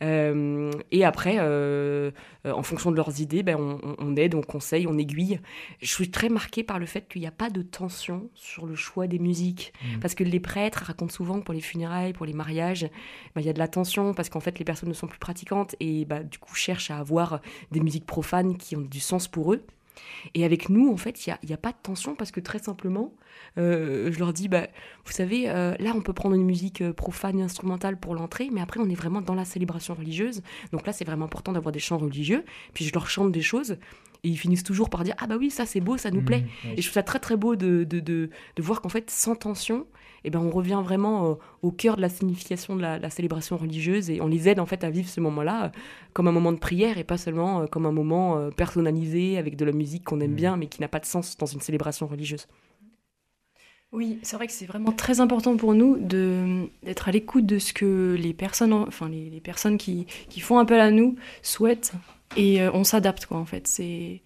Et 0.00 1.04
après, 1.04 1.38
en 2.44 2.62
fonction 2.62 2.90
de 2.90 2.96
leurs 2.96 3.20
idées, 3.20 3.42
ben, 3.42 3.56
on- 3.58 3.96
on 3.98 4.16
aide, 4.16 4.34
on 4.34 4.40
conseille, 4.42 4.86
on 4.86 4.98
aiguille. 4.98 5.40
Je 5.80 5.86
suis 5.92 6.10
très 6.10 6.28
marquée 6.28 6.62
par 6.64 6.78
le 6.78 6.86
fait 6.86 6.95
qu'il 7.00 7.20
n'y 7.20 7.26
a 7.26 7.32
pas 7.32 7.50
de 7.50 7.62
tension 7.62 8.30
sur 8.34 8.66
le 8.66 8.74
choix 8.74 9.06
des 9.06 9.18
musiques. 9.18 9.72
Mhm. 9.84 10.00
Parce 10.00 10.14
que 10.14 10.24
les 10.24 10.40
prêtres 10.40 10.84
racontent 10.84 11.12
souvent 11.12 11.38
que 11.40 11.44
pour 11.44 11.54
les 11.54 11.60
funérailles, 11.60 12.12
pour 12.12 12.26
les 12.26 12.32
mariages, 12.32 12.88
ben, 13.34 13.40
il 13.40 13.46
y 13.46 13.50
a 13.50 13.52
de 13.52 13.58
la 13.58 13.68
tension 13.68 14.14
parce 14.14 14.28
qu'en 14.28 14.40
fait 14.40 14.58
les 14.58 14.64
personnes 14.64 14.88
ne 14.88 14.94
sont 14.94 15.06
plus 15.06 15.18
pratiquantes 15.18 15.76
et 15.80 16.04
bah, 16.04 16.22
du 16.22 16.38
coup 16.38 16.54
cherchent 16.54 16.90
à 16.90 16.98
avoir 16.98 17.40
des 17.70 17.80
musiques 17.80 18.06
profanes 18.06 18.56
qui 18.56 18.76
ont 18.76 18.82
du 18.82 19.00
sens 19.00 19.28
pour 19.28 19.52
eux. 19.52 19.64
Et 20.34 20.44
avec 20.44 20.68
nous, 20.68 20.92
en 20.92 20.96
fait, 20.96 21.26
il 21.26 21.36
n'y 21.44 21.52
a, 21.52 21.54
a 21.54 21.58
pas 21.58 21.72
de 21.72 21.78
tension 21.82 22.14
parce 22.14 22.30
que 22.30 22.40
très 22.40 22.58
simplement, 22.58 23.12
euh, 23.58 24.10
je 24.12 24.18
leur 24.18 24.32
dis, 24.32 24.48
bah, 24.48 24.66
vous 25.04 25.12
savez, 25.12 25.48
euh, 25.48 25.74
là, 25.78 25.92
on 25.94 26.00
peut 26.00 26.12
prendre 26.12 26.34
une 26.34 26.44
musique 26.44 26.82
euh, 26.82 26.92
profane, 26.92 27.40
instrumentale 27.40 27.98
pour 27.98 28.14
l'entrée, 28.14 28.48
mais 28.52 28.60
après, 28.60 28.80
on 28.80 28.88
est 28.88 28.94
vraiment 28.94 29.20
dans 29.20 29.34
la 29.34 29.44
célébration 29.44 29.94
religieuse. 29.94 30.42
Donc 30.72 30.86
là, 30.86 30.92
c'est 30.92 31.04
vraiment 31.04 31.24
important 31.26 31.52
d'avoir 31.52 31.72
des 31.72 31.78
chants 31.78 31.98
religieux. 31.98 32.44
Puis 32.74 32.84
je 32.84 32.92
leur 32.92 33.08
chante 33.08 33.32
des 33.32 33.42
choses 33.42 33.78
et 34.26 34.28
ils 34.28 34.36
finissent 34.36 34.64
toujours 34.64 34.90
par 34.90 35.04
dire, 35.04 35.14
ah 35.18 35.28
bah 35.28 35.36
oui, 35.38 35.50
ça 35.50 35.66
c'est 35.66 35.80
beau, 35.80 35.96
ça 35.96 36.10
nous 36.10 36.20
plaît. 36.20 36.44
Mhm. 36.64 36.72
Et 36.76 36.82
je 36.82 36.86
trouve 36.88 36.94
ça 36.94 37.04
très 37.04 37.20
très 37.20 37.36
beau 37.36 37.54
de, 37.54 37.84
de, 37.84 38.00
de, 38.00 38.28
de 38.56 38.62
voir 38.62 38.80
qu'en 38.80 38.88
fait, 38.88 39.08
sans 39.08 39.36
tension, 39.36 39.86
eh 40.24 40.30
ben, 40.30 40.40
on 40.40 40.50
revient 40.50 40.80
vraiment 40.82 41.30
euh, 41.30 41.34
au 41.62 41.70
cœur 41.70 41.94
de 41.94 42.00
la 42.02 42.08
signification 42.08 42.74
de 42.74 42.82
la, 42.82 42.98
la 42.98 43.08
célébration 43.08 43.56
religieuse 43.56 44.10
et 44.10 44.20
on 44.20 44.26
les 44.26 44.48
aide 44.48 44.58
en 44.58 44.66
fait 44.66 44.82
à 44.82 44.90
vivre 44.90 45.08
ce 45.08 45.20
moment-là 45.20 45.66
euh, 45.66 45.68
comme 46.12 46.26
un 46.26 46.32
moment 46.32 46.50
de 46.50 46.58
prière 46.58 46.98
et 46.98 47.04
pas 47.04 47.18
seulement 47.18 47.60
euh, 47.60 47.66
comme 47.66 47.86
un 47.86 47.92
moment 47.92 48.50
personnalisé 48.56 49.38
avec 49.38 49.54
de 49.54 49.64
la 49.64 49.70
musique 49.70 50.02
qu'on 50.02 50.18
aime 50.20 50.30
Mhm. 50.32 50.36
bien 50.36 50.56
mais 50.56 50.66
qui 50.66 50.80
n'a 50.80 50.88
pas 50.88 50.98
de 50.98 51.06
sens 51.06 51.36
dans 51.36 51.46
une 51.46 51.60
célébration 51.60 52.08
religieuse. 52.08 52.48
Oui, 53.92 54.18
c'est 54.22 54.34
vrai 54.34 54.48
que 54.48 54.52
c'est 54.52 54.66
vraiment 54.66 54.90
très 54.90 55.20
important 55.20 55.56
pour 55.56 55.72
nous 55.74 55.96
d'être 55.98 57.08
à 57.08 57.12
l'écoute 57.12 57.46
de 57.46 57.60
ce 57.60 57.72
que 57.72 58.16
les 58.18 58.34
personnes, 58.34 58.72
enfin 58.72 59.08
les, 59.08 59.30
les 59.30 59.40
personnes 59.40 59.78
qui, 59.78 60.06
qui, 60.28 60.40
font 60.40 60.58
appel 60.58 60.80
à 60.80 60.90
nous 60.90 61.14
souhaitent 61.42 61.92
et 62.36 62.62
on 62.68 62.84
s'adapte 62.84 63.26
quoi 63.26 63.38
en 63.38 63.44
fait. 63.44 63.66
C'est 63.66 64.22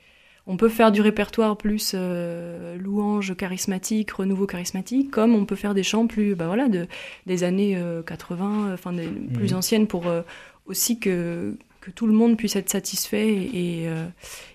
on 0.47 0.57
peut 0.57 0.69
faire 0.69 0.91
du 0.91 1.01
répertoire 1.01 1.57
plus 1.57 1.93
euh, 1.95 2.77
louange 2.77 3.37
charismatique, 3.37 4.11
renouveau 4.11 4.47
charismatique, 4.47 5.11
comme 5.11 5.35
on 5.35 5.45
peut 5.45 5.55
faire 5.55 5.75
des 5.75 5.85
chants 5.85 6.09
plus, 6.09 6.35
bah 6.35 6.47
voilà, 6.47 6.69
de, 6.69 6.89
des 7.27 7.45
années 7.45 7.81
80, 8.07 8.71
euh, 8.71 8.75
enfin 8.75 8.93
plus 9.33 9.53
mhm. 9.53 9.59
anciennes, 9.59 9.87
pour 9.87 10.09
euh, 10.09 10.23
aussi 10.67 10.99
que, 10.99 11.57
que 11.81 11.93
tout 11.93 12.07
le 12.07 12.13
monde 12.13 12.37
puisse 12.37 12.57
être 12.57 12.69
satisfait 12.69 13.29
et, 13.29 13.89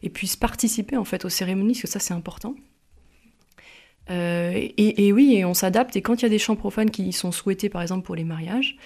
et, 0.04 0.10
puisse 0.10 0.36
participer 0.36 0.98
en 0.98 1.06
fait 1.06 1.24
aux 1.24 1.30
cérémonies, 1.30 1.74
parce 1.74 1.84
que 1.84 1.88
ça 1.88 2.00
c'est 2.00 2.14
important. 2.14 2.56
Et, 4.10 5.08
et, 5.08 5.14
oui, 5.14 5.36
et 5.36 5.46
on 5.46 5.54
s'adapte. 5.54 5.96
Et 5.96 6.02
quand 6.02 6.22
il 6.22 6.24
y 6.24 6.26
a 6.26 6.30
des 6.30 6.40
chants 6.40 6.56
profanes 6.56 6.92
qui 6.92 7.12
sont 7.14 7.32
souhaités, 7.32 7.70
par 7.70 7.82
exemple 7.82 8.06
pour 8.06 8.16
les 8.16 8.24
mariages, 8.26 8.78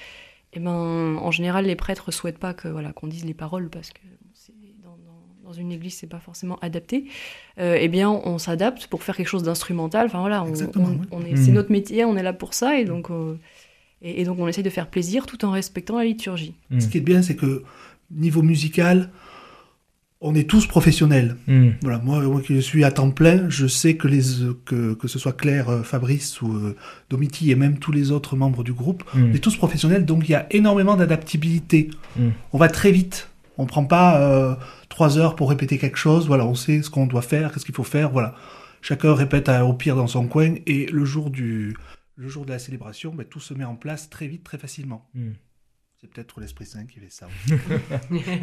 eh 0.54 0.60
ben, 0.60 1.18
en 1.18 1.32
général, 1.32 1.66
les 1.66 1.76
prêtres 1.76 2.12
souhaitent 2.12 2.38
pas 2.38 2.54
que 2.54 2.68
voilà 2.68 2.94
qu'on 2.94 3.08
dise 3.08 3.26
les 3.26 3.34
paroles 3.34 3.70
parce 3.70 3.90
que 3.90 4.00
dans 5.50 5.56
une 5.56 5.72
église, 5.72 5.96
c'est 5.96 6.08
pas 6.08 6.20
forcément 6.20 6.60
adapté, 6.62 7.06
euh, 7.60 7.76
eh 7.80 7.88
bien, 7.88 8.08
on 8.12 8.38
s'adapte 8.38 8.86
pour 8.86 9.02
faire 9.02 9.18
quelque 9.18 9.28
chose 9.28 9.42
d'instrumental. 9.42 10.06
Enfin 10.06 10.20
voilà, 10.20 10.44
on, 10.44 10.54
est, 10.54 11.36
c'est 11.36 11.50
hmm. 11.50 11.54
notre 11.54 11.72
métier, 11.72 12.06
on 12.06 12.16
est 12.18 12.22
là 12.22 12.34
pour 12.34 12.54
ça, 12.54 12.80
et 12.80 12.86
donc, 12.86 13.10
euh, 13.10 13.36
et, 14.04 14.26
donc 14.26 14.38
on 14.38 14.48
essaie 14.48 14.62
de 14.62 14.70
faire 14.70 14.88
plaisir 14.88 15.26
tout 15.26 15.44
en 15.46 15.52
respectant 15.52 15.98
la 15.98 16.04
liturgie. 16.04 16.54
Ce 16.78 16.88
qui 16.88 17.00
est 17.00 17.02
bien, 17.02 17.24
c'est 17.24 17.36
que 17.36 17.64
niveau 18.12 18.44
musical, 18.44 19.10
on 20.22 20.36
est 20.36 20.48
tous 20.48 20.68
professionnels. 20.68 21.36
Hmm. 21.48 21.70
Voilà, 21.82 21.98
moi, 21.98 22.22
moi, 22.22 22.42
qui 22.42 22.62
suis 22.62 22.84
à 22.84 22.92
temps 22.92 23.10
plein, 23.10 23.50
je 23.50 23.66
sais 23.66 23.96
que 23.96 24.08
les 24.08 24.22
que, 24.66 24.94
que 24.94 25.08
ce 25.08 25.18
soit 25.18 25.34
Claire, 25.34 25.70
euh, 25.70 25.82
Fabrice 25.82 26.44
ou 26.44 26.54
euh, 26.54 26.76
Domiti 27.10 27.50
et 27.50 27.56
même 27.56 27.80
tous 27.80 27.92
les 27.92 28.12
autres 28.12 28.36
membres 28.36 28.64
du 28.64 28.74
groupe, 28.74 29.04
hmm. 29.16 29.32
on 29.32 29.34
est 29.34 29.44
tous 29.44 29.58
professionnels, 29.58 30.06
donc 30.06 30.30
il 30.30 30.34
y 30.34 30.36
a 30.36 30.46
énormément 30.52 30.96
d'adaptabilité. 30.96 31.90
On 32.54 32.60
va 32.60 32.68
très 32.68 32.92
vite. 32.92 33.30
On 33.60 33.66
prend 33.66 33.86
pas 33.86 34.20
euh, 34.22 34.56
trois 34.88 35.18
heures 35.18 35.36
pour 35.36 35.50
répéter 35.50 35.78
quelque 35.78 35.98
chose. 35.98 36.28
Voilà, 36.28 36.46
on 36.46 36.56
sait 36.56 36.82
ce 36.82 36.90
qu'on 36.90 37.06
doit 37.06 37.22
faire, 37.22 37.52
qu'est-ce 37.52 37.66
qu'il 37.66 37.76
faut 37.76 37.84
faire. 37.84 38.10
Voilà, 38.10 38.34
chacun 38.82 39.14
répète 39.14 39.50
au 39.50 39.74
pire 39.74 39.96
dans 39.98 40.08
son 40.08 40.28
coin 40.28 40.56
et 40.66 40.88
le 40.88 41.06
jour 41.06 41.30
du 41.30 41.76
le 42.16 42.28
jour 42.28 42.46
de 42.46 42.52
la 42.52 42.60
célébration, 42.60 43.14
ben, 43.14 43.26
tout 43.26 43.40
se 43.40 43.54
met 43.54 43.64
en 43.64 43.76
place 43.76 44.10
très 44.10 44.28
vite, 44.28 44.44
très 44.44 44.58
facilement. 44.58 45.10
Hmm. 45.14 45.32
C'est 46.00 46.10
peut-être 46.10 46.40
l'Esprit 46.40 46.66
Saint 46.66 46.86
qui 46.86 47.00
fait 47.00 47.10
ça. 47.10 47.28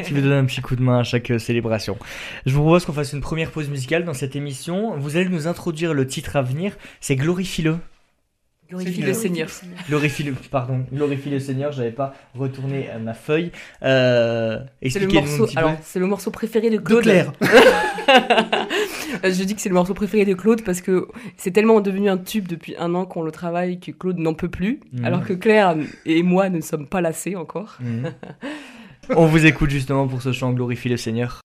qui 0.05 0.13
veut 0.13 0.21
donner 0.21 0.35
un 0.35 0.45
petit 0.45 0.61
coup 0.61 0.77
de 0.77 0.83
main 0.83 0.99
à 0.99 1.05
chaque 1.05 1.31
euh, 1.31 1.39
célébration. 1.39 1.99
Je 2.45 2.53
vous 2.53 2.61
propose 2.61 2.85
qu'on 2.85 2.93
fasse 2.93 3.15
une 3.15 3.23
première 3.23 3.51
pause 3.51 3.71
musicale 3.71 4.05
dans 4.05 4.13
cette 4.13 4.37
émission. 4.37 4.99
Vous 4.99 5.17
allez 5.17 5.31
nous 5.31 5.47
introduire 5.47 5.95
le 5.95 6.07
titre 6.07 6.37
à 6.37 6.43
venir. 6.43 6.77
C'est 7.01 7.17
Glorifie-le. 7.17 7.79
Glorifie 8.69 9.03
le 9.03 9.13
Seigneur. 9.13 9.49
Glorifie 9.89 10.23
le, 10.25 10.33
pardon, 10.51 10.85
glorifie 10.93 11.31
le 11.31 11.39
Seigneur, 11.39 11.73
j'avais 11.73 11.93
pas 11.93 12.15
retourné 12.35 12.89
ma 13.01 13.15
feuille. 13.15 13.53
Euh, 13.83 14.59
c'est 14.83 14.99
le 14.99 15.09
morceau, 15.09 15.47
c'est 15.83 16.01
le 16.01 16.07
morceau 16.07 16.31
préféré 16.31 16.71
de 16.71 16.79
Claude. 16.79 17.03
Claire. 17.03 17.33
je 19.25 19.45
dis 19.45 19.55
que 19.55 19.61
c'est 19.61 19.69
le 19.69 19.75
morceau 19.75 19.95
préféré 19.95 20.25
de 20.25 20.35
Claude 20.35 20.63
parce 20.63 20.81
que 20.81 21.09
c'est 21.37 21.51
tellement 21.51 21.81
devenu 21.81 22.09
un 22.09 22.19
tube 22.19 22.49
depuis 22.49 22.75
un 22.79 22.95
an 22.95 23.07
qu'on 23.07 23.23
le 23.23 23.31
travaille 23.31 23.79
que 23.79 23.93
Claude 23.93 24.19
n'en 24.19 24.35
peut 24.35 24.49
plus, 24.49 24.81
mhm. 24.93 25.05
alors 25.05 25.25
que 25.25 25.33
Claire 25.33 25.77
et 26.05 26.23
moi 26.23 26.49
ne 26.49 26.61
sommes 26.61 26.87
pas 26.87 27.01
lassés 27.01 27.37
encore. 27.37 27.79
Mhm. 27.81 28.13
On 29.11 29.27
vous 29.27 29.47
écoute 29.47 29.71
justement 29.71 30.09
pour 30.09 30.23
ce 30.23 30.33
chant 30.33 30.53
Glorifie 30.53 30.89
le 30.89 30.97
Seigneur. 30.97 31.41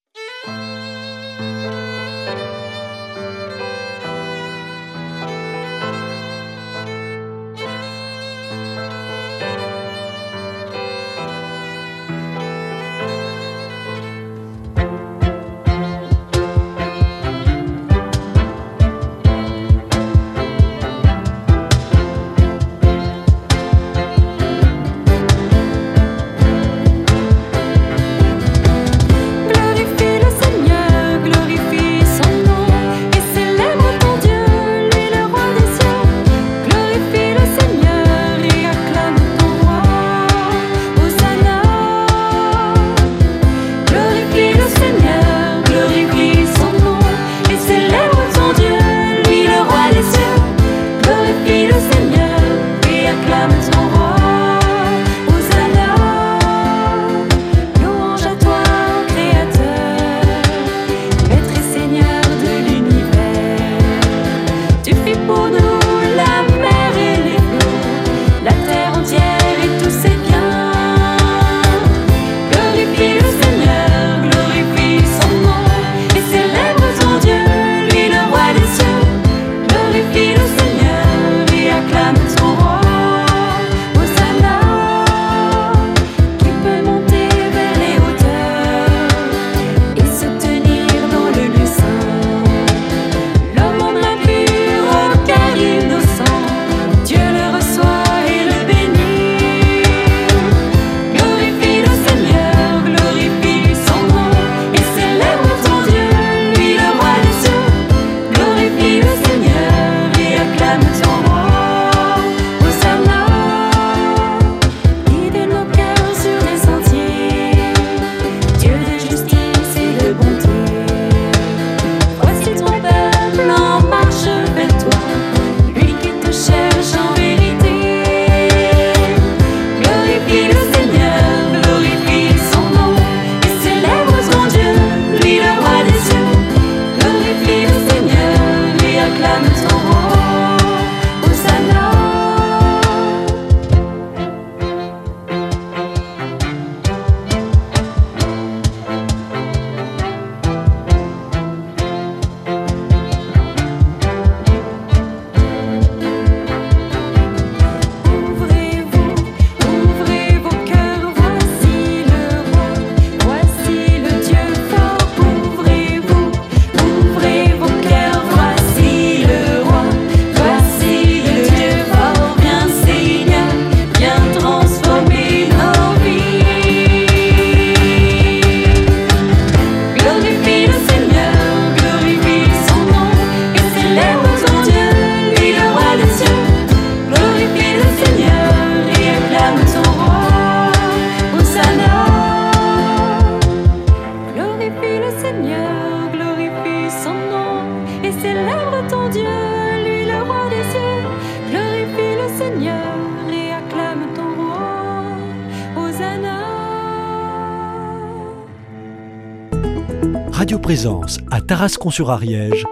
Présence 211.51 211.75
à 211.75 211.79
Tarascon-sur-Ariège, 211.79 212.65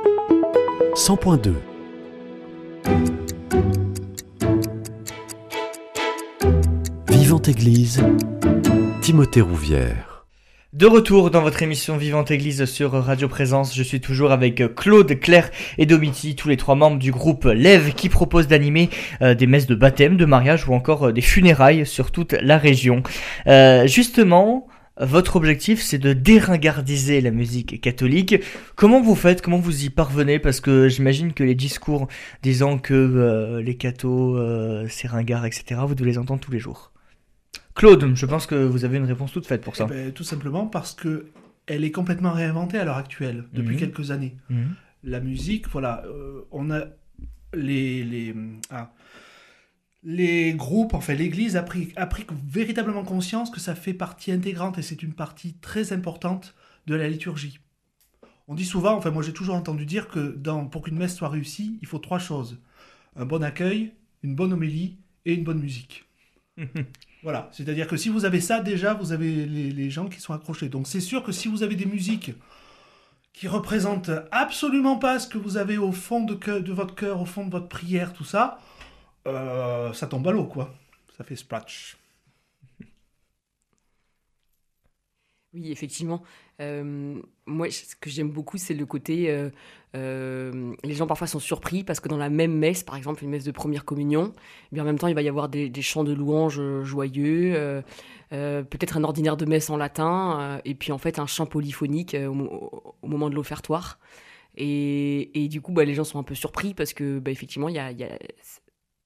100.2. 0.95 1.53
Vivante 7.09 7.49
Église, 7.49 8.01
Timothée 9.01 9.41
Rouvière. 9.41 10.25
De 10.71 10.85
retour 10.85 11.29
dans 11.29 11.41
votre 11.41 11.61
émission 11.61 11.97
Vivante 11.97 12.31
Église 12.31 12.63
sur 12.65 12.91
Radio 12.93 13.27
Présence, 13.27 13.75
je 13.75 13.83
suis 13.83 13.99
toujours 13.99 14.31
avec 14.31 14.75
Claude, 14.75 15.19
Claire 15.19 15.51
et 15.77 15.85
Domiti, 15.85 16.35
tous 16.35 16.47
les 16.47 16.57
trois 16.57 16.75
membres 16.75 16.99
du 16.99 17.11
groupe 17.11 17.45
Lève 17.45 17.93
qui 17.93 18.07
propose 18.07 18.47
d'animer 18.47 18.89
euh, 19.21 19.33
des 19.33 19.47
messes 19.47 19.67
de 19.67 19.75
baptême, 19.75 20.15
de 20.15 20.25
mariage 20.25 20.69
ou 20.69 20.73
encore 20.73 21.07
euh, 21.07 21.11
des 21.11 21.21
funérailles 21.21 21.85
sur 21.85 22.11
toute 22.11 22.33
la 22.33 22.57
région. 22.57 23.03
Euh, 23.47 23.87
justement, 23.87 24.67
votre 24.99 25.35
objectif, 25.37 25.81
c'est 25.81 25.97
de 25.97 26.13
déringardiser 26.13 27.21
la 27.21 27.31
musique 27.31 27.79
catholique. 27.81 28.35
Comment 28.75 29.01
vous 29.01 29.15
faites 29.15 29.41
Comment 29.41 29.59
vous 29.59 29.85
y 29.85 29.89
parvenez? 29.89 30.39
Parce 30.39 30.59
que 30.61 30.89
j'imagine 30.89 31.33
que 31.33 31.43
les 31.43 31.55
discours 31.55 32.07
disant 32.43 32.77
que 32.77 32.93
euh, 32.93 33.61
les 33.61 33.77
cathos, 33.77 34.35
euh, 34.37 34.85
c'est 34.89 35.07
ringard, 35.07 35.45
etc., 35.45 35.81
vous 35.87 35.95
devez 35.95 36.11
les 36.11 36.17
entendre 36.17 36.41
tous 36.41 36.51
les 36.51 36.59
jours. 36.59 36.91
Claude, 37.75 38.13
je 38.15 38.25
pense 38.25 38.45
que 38.45 38.55
vous 38.55 38.83
avez 38.83 38.97
une 38.97 39.05
réponse 39.05 39.31
toute 39.31 39.47
faite 39.47 39.61
pour 39.61 39.75
ça. 39.75 39.87
Eh 39.89 39.93
ben, 39.93 40.11
tout 40.11 40.23
simplement 40.25 40.65
parce 40.67 40.93
que 40.93 41.27
elle 41.65 41.83
est 41.83 41.91
complètement 41.91 42.31
réinventée 42.31 42.77
à 42.79 42.83
l'heure 42.83 42.97
actuelle, 42.97 43.45
depuis 43.53 43.75
Mhm. 43.75 43.79
quelques 43.79 44.11
années. 44.11 44.35
Mhm. 44.49 44.75
La 45.03 45.19
musique, 45.21 45.69
voilà, 45.69 46.03
euh, 46.07 46.41
on 46.51 46.71
a 46.71 46.81
les 47.53 48.03
les 48.03 48.35
ah, 48.69 48.91
les 50.03 50.53
groupes, 50.53 50.93
enfin 50.93 51.13
l'Église 51.13 51.57
a 51.57 51.63
pris 51.63 51.91
a 51.95 52.07
pris 52.07 52.25
véritablement 52.47 53.03
conscience 53.03 53.49
que 53.49 53.59
ça 53.59 53.75
fait 53.75 53.93
partie 53.93 54.31
intégrante 54.31 54.77
et 54.77 54.81
c'est 54.81 55.03
une 55.03 55.13
partie 55.13 55.53
très 55.55 55.91
importante 55.93 56.55
de 56.87 56.95
la 56.95 57.09
liturgie. 57.09 57.59
On 58.47 58.55
dit 58.55 58.65
souvent, 58.65 58.95
enfin 58.95 59.11
moi 59.11 59.23
j'ai 59.23 59.33
toujours 59.33 59.55
entendu 59.55 59.85
dire 59.85 60.07
que 60.07 60.35
dans, 60.37 60.65
pour 60.65 60.83
qu'une 60.83 60.97
messe 60.97 61.15
soit 61.15 61.29
réussie, 61.29 61.77
il 61.81 61.87
faut 61.87 61.99
trois 61.99 62.19
choses 62.19 62.59
un 63.15 63.25
bon 63.25 63.43
accueil, 63.43 63.93
une 64.23 64.35
bonne 64.35 64.53
homélie 64.53 64.97
et 65.25 65.33
une 65.33 65.43
bonne 65.43 65.59
musique. 65.59 66.05
Voilà, 67.21 67.49
c'est-à-dire 67.51 67.87
que 67.87 67.97
si 67.97 68.07
vous 68.07 68.23
avez 68.23 68.39
ça, 68.39 68.61
déjà, 68.61 68.93
vous 68.93 69.11
avez 69.11 69.45
les, 69.45 69.71
les 69.71 69.89
gens 69.89 70.07
qui 70.07 70.21
sont 70.21 70.31
accrochés. 70.31 70.69
Donc 70.69 70.87
c'est 70.87 71.01
sûr 71.01 71.21
que 71.21 71.33
si 71.33 71.49
vous 71.49 71.63
avez 71.63 71.75
des 71.75 71.85
musiques 71.85 72.31
qui 73.33 73.49
représentent 73.49 74.11
absolument 74.31 74.97
pas 74.97 75.19
ce 75.19 75.27
que 75.27 75.37
vous 75.37 75.57
avez 75.57 75.77
au 75.77 75.91
fond 75.91 76.23
de, 76.23 76.59
de 76.59 76.71
votre 76.71 76.95
cœur, 76.95 77.19
au 77.19 77.25
fond 77.25 77.45
de 77.45 77.51
votre 77.51 77.67
prière, 77.67 78.13
tout 78.13 78.23
ça, 78.23 78.59
euh, 79.29 79.93
ça 79.93 80.07
tombe 80.07 80.27
à 80.27 80.31
l'eau, 80.31 80.45
quoi. 80.45 80.73
Ça 81.17 81.23
fait 81.23 81.35
splatch. 81.35 81.97
Oui, 85.53 85.71
effectivement. 85.71 86.21
Euh, 86.61 87.19
moi, 87.47 87.71
ce 87.71 87.95
que 87.95 88.09
j'aime 88.11 88.29
beaucoup, 88.29 88.57
c'est 88.59 88.75
le 88.75 88.85
côté. 88.85 89.31
euh, 89.95 90.73
les 90.83 90.93
gens 90.93 91.07
parfois 91.07 91.25
sont 91.25 91.39
surpris 91.39 91.83
parce 91.83 91.99
que 91.99 92.07
dans 92.07 92.17
la 92.17 92.29
même 92.29 92.53
messe, 92.53 92.83
par 92.83 92.95
exemple, 92.95 93.23
une 93.23 93.31
messe 93.31 93.45
de 93.45 93.51
première 93.51 93.83
communion, 93.83 94.31
eh 94.71 94.75
bien 94.75 94.83
en 94.83 94.85
même 94.85 94.99
temps, 94.99 95.07
il 95.07 95.15
va 95.15 95.23
y 95.23 95.27
avoir 95.29 95.49
des, 95.49 95.71
chants 95.81 96.03
de 96.03 96.13
louanges 96.13 96.61
joyeux, 96.83 97.81
peut-être 98.29 98.97
un 98.97 99.03
ordinaire 99.03 99.37
de 99.37 99.45
messe 99.45 99.71
en 99.71 99.77
latin, 99.77 100.61
et 100.65 100.75
puis 100.75 100.91
en 100.91 100.99
fait 100.99 101.17
un 101.17 101.25
chant 101.25 101.47
polyphonique 101.47 102.15
au, 102.15 102.33
mo- 102.35 102.95
au 103.01 103.07
moment 103.07 103.29
de 103.31 103.35
l'offertoire. 103.35 103.97
Et, 104.57 105.47
du 105.49 105.61
coup, 105.61 105.71
bah, 105.73 105.85
les 105.85 105.95
gens 105.95 106.03
sont 106.05 106.19
un 106.19 106.23
peu 106.23 106.35
surpris 106.35 106.73
parce 106.75 106.93
que, 106.93 107.19
bah, 107.19 107.31
effectivement, 107.31 107.69
il 107.69 107.75
y 107.75 107.79
a- 107.79 107.91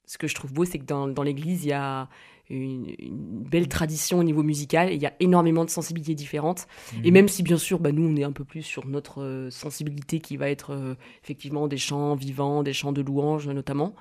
ce 0.06 0.18
que 0.18 0.26
je 0.26 0.34
trouve 0.34 0.52
beau, 0.52 0.64
c'est 0.64 0.78
que 0.78 0.84
dans, 0.84 1.08
dans 1.08 1.22
l'église, 1.22 1.64
il 1.64 1.68
y 1.68 1.72
a 1.72 2.08
une, 2.50 2.94
une 2.98 3.42
belle 3.42 3.68
tradition 3.68 4.18
au 4.18 4.22
niveau 4.22 4.42
musical 4.42 4.90
et 4.90 4.94
il 4.94 5.00
y 5.00 5.06
a 5.06 5.14
énormément 5.18 5.64
de 5.64 5.70
sensibilités 5.70 6.14
différentes. 6.14 6.66
Et 7.02 7.10
même 7.10 7.26
si, 7.26 7.42
bien 7.42 7.56
sûr, 7.56 7.78
bah, 7.80 7.90
nous, 7.90 8.06
on 8.06 8.14
est 8.16 8.22
un 8.22 8.32
peu 8.32 8.44
plus 8.44 8.60
sur 8.62 8.86
notre 8.86 9.22
euh, 9.22 9.48
sensibilité 9.50 10.20
qui 10.20 10.36
va 10.36 10.50
être 10.50 10.72
euh, 10.74 10.94
effectivement 11.22 11.68
des 11.68 11.78
chants 11.78 12.14
vivants, 12.14 12.62
des 12.62 12.74
chants 12.74 12.92
de 12.92 13.00
louanges 13.00 13.48
notamment, 13.48 13.94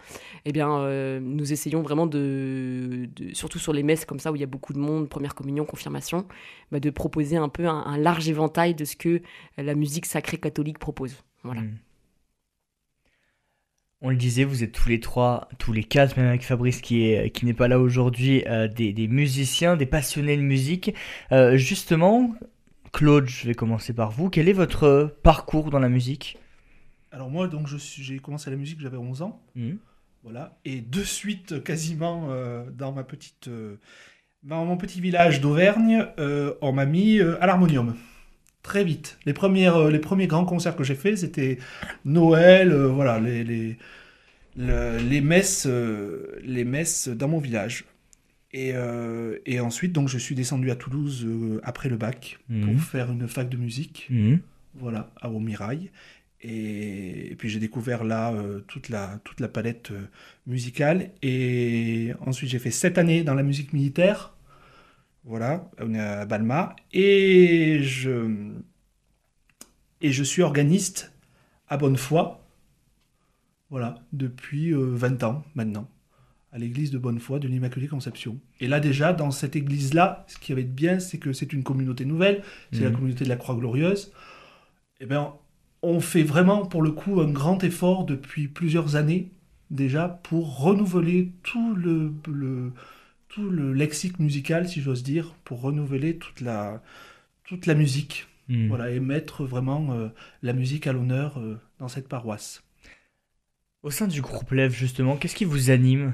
eh 0.43 0.51
bien, 0.51 0.77
euh, 0.77 1.21
nous 1.21 1.53
essayons 1.53 1.81
vraiment 1.81 2.05
de, 2.05 3.07
de- 3.15 3.33
surtout 3.33 3.59
sur 3.59 3.71
les 3.71 3.81
messes 3.83 4.03
comme 4.03 4.19
ça 4.19 4.29
où 4.33 4.35
il 4.35 4.41
y 4.41 4.43
a 4.43 4.47
beaucoup 4.47 4.73
de 4.73 4.79
monde, 4.79 5.07
première 5.07 5.35
communion, 5.35 5.63
confirmation, 5.63 6.25
bah, 6.69 6.81
de 6.81 6.89
proposer 6.89 7.37
un 7.37 7.47
peu 7.49 7.65
un, 7.69 7.83
un 7.85 7.97
large 7.97 8.27
éventail 8.27 8.75
de 8.75 8.83
ce 8.83 8.97
que 8.97 9.21
la 9.57 9.73
musique 9.73 10.05
sacrée 10.05 10.37
catholique 10.37 10.79
propose. 10.79 11.15
Voilà. 11.43 11.61
Mm. 11.61 11.77
On 14.05 14.09
le 14.09 14.17
disait, 14.17 14.43
vous 14.43 14.63
êtes 14.63 14.73
tous 14.73 14.89
les 14.89 14.99
trois, 14.99 15.47
tous 15.59 15.71
les 15.71 15.83
quatre, 15.85 16.17
même 16.17 16.27
avec 16.27 16.43
Fabrice 16.43 16.81
qui 16.81 17.05
est 17.05 17.29
qui 17.29 17.45
n'est 17.45 17.53
pas 17.53 17.69
là 17.69 17.79
aujourd'hui, 17.79 18.43
euh, 18.47 18.67
des, 18.67 18.91
des 18.91 19.07
musiciens, 19.07 19.77
des 19.77 19.85
passionnés 19.85 20.35
de 20.35 20.41
musique. 20.41 20.93
Euh, 21.31 21.55
justement, 21.55 22.35
Claude, 22.91 23.27
je 23.27 23.47
vais 23.47 23.53
commencer 23.55 23.93
par 23.93 24.11
vous. 24.11 24.29
Quel 24.29 24.49
est 24.49 24.53
votre 24.53 25.15
parcours 25.23 25.69
dans 25.69 25.79
la 25.79 25.87
musique? 25.87 26.37
Alors 27.13 27.29
moi, 27.29 27.47
donc, 27.47 27.67
je 27.67 27.77
suis- 27.77 28.03
j'ai 28.03 28.19
commencé 28.19 28.49
la 28.49 28.57
musique, 28.57 28.81
j'avais 28.81 28.97
11 28.97 29.21
ans. 29.21 29.41
Mhm. 29.55 29.77
Voilà. 30.23 30.57
Et 30.65 30.81
de 30.81 31.01
suite, 31.03 31.63
quasiment, 31.63 32.27
euh, 32.29 32.65
dans 32.71 32.91
ma 32.91 33.03
petite... 33.05 33.49
dans 34.43 34.65
mon 34.65 34.75
petit 34.75 34.99
village 34.99 35.39
d'Auvergne, 35.39 36.05
on 36.61 36.73
m'a 36.73 36.85
mis 36.85 37.21
à 37.21 37.45
l'harmonium. 37.47 37.95
Très 38.63 38.83
vite. 38.83 39.17
Les, 39.25 39.33
premières, 39.33 39.75
euh, 39.75 39.91
les 39.91 39.99
premiers 39.99 40.27
grands 40.27 40.45
concerts 40.45 40.75
que 40.75 40.83
j'ai 40.85 40.95
faits, 40.95 41.17
c'était 41.19 41.57
Noël, 42.05 42.71
euh, 42.71 42.87
voilà, 42.87 43.19
les, 43.19 43.43
les, 43.43 43.77
le- 44.55 44.97
les, 44.99 45.19
messes, 45.21 45.67
euh, 45.69 46.39
les 46.43 46.63
messes 46.63 47.09
dans 47.09 47.27
mon 47.27 47.39
village. 47.39 47.83
Et, 48.53 48.71
euh, 48.73 49.37
et 49.45 49.59
ensuite, 49.59 49.91
donc, 49.91 50.07
je 50.07 50.17
suis 50.17 50.35
descendu 50.35 50.71
à 50.71 50.75
Toulouse 50.75 51.27
après 51.63 51.89
le 51.89 51.97
bac 51.97 52.39
Mhm. 52.49 52.61
pour 52.75 52.81
faire 52.83 53.11
une 53.11 53.27
fac 53.27 53.49
de 53.49 53.57
musique 53.57 54.07
Mhm. 54.09 54.39
voilà, 54.75 55.11
à 55.21 55.29
Aumirail. 55.29 55.91
Et, 56.41 57.31
et 57.31 57.35
puis 57.35 57.49
j'ai 57.49 57.59
découvert 57.59 58.03
là 58.03 58.33
toute, 58.67 58.89
la, 58.89 59.19
toute 59.23 59.39
la 59.39 59.47
palette 59.47 59.91
musicale. 60.45 61.09
Et 61.21 62.11
ensuite 62.25 62.49
j'ai 62.49 62.59
fait 62.59 62.71
sept 62.71 62.97
années 62.97 63.23
dans 63.23 63.33
la 63.33 63.43
musique 63.43 63.73
militaire. 63.73 64.32
Voilà, 65.25 65.69
on 65.79 65.93
est 65.93 65.99
à 65.99 66.25
Balma. 66.25 66.75
Et 66.91 67.79
je, 67.81 68.51
et 70.01 70.11
je 70.11 70.23
suis 70.23 70.41
organiste 70.41 71.13
à 71.67 71.77
Bonnefoy. 71.77 72.37
Voilà, 73.69 73.95
depuis 74.11 74.71
euh, 74.73 74.91
20 74.93 75.23
ans 75.23 75.43
maintenant, 75.55 75.89
à 76.51 76.59
l'église 76.59 76.91
de 76.91 76.97
Bonnefoy 76.97 77.39
de 77.39 77.47
l'Immaculée 77.47 77.87
Conception. 77.87 78.37
Et 78.59 78.67
là 78.67 78.79
déjà, 78.79 79.13
dans 79.13 79.31
cette 79.31 79.55
église-là, 79.55 80.25
ce 80.27 80.37
qui 80.37 80.53
va 80.53 80.59
être 80.59 80.75
bien, 80.75 80.99
c'est 80.99 81.17
que 81.17 81.33
c'est 81.33 81.53
une 81.53 81.63
communauté 81.63 82.05
nouvelle, 82.05 82.43
c'est 82.71 82.81
la 82.83 82.89
Mhm. 82.89 82.95
communauté 82.97 83.23
de 83.23 83.29
la 83.29 83.35
Croix 83.37 83.55
Glorieuse. 83.55 84.11
Eh 84.99 85.05
bien, 85.05 85.33
on 85.81 85.99
fait 86.01 86.23
vraiment 86.23 86.65
pour 86.65 86.81
le 86.81 86.91
coup 86.91 87.19
un 87.21 87.31
grand 87.31 87.63
effort 87.63 88.05
depuis 88.05 88.47
plusieurs 88.47 88.95
années 88.95 89.31
déjà 89.71 90.07
pour 90.07 90.59
renouveler 90.59 91.31
tout 91.41 91.73
le, 91.73 92.13
le- 92.27 92.71
tout 93.33 93.49
le 93.49 93.73
lexique 93.73 94.19
musical, 94.19 94.69
si 94.69 94.79
j'ose 94.79 95.01
dire, 95.01 95.33
pour 95.43 95.61
renouveler 95.61 96.17
toute 96.17 96.39
la, 96.39 96.83
toute 97.43 97.65
la 97.65 97.73
musique. 97.73 98.27
Mhm. 98.47 98.67
Voilà, 98.67 98.91
et 98.91 98.99
mettre 98.99 99.43
vraiment 99.45 99.93
euh, 99.93 100.09
la 100.43 100.53
musique 100.53 100.85
à 100.85 100.93
l'honneur 100.93 101.39
euh, 101.39 101.59
dans 101.79 101.87
cette 101.87 102.07
paroisse. 102.07 102.61
Au 103.81 103.89
sein 103.89 104.07
du 104.07 104.21
groupe 104.21 104.51
Lève, 104.51 104.73
justement, 104.73 105.17
qu'est-ce 105.17 105.35
qui 105.35 105.45
vous 105.45 105.71
anime? 105.71 106.13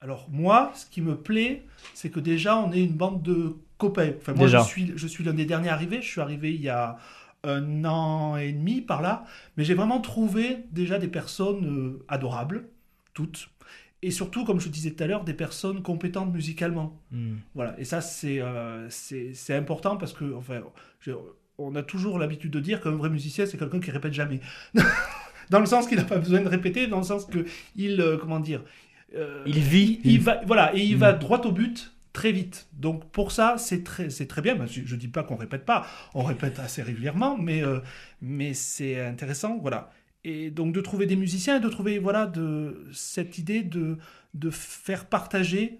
Alors 0.00 0.28
moi, 0.30 0.70
ce 0.76 0.86
qui 0.86 1.00
me 1.00 1.16
plaît, 1.16 1.64
c'est 1.92 2.10
que 2.10 2.20
déjà 2.20 2.56
on 2.56 2.70
est 2.70 2.84
une 2.84 2.94
bande 2.94 3.22
de 3.22 3.56
copains. 3.76 4.12
Enfin 4.18 4.34
moi 4.34 4.46
Déjà. 4.46 4.60
je 4.60 4.68
suis, 4.68 4.92
je 4.94 5.06
suis 5.08 5.24
l'un 5.24 5.32
des 5.32 5.46
derniers 5.46 5.70
arrivés. 5.70 6.02
Je 6.02 6.06
suis 6.08 6.20
arrivé 6.20 6.54
il 6.54 6.60
y 6.60 6.68
a 6.68 6.98
un 7.42 7.84
an 7.84 8.36
et 8.36 8.52
demi 8.52 8.80
par 8.80 9.02
là, 9.02 9.24
mais 9.56 9.64
j'ai 9.64 9.74
vraiment 9.74 10.00
trouvé 10.00 10.58
déjà 10.70 10.98
des 10.98 11.08
personnes 11.08 11.66
euh, 11.66 12.04
adorables, 12.08 12.68
toutes, 13.14 13.48
et 14.02 14.10
surtout 14.10 14.44
comme 14.44 14.60
je 14.60 14.68
disais 14.68 14.90
tout 14.92 15.02
à 15.04 15.06
l'heure, 15.06 15.24
des 15.24 15.34
personnes 15.34 15.82
compétentes 15.82 16.32
musicalement. 16.32 17.00
Mhm. 17.10 17.38
Voilà, 17.54 17.74
et 17.78 17.84
ça 17.84 18.00
c'est 18.00 18.40
euh, 18.40 18.86
c'est 18.90 19.54
important 19.54 19.96
parce 19.96 20.12
que 20.12 20.34
enfin, 20.34 20.60
je- 21.00 21.12
on 21.58 21.74
a 21.74 21.82
toujours 21.82 22.18
l'habitude 22.18 22.50
de 22.52 22.60
dire 22.60 22.80
qu'un 22.82 22.90
vrai 22.92 23.08
musicien 23.10 23.46
c'est 23.46 23.58
quelqu'un 23.58 23.80
qui 23.80 23.90
répète 23.90 24.12
jamais. 24.12 24.40
dans 25.50 25.60
le 25.60 25.66
sens 25.66 25.86
qu'il 25.86 25.96
n'a 25.98 26.04
pas 26.04 26.18
besoin 26.18 26.40
de 26.40 26.48
répéter, 26.48 26.86
dans 26.86 26.98
le 26.98 27.04
sens 27.04 27.24
que 27.26 27.44
il 27.76 28.00
euh, 28.00 28.16
comment 28.18 28.40
dire, 28.40 28.62
euh, 29.14 29.42
Il 29.46 29.58
vit. 29.60 30.00
il 30.04 30.20
va 30.20 30.40
voilà 30.46 30.74
et 30.76 30.82
il 30.84 30.96
va 30.96 31.12
droit 31.12 31.40
au 31.46 31.52
but 31.52 31.92
très 32.12 32.32
vite. 32.32 32.68
Donc 32.72 33.10
pour 33.10 33.30
ça 33.32 33.56
c'est 33.58 33.84
très 33.84 34.10
c'est 34.10 34.26
très 34.26 34.42
bien. 34.42 34.54
Ben, 34.56 34.66
je, 34.66 34.82
je 34.84 34.96
dis 34.96 35.08
pas 35.08 35.22
qu'on 35.22 35.36
répète 35.36 35.64
pas, 35.64 35.86
on 36.14 36.22
répète 36.24 36.58
assez 36.58 36.82
régulièrement, 36.82 37.36
mais 37.38 37.62
euh, 37.62 37.80
mais 38.20 38.54
c'est 38.54 39.00
intéressant, 39.04 39.58
voilà. 39.58 39.90
Et 40.28 40.50
donc 40.50 40.74
de 40.74 40.80
trouver 40.80 41.06
des 41.06 41.14
musiciens, 41.16 41.58
et 41.58 41.60
de 41.60 41.68
trouver 41.68 41.98
voilà 42.00 42.26
de 42.26 42.84
cette 42.92 43.38
idée 43.38 43.62
de 43.62 43.96
de 44.34 44.50
faire 44.50 45.06
partager 45.08 45.78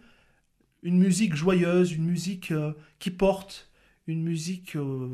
une 0.83 0.99
musique 0.99 1.35
joyeuse, 1.35 1.93
une 1.93 2.05
musique 2.05 2.53
euh, 2.53 2.73
qui 3.01 3.11
porte, 3.11 3.71
une 4.07 4.23
musique. 4.23 4.77
euh, 4.77 5.09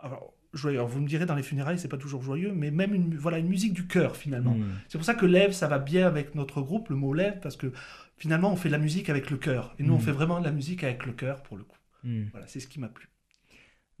alors, 0.00 0.32
joyeux. 0.52 0.80
Vous 0.82 1.00
me 1.00 1.08
direz 1.08 1.26
dans 1.26 1.34
les 1.34 1.42
funérailles 1.42 1.78
c'est 1.78 1.88
pas 1.96 1.98
toujours 1.98 2.22
joyeux, 2.22 2.52
mais 2.52 2.70
même 2.70 2.94
une 2.94 3.16
voilà 3.16 3.38
une 3.38 3.48
musique 3.48 3.72
du 3.74 3.86
cœur 3.86 4.16
finalement. 4.16 4.54
Mhm. 4.54 4.66
C'est 4.88 4.98
pour 4.98 5.04
ça 5.04 5.14
que 5.14 5.26
lève, 5.26 5.52
ça 5.52 5.66
va 5.68 5.78
bien 5.78 6.06
avec 6.06 6.34
notre 6.34 6.62
groupe, 6.62 6.88
le 6.88 6.96
mot 6.96 7.12
lève, 7.12 7.40
parce 7.42 7.56
que 7.56 7.72
finalement, 8.16 8.52
on 8.52 8.56
fait 8.56 8.68
de 8.68 8.72
la 8.78 8.78
musique 8.78 9.10
avec 9.10 9.30
le 9.30 9.36
cœur. 9.36 9.74
Et 9.78 9.82
nous, 9.82 9.94
on 9.94 9.98
Mm. 9.98 10.06
fait 10.08 10.12
vraiment 10.12 10.38
de 10.40 10.44
la 10.46 10.52
musique 10.52 10.82
avec 10.84 11.04
le 11.06 11.12
cœur, 11.12 11.42
pour 11.42 11.56
le 11.58 11.64
coup. 11.64 11.76
Hmm. 12.04 12.24
Voilà, 12.32 12.46
c'est 12.46 12.60
ce 12.60 12.68
qui 12.68 12.78
m'a 12.80 12.88
plu. 12.88 13.08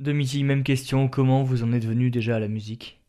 Domiti, 0.00 0.44
même 0.44 0.62
question, 0.62 1.08
comment 1.08 1.42
vous 1.42 1.62
en 1.64 1.72
êtes 1.72 1.84
venu 1.84 2.10
déjà 2.10 2.36
à 2.36 2.40
la 2.40 2.48
musique? 2.48 3.00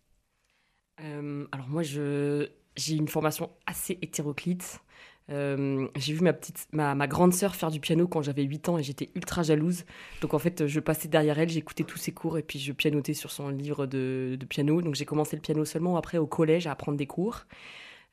Euh, 1.04 1.46
alors 1.52 1.68
moi, 1.68 1.84
j'ai 1.84 2.96
une 2.96 3.08
formation 3.08 3.50
assez 3.66 3.98
hétéroclite. 4.02 4.82
Euh, 5.30 5.88
j'ai 5.98 6.14
vu 6.14 6.22
ma, 6.22 6.32
petite, 6.32 6.68
ma, 6.72 6.96
ma 6.96 7.06
grande 7.06 7.34
sœur 7.34 7.54
faire 7.54 7.70
du 7.70 7.82
piano 7.82 8.08
quand 8.08 8.22
j'avais 8.22 8.44
8 8.44 8.70
ans 8.70 8.78
et 8.78 8.84
j'étais 8.84 9.10
ultra 9.14 9.44
jalouse. 9.44 9.84
Donc 10.22 10.34
en 10.34 10.40
fait, 10.40 10.68
je 10.68 10.80
passais 10.80 11.10
derrière 11.10 11.38
elle, 11.38 11.50
j'écoutais 11.50 11.84
tous 11.84 11.98
ses 11.98 12.14
cours 12.14 12.38
et 12.38 12.44
puis 12.44 12.60
je 12.60 12.72
pianotais 12.72 13.14
sur 13.14 13.32
son 13.32 13.50
livre 13.50 13.86
de, 13.86 14.38
de 14.40 14.46
piano. 14.46 14.82
Donc 14.82 14.96
j'ai 14.96 15.06
commencé 15.06 15.36
le 15.36 15.42
piano 15.42 15.66
seulement 15.66 15.98
après 15.98 16.18
au 16.18 16.28
collège 16.28 16.66
à 16.68 16.72
apprendre 16.72 16.98
des 16.98 17.08
cours. 17.08 17.46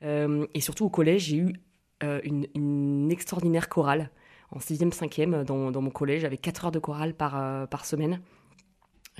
Euh, 0.03 0.47
et 0.55 0.61
surtout 0.61 0.85
au 0.85 0.91
collège, 0.91 1.23
j'ai 1.27 1.37
eu 1.37 1.55
une, 2.03 2.47
une 2.55 3.11
extraordinaire 3.11 3.71
chorale 3.71 4.11
en 4.51 4.59
6e, 4.59 4.93
5e 4.93 5.45
dans, 5.45 5.81
mon 5.81 5.91
collège. 5.91 6.21
J'avais 6.21 6.37
4 6.37 6.67
heures 6.67 6.71
de 6.71 6.79
chorale 6.79 7.15
par, 7.15 7.67
par 7.69 7.87
semaine. 7.87 8.21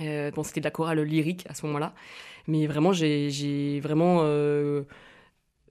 Euh, 0.01 0.31
bon, 0.31 0.43
c'était 0.43 0.59
de 0.59 0.65
la 0.65 0.71
chorale 0.71 1.01
lyrique 1.01 1.45
à 1.49 1.53
ce 1.53 1.65
moment-là. 1.65 1.93
Mais 2.47 2.67
vraiment, 2.67 2.93
j'ai 2.93 3.79
vraiment 3.81 4.19
euh, 4.23 4.83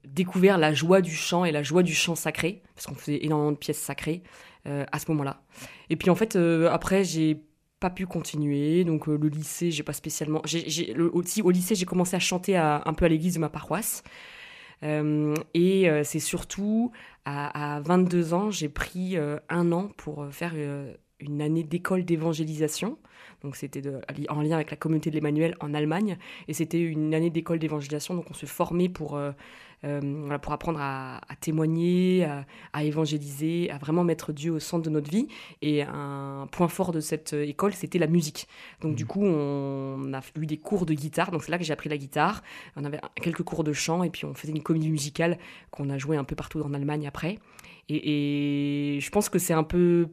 découvert 0.05 0.59
la 0.59 0.73
joie 0.73 1.01
du 1.01 1.15
chant 1.15 1.45
et 1.45 1.53
la 1.53 1.63
joie 1.63 1.83
du 1.83 1.95
chant 1.95 2.15
sacré, 2.15 2.63
parce 2.75 2.87
qu'on 2.87 2.95
faisait 2.95 3.25
énormément 3.25 3.53
de 3.53 3.57
pièces 3.57 3.79
sacrées 3.79 4.23
euh, 4.67 4.85
à 4.91 4.99
ce 4.99 5.11
moment-là. 5.11 5.43
Et 5.91 5.97
puis 5.97 6.11
en 6.11 6.15
fait, 6.15 6.37
après, 6.37 7.05
j'ai 7.05 7.39
pas 7.81 7.91
pu 7.91 8.07
continuer. 8.07 8.85
Donc 8.85 9.07
le 9.07 9.29
lycée, 9.29 9.71
j'ai 9.71 9.83
pas 9.83 9.93
spécialement. 9.93 10.43
aussi 11.13 11.43
au 11.43 11.51
lycée, 11.51 11.75
j'ai 11.75 11.87
commencé 11.87 12.17
à 12.17 12.21
chanter 12.21 12.57
un 12.57 12.95
peu 12.95 13.05
à 13.05 13.09
l'église 13.09 13.35
de 13.35 13.41
ma 13.41 13.51
paroisse. 13.51 14.03
Et 14.83 15.91
c'est 16.03 16.21
surtout 16.21 16.91
à, 17.25 17.77
à 17.77 17.81
22 17.81 18.35
ans, 18.35 18.51
j'ai 18.51 18.69
pris 18.69 19.17
un 19.49 19.73
an 19.73 19.91
pour 19.97 20.27
faire 20.33 20.55
une 21.21 21.43
année 21.43 21.63
d'école 21.63 22.05
d'évangélisation. 22.05 22.99
Donc 23.45 23.57
c'était 23.57 23.83
en 24.29 24.41
lien 24.41 24.57
avec 24.57 24.71
la 24.71 24.77
communauté 24.77 25.11
de 25.11 25.15
l'Emmanuel 25.15 25.55
en 25.61 25.75
Allemagne. 25.75 26.17
Et 26.49 26.55
c'était 26.55 26.81
une 26.81 27.15
année 27.15 27.31
d'école 27.31 27.59
d'évangélisation. 27.59 28.15
Donc 28.15 28.25
on 28.31 28.35
se 28.35 28.47
formait 28.47 28.89
pour, 28.89 29.17
euh, 29.17 29.33
euh, 29.85 30.39
pour 30.39 30.53
apprendre 30.53 30.81
à, 30.81 31.19
à 31.31 31.37
témoigner, 31.37 32.25
à, 32.25 32.47
à 32.73 32.85
évangéliser, 32.85 33.71
à 33.71 33.77
vraiment 33.79 34.03
mettre 34.03 34.33
Dieu 34.33 34.51
au 34.53 34.59
centre 34.59 34.83
de 34.83 34.91
notre 34.91 35.11
vie. 35.11 35.29
Et 35.61 35.83
un 35.83 36.49
point 36.51 36.69
fort 36.69 36.91
de 36.91 37.01
cette 37.01 37.35
euh, 37.35 37.47
école, 37.47 37.75
c'était 37.75 37.99
la 37.99 38.07
musique. 38.07 38.49
Donc 38.81 38.93
Mhm. 38.93 38.97
du 38.97 39.07
coup, 39.07 39.25
on 39.25 40.13
a 40.15 40.21
eu 40.41 40.47
des 40.47 40.57
cours 40.57 40.87
de 40.87 40.95
guitare. 40.95 41.31
Donc 41.31 41.45
c'est 41.45 41.51
là 41.53 41.59
que 41.59 41.65
j'ai 41.65 41.73
appris 41.75 41.91
la 41.91 41.99
guitare. 41.99 42.43
On 42.77 42.85
avait 42.85 43.01
quelques 43.23 43.43
cours 43.43 43.63
de 43.63 43.75
chant 43.75 44.03
et 44.05 44.11
puis 44.11 44.25
on 44.25 44.33
faisait 44.35 44.53
une 44.53 44.63
comédie 44.63 44.91
musicale 44.91 45.39
qu'on 45.71 45.91
a 45.91 45.99
joué 45.99 46.17
un 46.17 46.25
peu 46.25 46.35
partout 46.35 46.61
en 46.63 46.73
Allemagne 46.73 47.07
après. 47.07 47.39
Et, 47.91 48.97
et 48.97 49.01
je 49.01 49.11
pense 49.11 49.29
que 49.29 49.39
c'est 49.39 49.53
un 49.53 49.65
peu 49.65 50.09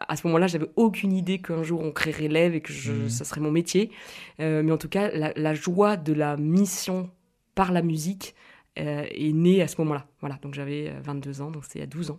à 0.00 0.16
ce 0.16 0.26
moment-là, 0.26 0.46
j'avais 0.46 0.68
aucune 0.76 1.12
idée 1.12 1.38
qu'un 1.40 1.62
jour 1.62 1.80
on 1.82 1.90
créerait 1.92 2.28
l'Ève 2.28 2.54
et 2.54 2.60
que 2.60 2.72
je- 2.72 2.92
Mhm. 2.92 3.08
ça 3.08 3.24
serait 3.24 3.40
mon 3.40 3.50
métier. 3.50 3.90
Euh, 4.40 4.62
mais 4.62 4.72
en 4.72 4.78
tout 4.78 4.88
cas, 4.88 5.10
la, 5.12 5.32
la 5.34 5.54
joie 5.54 5.96
de 5.96 6.12
la 6.12 6.36
mission 6.36 7.10
par 7.54 7.72
la 7.72 7.82
musique 7.82 8.34
euh, 8.78 9.04
est 9.10 9.32
née 9.32 9.62
à 9.62 9.68
ce 9.68 9.76
moment-là. 9.82 10.06
Voilà, 10.20 10.36
donc 10.42 10.54
j'avais 10.54 10.88
euh, 10.88 11.00
22 11.02 11.40
ans, 11.42 11.50
donc 11.52 11.64
c'était 11.64 11.78
il 11.78 11.82
y 11.82 11.84
a 11.84 11.86
12 11.86 12.10
ans. 12.10 12.18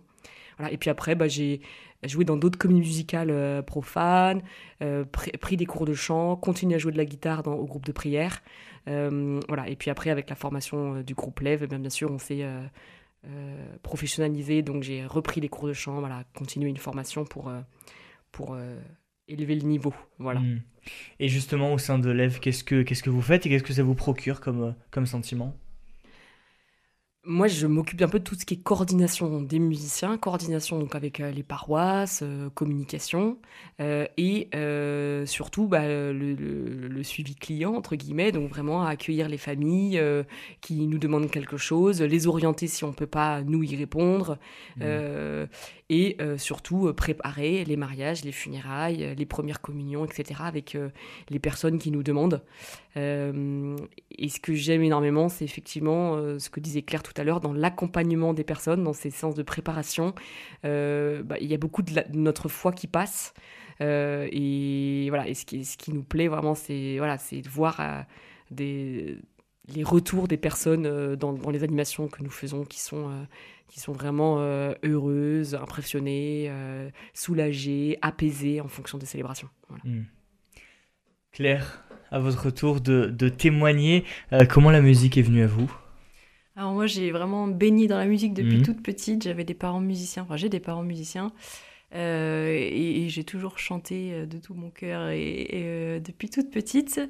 Voilà. 0.58 0.72
Et 0.72 0.78
puis 0.78 0.88
après, 0.88 1.14
bah, 1.14 1.28
j'ai 1.28 1.60
joué 2.02 2.24
dans 2.24 2.36
d'autres 2.38 2.56
comédies 2.58 2.80
musicales 2.80 3.28
euh, 3.30 3.60
profanes, 3.60 4.40
euh, 4.82 5.04
pr- 5.04 5.36
pris 5.36 5.58
des 5.58 5.66
cours 5.66 5.84
de 5.84 5.92
chant, 5.92 6.34
continué 6.36 6.74
à 6.76 6.78
jouer 6.78 6.92
de 6.92 6.96
la 6.96 7.04
guitare 7.04 7.42
dans, 7.42 7.52
au 7.54 7.66
groupe 7.66 7.84
de 7.84 7.92
prière. 7.92 8.42
Euh, 8.88 9.38
voilà. 9.48 9.68
Et 9.68 9.76
puis 9.76 9.90
après, 9.90 10.08
avec 10.08 10.30
la 10.30 10.36
formation 10.36 10.96
euh, 10.96 11.02
du 11.02 11.12
groupe 11.14 11.40
Lève, 11.40 11.60
eh 11.62 11.66
bien, 11.66 11.78
bien 11.78 11.90
sûr, 11.90 12.10
on 12.10 12.18
s'est 12.18 12.42
euh, 13.26 13.56
euh, 13.76 13.76
professionnalisé. 13.82 14.62
Donc 14.62 14.82
j'ai 14.82 15.06
repris 15.06 15.40
les 15.40 15.48
cours 15.48 15.68
de 15.68 15.72
chant, 15.72 16.00
voilà, 16.00 16.24
continué 16.34 16.68
une 16.68 16.76
formation 16.76 17.24
pour, 17.24 17.48
euh, 17.48 17.60
pour 18.32 18.54
euh, 18.54 18.78
élever 19.28 19.54
le 19.54 19.62
niveau. 19.62 19.94
Voilà. 20.18 20.40
Hmm. 20.40 20.60
Et 21.18 21.28
justement, 21.28 21.72
au 21.72 21.78
sein 21.78 21.98
de 21.98 22.10
l'EV, 22.10 22.38
qu'est-ce 22.40 22.64
que, 22.64 22.82
qu'est-ce 22.82 23.02
que 23.02 23.10
vous 23.10 23.22
faites 23.22 23.46
et 23.46 23.48
qu'est-ce 23.48 23.64
que 23.64 23.72
ça 23.72 23.82
vous 23.82 23.94
procure 23.94 24.40
comme, 24.40 24.62
euh, 24.62 24.72
comme 24.90 25.06
sentiment? 25.06 25.56
Moi, 27.28 27.48
je 27.48 27.66
m'occupe 27.66 28.00
un 28.02 28.08
peu 28.08 28.20
de 28.20 28.24
tout 28.24 28.36
ce 28.36 28.44
qui 28.44 28.54
est 28.54 28.56
coordination 28.62 29.42
des 29.42 29.58
musiciens, 29.58 30.16
coordination 30.16 30.78
donc 30.78 30.94
avec 30.94 31.18
euh, 31.18 31.32
les 31.32 31.42
paroisses, 31.42 32.20
euh, 32.22 32.50
communication, 32.50 33.38
euh, 33.80 34.06
et 34.16 34.48
euh, 34.54 35.26
surtout 35.26 35.66
bah, 35.66 35.88
le, 35.88 36.12
le- 36.12 36.86
le 36.86 37.02
suivi 37.02 37.34
client, 37.34 37.74
entre 37.74 37.96
guillemets, 37.96 38.30
donc 38.30 38.48
vraiment 38.48 38.84
accueillir 38.84 39.28
les 39.28 39.38
familles 39.38 40.00
qui 40.60 40.86
nous 40.86 40.98
demandent 40.98 41.28
quelque 41.28 41.56
chose, 41.56 42.00
les 42.00 42.28
orienter 42.28 42.68
si 42.68 42.84
on 42.84 42.88
ne 42.88 42.92
peut 42.94 43.08
pas 43.08 43.42
nous 43.42 43.64
y 43.64 43.74
répondre, 43.74 44.38
euh, 44.82 45.46
et 45.90 46.16
surtout 46.36 46.92
préparer 46.94 47.64
les 47.64 47.76
mariages, 47.76 48.24
les 48.24 48.32
funérailles, 48.32 49.14
les 49.16 49.26
premières 49.26 49.60
communions, 49.60 50.04
etc., 50.04 50.40
avec 50.44 50.76
les 51.28 51.38
personnes 51.38 51.78
qui 51.78 51.90
nous 51.90 52.02
demandent. 52.02 52.42
Et 52.96 54.28
ce 54.28 54.40
que 54.40 54.54
j'aime 54.54 54.82
énormément, 54.82 55.28
c'est 55.28 55.44
effectivement 55.44 56.16
ce 56.38 56.50
que 56.50 56.60
disait 56.60 56.82
Claire 56.82 57.02
tout 57.04 57.12
à 57.18 57.24
l'heure, 57.24 57.40
dans 57.40 57.52
l'accompagnement 57.52 58.34
des 58.34 58.44
personnes, 58.44 58.82
dans 58.84 58.92
ces 58.92 59.10
séances 59.10 59.34
de 59.34 59.42
préparation. 59.42 60.14
Euh, 60.64 61.22
bah, 61.22 61.36
Il 61.40 61.50
y 61.50 61.54
a 61.54 61.58
beaucoup 61.58 61.82
de, 61.82 61.92
notre 62.12 62.48
foi 62.48 62.72
qui 62.72 62.86
passe. 62.86 63.34
Euh, 63.80 64.28
et 64.32 65.06
voilà, 65.10 65.32
ce 65.34 65.44
qui, 65.44 65.92
nous 65.92 66.02
plaît 66.02 66.28
vraiment, 66.28 66.54
c'est 66.54 66.96
voilà, 66.98 67.16
de 67.16 67.48
voir 67.48 67.80
euh, 67.80 68.02
les 69.68 69.82
retours 69.82 70.28
des 70.28 70.36
personnes 70.36 71.16
dans, 71.16 71.50
les 71.50 71.62
animations 71.64 72.08
que 72.08 72.22
nous 72.22 72.30
faisons 72.30 72.64
qui 72.64 72.80
sont, 72.80 73.26
vraiment 73.88 74.38
heureuses, 74.84 75.54
impressionnées, 75.54 76.50
soulagées, 77.12 77.98
apaisées 78.02 78.60
en 78.60 78.68
fonction 78.68 78.98
des 78.98 79.06
célébrations. 79.06 79.48
Hmm. 79.84 80.02
Claire, 81.32 81.84
à 82.10 82.18
votre 82.18 82.50
tour 82.50 82.80
de, 82.80 83.28
témoigner, 83.28 84.04
comment 84.48 84.70
la 84.70 84.80
musique 84.80 85.18
est 85.18 85.22
venue 85.22 85.42
à 85.42 85.46
vous? 85.46 85.70
Alors 86.56 86.72
moi, 86.72 86.86
j'ai 86.86 87.10
vraiment 87.10 87.46
baigné 87.48 87.86
dans 87.86 87.98
la 87.98 88.06
musique 88.06 88.32
depuis 88.32 88.56
Mhm. 88.58 88.62
toute 88.64 88.82
petite. 88.82 89.22
J'avais 89.24 89.44
des 89.44 89.54
parents 89.54 89.80
musiciens, 89.80 90.22
enfin 90.22 90.36
j'ai 90.36 90.48
des 90.48 90.60
parents 90.60 90.82
musiciens. 90.82 91.32
Euh, 91.94 92.48
et, 92.52 93.04
et 93.04 93.08
j'ai 93.10 93.24
toujours 93.24 93.58
chanté 93.58 94.12
euh, 94.12 94.26
de 94.26 94.38
tout 94.38 94.54
mon 94.54 94.70
cœur 94.70 95.08
et, 95.10 95.20
et, 95.42 95.62
euh, 95.66 96.00
depuis 96.00 96.28
toute 96.30 96.50
petite. 96.50 97.00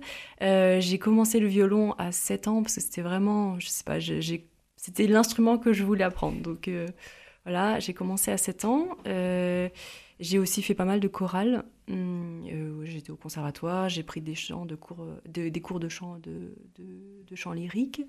Euh, 0.42 0.80
j'ai 0.80 0.98
commencé 0.98 1.40
le 1.40 1.46
violon 1.46 1.92
à 1.94 2.12
7 2.12 2.46
ans 2.48 2.62
parce 2.62 2.74
que 2.76 2.80
c'était 2.82 3.02
vraiment, 3.02 3.58
je 3.58 3.68
sais 3.68 3.84
pas, 3.84 3.98
c'était 4.76 5.06
l'instrument 5.06 5.58
que 5.58 5.72
je 5.72 5.82
voulais 5.84 6.04
apprendre. 6.04 6.40
Donc 6.42 6.68
voilà, 7.44 7.78
j'ai 7.80 7.94
commencé 7.94 8.30
à 8.32 8.36
7 8.36 8.64
ans. 8.64 8.88
J'ai 10.18 10.38
aussi 10.38 10.62
fait 10.62 10.74
pas 10.74 10.84
mal 10.86 11.00
de 11.00 11.08
chorales. 11.08 11.64
Hum, 11.88 12.42
J'étais 12.84 13.10
au 13.10 13.16
conservatoire, 13.16 13.88
j'ai 13.88 14.02
pris 14.02 14.20
des 14.20 14.34
chants 14.34 14.66
de 14.66 14.74
cours, 14.76 15.06
de- 15.28 15.48
des 15.48 15.60
cours 15.60 15.80
de 15.80 15.88
chant 15.88 16.18
de, 16.18 16.54
de, 16.78 16.84
de 17.28 17.36
chant 17.36 17.52
lyrique. 17.52 18.02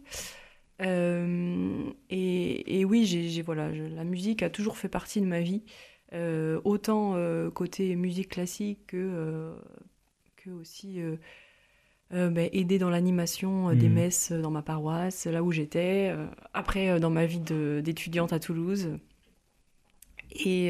Euh, 0.82 1.92
et, 2.10 2.80
et 2.82 2.86
oui, 2.86 3.06
j'ai, 3.06 3.42
voilà, 3.42 3.74
je- 3.74 3.84
la 3.84 4.04
musique 4.04 4.44
a 4.44 4.50
toujours 4.50 4.78
fait 4.78 4.90
partie 4.90 5.22
de 5.22 5.26
ma 5.26 5.42
vie, 5.42 5.64
euh, 6.14 6.62
autant 6.66 7.16
euh, 7.16 7.50
côté 7.52 7.96
musique 7.96 8.30
classique 8.30 8.80
que, 8.88 9.56
que 10.38 10.50
aussi 10.52 11.00
ben, 12.12 12.50
aider 12.54 12.80
dans 12.80 12.90
l'animation 12.90 13.74
des 13.76 13.90
Mhm. 13.90 13.94
messes 13.94 14.32
dans 14.32 14.52
ma 14.52 14.62
paroisse, 14.62 15.26
là 15.26 15.44
où 15.44 15.52
j'étais. 15.52 16.14
après, 16.54 17.00
dans 17.00 17.10
ma 17.10 17.26
vie 17.26 17.40
d'étudiante 17.40 18.34
à 18.34 18.40
Toulouse. 18.40 18.90
Et, 20.32 20.68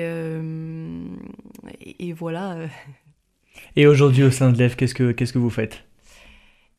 et, 1.79 2.07
et 2.07 2.13
voilà. 2.13 2.67
Et 3.77 3.87
aujourd'hui, 3.87 4.23
au 4.23 4.29
sein 4.29 4.51
de 4.51 4.57
l'EV, 4.57 4.75
qu'est-ce 4.75 4.93
que, 4.93 5.13
qu'est-ce 5.13 5.31
que 5.31 5.39
vous 5.39 5.49
faites? 5.49 5.85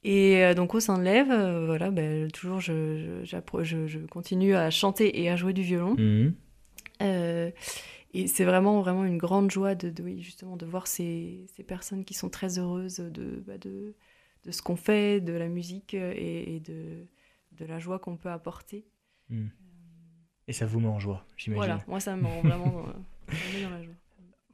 Et 0.04 0.44
euh, 0.44 0.54
donc 0.54 0.74
au 0.74 0.80
sein 0.80 0.98
de 0.98 1.02
l'Ève, 1.02 1.30
euh, 1.30 1.66
voilà, 1.66 1.90
ben, 1.90 2.30
toujours 2.30 2.60
je, 2.60 3.20
je, 3.24 4.06
continue 4.06 4.54
à 4.54 4.70
chanter 4.70 5.20
et 5.20 5.28
à 5.28 5.36
jouer 5.36 5.52
du 5.52 5.62
violon. 5.62 5.96
Hmm. 5.98 6.34
Euh, 7.02 7.50
et 8.14 8.26
c'est 8.26 8.44
vraiment, 8.44 8.80
vraiment 8.80 9.04
une 9.04 9.18
grande 9.18 9.50
joie 9.50 9.74
de, 9.74 9.90
de- 9.90 10.02
oui, 10.02 10.22
justement, 10.22 10.56
de 10.56 10.66
voir 10.66 10.86
ces, 10.86 11.46
ces 11.54 11.62
personnes 11.64 12.04
qui 12.04 12.14
sont 12.14 12.30
très 12.30 12.58
heureuses 12.58 12.98
de, 12.98 13.42
bah, 13.46 13.58
de, 13.58 13.94
de 14.44 14.50
ce 14.50 14.62
qu'on 14.62 14.76
fait, 14.76 15.20
de 15.20 15.32
la 15.32 15.48
musique 15.48 15.94
et, 15.94 16.56
et 16.56 16.60
de, 16.60 17.06
de 17.52 17.64
la 17.64 17.78
joie 17.78 17.98
qu'on 17.98 18.16
peut 18.16 18.30
apporter. 18.30 18.86
Hmm. 19.28 19.48
Et 20.46 20.52
ça 20.52 20.64
vous 20.64 20.80
met 20.80 20.88
en 20.88 20.98
joie, 20.98 21.26
j'imagine. 21.36 21.64
Voilà, 21.64 21.84
moi 21.86 22.00
ça 22.00 22.16
me 22.16 22.24
rend 22.24 22.40
vraiment 22.40 22.86
dans 23.62 23.70
la 23.70 23.82
joie. 23.82 23.87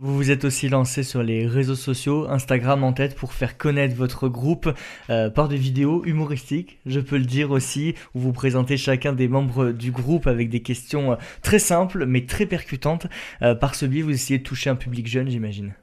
Vous 0.00 0.16
vous 0.16 0.32
êtes 0.32 0.44
aussi 0.44 0.68
lancé 0.68 1.04
sur 1.04 1.22
les 1.22 1.46
réseaux 1.46 1.76
sociaux, 1.76 2.26
Instagram 2.28 2.82
en 2.82 2.92
tête, 2.92 3.14
pour 3.14 3.32
faire 3.32 3.56
connaître 3.56 3.94
votre 3.94 4.28
groupe 4.28 4.68
euh, 5.08 5.30
par 5.30 5.46
des 5.46 5.56
vidéos 5.56 6.04
humoristiques, 6.04 6.80
je 6.84 6.98
peux 6.98 7.16
le 7.16 7.24
dire 7.24 7.52
aussi, 7.52 7.94
où 8.12 8.18
vous 8.18 8.32
présentez 8.32 8.76
chacun 8.76 9.12
des 9.12 9.28
membres 9.28 9.70
du 9.70 9.92
groupe 9.92 10.26
avec 10.26 10.50
des 10.50 10.62
questions 10.62 11.12
euh, 11.12 11.16
très 11.42 11.60
simples 11.60 12.06
mais 12.06 12.26
très 12.26 12.46
percutantes. 12.46 13.06
Euh, 13.42 13.54
par 13.54 13.76
ce 13.76 13.86
biais, 13.86 14.02
vous 14.02 14.10
essayez 14.10 14.40
de 14.40 14.42
toucher 14.42 14.68
un 14.68 14.74
public 14.74 15.06
jeune, 15.06 15.28
j'imagine. 15.28 15.74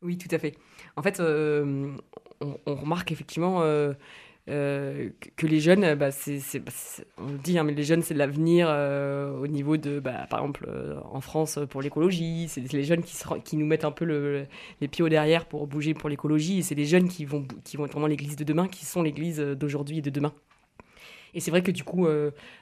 Oui, 0.00 0.16
tout 0.16 0.34
à 0.34 0.38
fait. 0.38 0.54
En 0.96 1.02
fait, 1.02 1.20
on 1.20 2.74
remarque 2.74 3.12
effectivement, 3.12 3.62
euh, 4.48 5.10
que 5.36 5.46
les 5.46 5.60
jeunes, 5.60 5.94
bah, 5.94 6.10
c'est, 6.10 6.40
bah, 6.58 6.72
on 7.18 7.26
le 7.26 7.38
dit, 7.38 7.58
hein, 7.58 7.64
mais 7.64 7.74
les 7.74 7.82
jeunes, 7.82 8.02
c'est 8.02 8.14
l'avenir 8.14 8.68
euh, 8.70 9.38
au 9.38 9.46
niveau 9.46 9.76
de, 9.76 10.00
bah, 10.00 10.26
par 10.30 10.40
exemple, 10.40 10.66
euh, 10.68 10.98
en 11.10 11.20
France 11.20 11.58
pour 11.68 11.82
l'écologie. 11.82 12.46
C'est 12.48 12.72
les 12.72 12.84
jeunes 12.84 13.02
qui, 13.02 13.16
qui 13.44 13.56
nous 13.56 13.66
mettent 13.66 13.84
un 13.84 13.90
peu 13.90 14.04
le, 14.04 14.46
les 14.80 14.88
pieds 14.88 15.04
au 15.04 15.08
derrière 15.08 15.44
pour 15.44 15.66
bouger 15.66 15.94
pour 15.94 16.08
l'écologie. 16.08 16.58
Et 16.58 16.62
c'est 16.62 16.74
les 16.74 16.86
jeunes 16.86 17.08
qui 17.08 17.24
vont, 17.24 17.46
qui 17.64 17.76
vont 17.76 17.84
être 17.84 17.92
vraiment 17.92 18.06
l'église 18.06 18.36
de 18.36 18.44
demain, 18.44 18.68
qui 18.68 18.86
sont 18.86 19.02
l'église 19.02 19.38
d'aujourd'hui 19.38 19.98
et 19.98 20.02
de 20.02 20.10
demain. 20.10 20.32
Et 21.34 21.40
c'est 21.40 21.50
vrai 21.50 21.62
que 21.62 21.70
du 21.70 21.84
coup, 21.84 22.08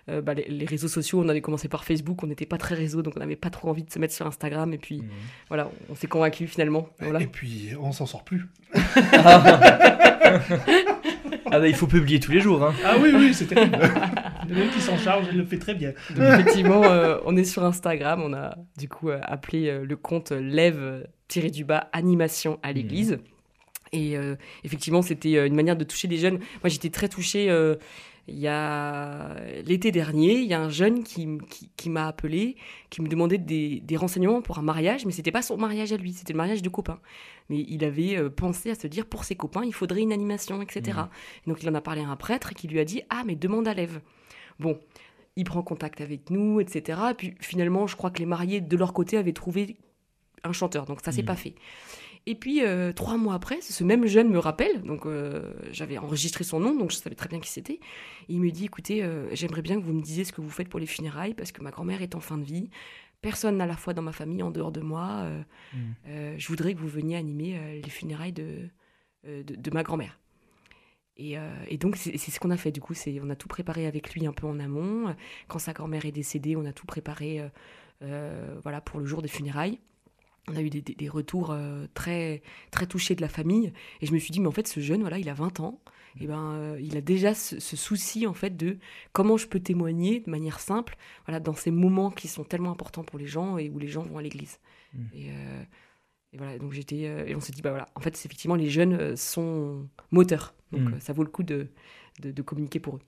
bah, 0.09 0.34
les, 0.34 0.66
réseaux 0.66 0.89
sociaux, 0.89 1.22
on 1.22 1.28
avait 1.28 1.41
commencé 1.41 1.68
par 1.68 1.84
Facebook, 1.84 2.24
on 2.24 2.26
n'était 2.26 2.47
pas 2.47 2.59
très 2.59 2.74
réseau, 2.74 3.01
donc 3.01 3.14
on 3.16 3.20
n'avait 3.20 3.37
pas 3.37 3.49
trop 3.49 3.68
envie 3.68 3.84
de 3.84 3.93
se 3.93 4.01
mettre 4.01 4.12
sur 4.12 4.26
Instagram. 4.26 4.74
Et 4.74 4.78
puis 4.78 4.99
mmh. 4.99 5.09
voilà, 5.49 5.70
on 5.89 5.95
s'est 5.95 6.09
convaincu 6.09 6.49
finalement. 6.49 6.89
Voilà. 6.99 7.22
Et 7.22 7.28
puis 7.28 7.70
on 7.80 7.93
s'en 7.93 8.07
sort 8.07 8.24
plus. 8.24 8.49
Ah 11.51 11.61
bah 11.61 11.68
il 11.68 11.74
faut 11.74 11.86
publier 11.86 12.20
tous 12.20 12.32
les 12.32 12.40
jours. 12.40 12.62
Hein. 12.62 12.74
Ah 12.84 12.97
oui, 13.01 13.11
oui, 13.14 13.34
c'est 13.34 13.47
terrible. 13.47 13.78
le 14.49 14.55
mec 14.55 14.70
qui 14.72 14.80
s'en 14.80 14.99
charge, 14.99 15.26
il 15.30 15.38
le 15.38 15.44
fait 15.44 15.59
très 15.59 15.74
bien. 15.74 15.92
Donc 16.14 16.24
effectivement, 16.24 16.84
euh, 16.84 17.18
on 17.24 17.36
est 17.36 17.44
sur 17.44 17.64
Instagram, 17.64 18.22
on 18.22 18.32
a 18.32 18.57
du 18.76 18.88
coup 18.88 19.11
euh, 19.11 19.20
appelé 19.22 19.68
euh, 19.68 19.84
le 19.84 19.97
compte 19.97 20.32
lève-du-bas 20.32 21.88
animation 21.92 22.59
à 22.62 22.72
l'église. 22.72 23.12
Mmh. 23.12 23.18
Et 23.92 24.16
effectivement, 24.64 25.01
c'était 25.01 25.47
une 25.47 25.55
manière 25.55 25.76
de 25.76 25.84
toucher 25.84 26.07
les 26.07 26.18
jeunes. 26.18 26.38
Moi, 26.62 26.68
j'étais 26.68 26.90
très 26.90 27.09
touchée 27.09 27.49
il 28.29 28.39
y 28.39 28.49
a 28.49 29.37
l'été 29.64 29.93
dernier, 29.93 30.41
il 30.41 30.49
y 30.49 30.55
a 30.55 30.61
un 30.61 30.68
jeune 30.68 31.05
qui, 31.05 31.39
qui, 31.77 31.91
m'a 31.91 32.09
appelé, 32.09 32.57
qui 32.91 33.01
me 33.01 33.09
demandait 33.09 33.39
des, 33.39 33.81
des, 33.81 33.97
renseignements 33.97 34.43
pour 34.43 34.59
un 34.59 34.62
mariage, 34.62 35.07
mais 35.07 35.12
c'était 35.12 35.31
pas 35.31 35.43
son 35.43 35.57
mariage 35.57 35.93
à 35.93 35.97
lui, 35.97 36.12
c'était 36.12 36.33
le 36.33 36.39
mariage 36.39 36.62
de 36.62 36.68
copains. 36.68 36.99
Mais 37.49 37.64
il 37.68 37.85
avait 37.85 38.16
euh, 38.16 38.29
pensé 38.29 38.70
à 38.70 38.74
se 38.74 38.89
dire 38.89 39.07
pour 39.07 39.24
ses 39.24 39.37
copains, 39.37 39.64
il 39.64 39.72
faudrait 39.72 40.01
une 40.01 40.12
animation, 40.12 40.61
etc. 40.61 40.99
Mmh. 40.99 41.49
donc 41.51 41.62
il 41.62 41.68
en 41.68 41.74
a 41.74 41.81
parlé 41.81 42.03
à 42.03 42.09
un 42.09 42.16
prêtre 42.16 42.53
qui 42.55 42.66
lui 42.66 42.81
a 42.81 42.85
dit 42.85 43.03
ah 43.11 43.22
mais 43.24 43.37
demande 43.37 43.68
à 43.68 43.74
l'Ève. 43.74 44.01
Bon, 44.59 44.81
il 45.37 45.45
prend 45.45 45.62
contact 45.62 46.01
avec 46.01 46.31
nous, 46.31 46.61
etc. 46.61 47.01
puis 47.16 47.35
finalement, 47.41 47.87
je 47.87 47.95
crois 47.95 48.11
que 48.11 48.18
les 48.18 48.27
mariés 48.27 48.61
de 48.61 48.77
leur 48.77 48.93
côté 48.93 49.18
avaient 49.18 49.33
trouvé 49.33 49.77
un 50.43 50.53
chanteur, 50.53 50.87
donc 50.87 51.01
ça 51.01 51.12
s'est 51.12 51.22
mmh. 51.22 51.27
pas 51.27 51.37
fait. 51.37 51.55
Et 52.29 52.35
puis, 52.35 52.64
euh, 52.64 52.93
trois 52.93 53.16
mois 53.16 53.35
après, 53.35 53.61
ce 53.61 53.85
même 53.85 54.05
jeune 54.07 54.29
me 54.29 54.41
rappelle, 54.41 54.83
donc 54.83 55.07
euh, 55.07 55.55
j'avais 55.70 55.97
enregistré 55.97 56.43
son 56.43 56.59
nom, 56.59 56.74
donc 56.74 56.91
je 56.91 56.97
savais 56.97 57.14
très 57.14 57.29
bien 57.29 57.39
qui 57.39 57.49
c'était. 57.49 57.79
Il 58.29 58.41
me 58.41 58.51
dit, 58.51 58.64
écoutez, 58.64 59.05
euh, 59.05 59.33
j'aimerais 59.33 59.62
bien 59.62 59.77
que 59.81 59.85
vous 59.85 59.93
me 59.93 60.03
disiez 60.03 60.24
ce 60.24 60.33
que 60.33 60.41
vous 60.41 60.51
faites 60.51 60.68
pour 60.68 60.81
les 60.81 60.87
funérailles, 60.87 61.35
parce 61.35 61.53
que 61.53 61.62
ma 61.62 61.70
grand-mère 61.70 62.03
est 62.03 62.16
en 62.16 62.20
fin 62.20 62.37
de 62.37 62.45
vie. 62.45 62.68
Personne 63.20 63.57
n'a 63.57 63.66
la 63.66 63.77
foi 63.77 63.95
dans 63.95 64.03
ma 64.03 64.11
famille 64.11 64.43
en 64.43 64.51
dehors 64.51 64.72
de 64.72 64.81
moi. 64.81 65.29
Mm. 65.72 66.37
je 66.37 66.49
voudrais 66.49 66.74
que 66.74 66.81
vous 66.81 66.89
veniez 66.89 67.16
animer 67.16 67.81
les 67.83 67.91
funérailles 67.91 68.33
de, 68.33 68.68
de, 69.24 69.70
ma 69.70 69.83
grand-mère. 69.83 70.20
Et, 71.16 71.37
et, 71.68 71.79
donc, 71.79 71.97
c'est 71.97 72.18
ce 72.18 72.39
qu'on 72.39 72.51
a 72.51 72.57
fait. 72.57 72.72
Du 72.72 72.81
coup, 72.81 72.93
on 73.22 73.31
a 73.31 73.35
tout 73.35 73.49
préparé 73.49 73.87
avec 73.87 74.12
lui 74.12 74.27
un 74.27 74.33
peu 74.33 74.47
en 74.47 74.61
amont. 74.61 75.16
Quand 75.49 75.59
sa 75.59 75.72
grand-mère 75.72 76.05
est 76.05 76.12
décédée, 76.12 76.57
on 76.57 76.66
a 76.66 76.72
tout 76.72 76.87
préparé 76.87 77.43
voilà, 78.01 78.81
pour 78.83 79.01
le 79.01 79.07
jour 79.07 79.22
des 79.22 79.29
funérailles 79.29 79.81
on 80.49 80.57
a 80.57 80.62
eu 80.62 80.70
des, 80.70 81.09
retours 81.09 81.51
euh, 81.51 81.86
très, 81.94 82.42
très 82.70 82.86
touchés 82.86 83.14
de 83.14 83.20
la 83.20 83.28
famille. 83.28 83.72
Et 84.01 84.07
je 84.07 84.12
me 84.12 84.18
suis 84.18 84.30
dit, 84.30 84.40
mais 84.40 84.47
en 84.47 84.53
fait, 84.53 84.68
ce 84.68 84.80
jeune, 84.80 85.01
voilà, 85.01 85.18
il 85.18 85.28
a 85.28 85.34
20 85.34 85.61
ans. 85.61 85.80
Et 86.18 86.26
ben, 86.26 86.53
euh, 86.53 86.78
il 86.80 86.97
a 86.97 87.01
déjà 87.01 87.34
ce, 87.34 87.59
souci, 87.59 88.26
en 88.26 88.32
fait, 88.32 88.57
de 88.57 88.78
comment 89.12 89.36
je 89.36 89.47
peux 89.47 89.61
témoigner 89.61 90.20
de 90.20 90.30
manière 90.30 90.61
simple, 90.61 90.97
voilà, 91.26 91.40
dans 91.40 91.55
ces 91.55 91.70
moments 91.70 92.11
qui 92.11 92.26
sont 92.26 92.44
tellement 92.44 92.70
importants 92.70 93.05
pour 93.05 93.18
les 93.18 93.26
gens 93.26 93.59
et 93.59 93.68
où 93.68 93.78
les 93.78 93.88
gens 93.88 94.03
vont 94.03 94.18
à 94.18 94.22
l'église. 94.22 94.59
Mmh. 94.94 94.99
Euh, 95.14 95.62
et, 96.32 96.38
voilà, 96.38 96.59
donc 96.59 96.72
j'étais. 96.72 97.01
et 97.01 97.34
on 97.34 97.40
s'est 97.40 97.53
dit, 97.53 97.61
bah 97.61 97.70
voilà, 97.70 97.88
en 97.94 98.01
fait, 98.01 98.14
effectivement, 98.14 98.55
les 98.55 98.70
jeunes 98.70 99.16
sont 99.16 99.86
moteurs. 100.11 100.55
Donc 100.72 100.82
mmh. 100.82 101.01
ça 101.01 101.12
vaut 101.12 101.22
le 101.22 101.28
coup 101.28 101.42
de, 101.42 101.68
de, 102.20 102.30
de 102.30 102.42
communiquer 102.42 102.80
pour 102.80 102.97
eux. 102.97 103.03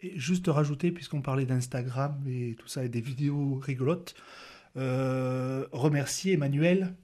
Et 0.00 0.18
juste 0.18 0.46
rajouter, 0.48 0.90
puisqu'on 0.90 1.22
parlait 1.22 1.44
d'Instagram 1.44 2.24
et 2.26 2.56
tout 2.58 2.66
ça, 2.66 2.84
et 2.84 2.88
des 2.88 3.00
vidéos 3.00 3.56
rigolotes, 3.56 4.14
euh, 4.16 4.51
remercier 4.74 6.34
Emmanuel, 6.34 6.94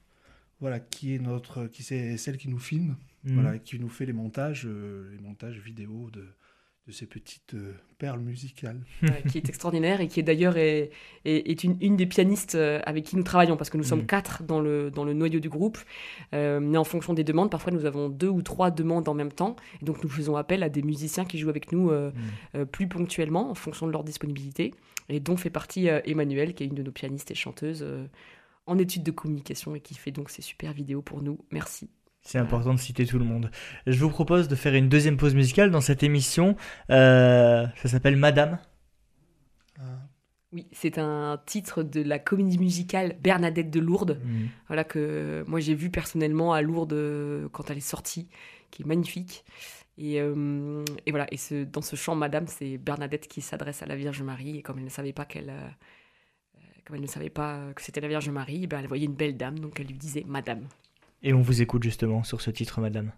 voilà, 0.60 0.80
qui 0.80 1.14
est 1.14 1.18
notre, 1.18 1.66
qui 1.66 1.82
c'est 1.82 2.16
celle 2.16 2.36
qui 2.36 2.48
nous 2.48 2.58
filme, 2.58 2.96
mhm. 3.24 3.34
voilà, 3.34 3.58
qui 3.58 3.78
nous 3.78 3.88
fait 3.88 4.06
les 4.06 4.12
montages, 4.12 4.66
euh, 4.66 5.10
les 5.12 5.18
montages 5.18 5.58
vidéo 5.58 6.10
de, 6.10 6.26
de 6.88 6.92
ces 6.92 7.06
petites 7.06 7.54
euh, 7.54 7.74
perles 7.98 8.18
musicales. 8.18 8.80
qui 9.30 9.38
est 9.38 9.48
extraordinaire 9.48 10.00
et 10.00 10.08
qui 10.08 10.18
est 10.18 10.24
d'ailleurs 10.24 10.56
est, 10.56 10.90
est, 11.24 11.62
une, 11.62 11.76
une, 11.80 11.96
des 11.96 12.06
pianistes 12.06 12.56
avec 12.56 13.04
qui 13.04 13.16
nous 13.16 13.22
travaillons 13.22 13.56
parce 13.56 13.70
que 13.70 13.76
nous 13.76 13.84
sommes 13.84 14.00
mhm. 14.00 14.06
quatre 14.06 14.42
dans 14.42 14.60
le, 14.60 14.90
dans 14.90 15.04
le 15.04 15.12
noyau 15.12 15.38
du 15.38 15.48
groupe. 15.48 15.78
mais 16.32 16.76
en 16.76 16.84
fonction 16.84 17.14
des 17.14 17.24
demandes, 17.24 17.50
parfois 17.50 17.72
nous 17.72 17.84
avons 17.84 18.08
deux 18.08 18.28
ou 18.28 18.42
trois 18.42 18.70
demandes 18.70 19.08
en 19.08 19.14
même 19.14 19.32
temps. 19.32 19.54
Et 19.80 19.84
donc 19.84 20.02
nous 20.02 20.08
faisons 20.08 20.36
appel 20.36 20.62
à 20.62 20.68
des 20.68 20.82
musiciens 20.82 21.24
qui 21.24 21.38
jouent 21.38 21.50
avec 21.50 21.72
nous 21.72 21.90
mhm. 21.90 22.66
plus 22.66 22.88
ponctuellement 22.88 23.50
en 23.50 23.54
fonction 23.54 23.86
de 23.86 23.92
leur 23.92 24.04
disponibilité 24.04 24.72
et 25.08 25.20
dont 25.20 25.36
fait 25.36 25.50
partie 25.50 25.88
euh, 25.88 26.00
Emmanuel, 26.04 26.54
qui 26.54 26.64
est 26.64 26.66
une 26.66 26.74
de 26.74 26.82
nos 26.82 26.92
pianistes 26.92 27.30
et 27.30 27.34
chanteuses 27.34 27.82
euh, 27.82 28.06
en 28.66 28.78
études 28.78 29.02
de 29.02 29.10
communication 29.10 29.74
et 29.74 29.80
qui 29.80 29.94
fait 29.94 30.10
donc 30.10 30.30
ces 30.30 30.42
super 30.42 30.72
vidéos 30.72 31.02
pour 31.02 31.22
nous. 31.22 31.38
Merci. 31.50 31.88
C'est 32.28 32.36
important 32.36 32.74
de 32.74 32.78
citer 32.78 33.06
tout 33.06 33.18
le 33.18 33.24
monde. 33.24 33.50
Je 33.86 33.98
vous 33.98 34.10
propose 34.10 34.48
de 34.48 34.54
faire 34.54 34.74
une 34.74 34.90
deuxième 34.90 35.16
pause 35.16 35.34
musicale 35.34 35.70
dans 35.70 35.80
cette 35.80 36.02
émission. 36.02 36.56
Euh, 36.90 37.66
ça 37.76 37.88
s'appelle 37.88 38.16
Madame. 38.16 38.58
Ah. 39.78 40.02
Oui, 40.52 40.66
c'est 40.72 40.98
un 40.98 41.40
titre 41.46 41.82
de 41.82 42.02
la 42.02 42.18
comédie 42.18 42.58
musicale 42.58 43.16
Bernadette 43.18 43.70
de 43.70 43.80
Lourdes. 43.80 44.20
Mmh. 44.22 44.46
Voilà 44.66 44.84
que 44.84 45.42
moi 45.46 45.60
j'ai 45.60 45.74
vu 45.74 45.88
personnellement 45.88 46.52
à 46.52 46.60
Lourdes 46.60 47.48
quand 47.50 47.70
elle 47.70 47.78
est 47.78 47.80
sortie, 47.80 48.28
qui 48.70 48.82
est 48.82 48.86
magnifique. 48.86 49.46
Et, 49.96 50.20
euh, 50.20 50.84
et, 51.06 51.10
voilà, 51.12 51.26
et 51.32 51.38
ce, 51.38 51.64
dans 51.64 51.80
ce 51.80 51.96
chant, 51.96 52.14
Madame, 52.14 52.46
c'est 52.46 52.76
Bernadette 52.76 53.26
qui 53.26 53.40
s'adresse 53.40 53.82
à 53.82 53.86
la 53.86 53.96
Vierge 53.96 54.22
Marie, 54.22 54.58
et 54.58 54.62
comme 54.62 54.76
elle 54.76 54.84
ne 54.84 54.90
savait 54.90 55.14
pas 55.14 55.24
qu'elle, 55.24 55.48
euh, 55.48 56.60
comme 56.84 56.96
elle 56.96 57.02
ne 57.02 57.06
savait 57.06 57.30
pas 57.30 57.72
que 57.74 57.80
c'était 57.80 58.02
la 58.02 58.08
Vierge 58.08 58.28
Marie, 58.28 58.66
ben 58.66 58.80
elle 58.80 58.86
voyait 58.86 59.06
une 59.06 59.16
belle 59.16 59.38
dame, 59.38 59.58
donc 59.58 59.80
elle 59.80 59.86
lui 59.86 59.96
disait 59.96 60.24
Madame. 60.28 60.68
Et 61.22 61.34
on 61.34 61.40
vous 61.40 61.62
écoute 61.62 61.82
justement 61.82 62.22
sur 62.22 62.40
ce 62.40 62.50
titre, 62.50 62.80
Madame. 62.80 63.12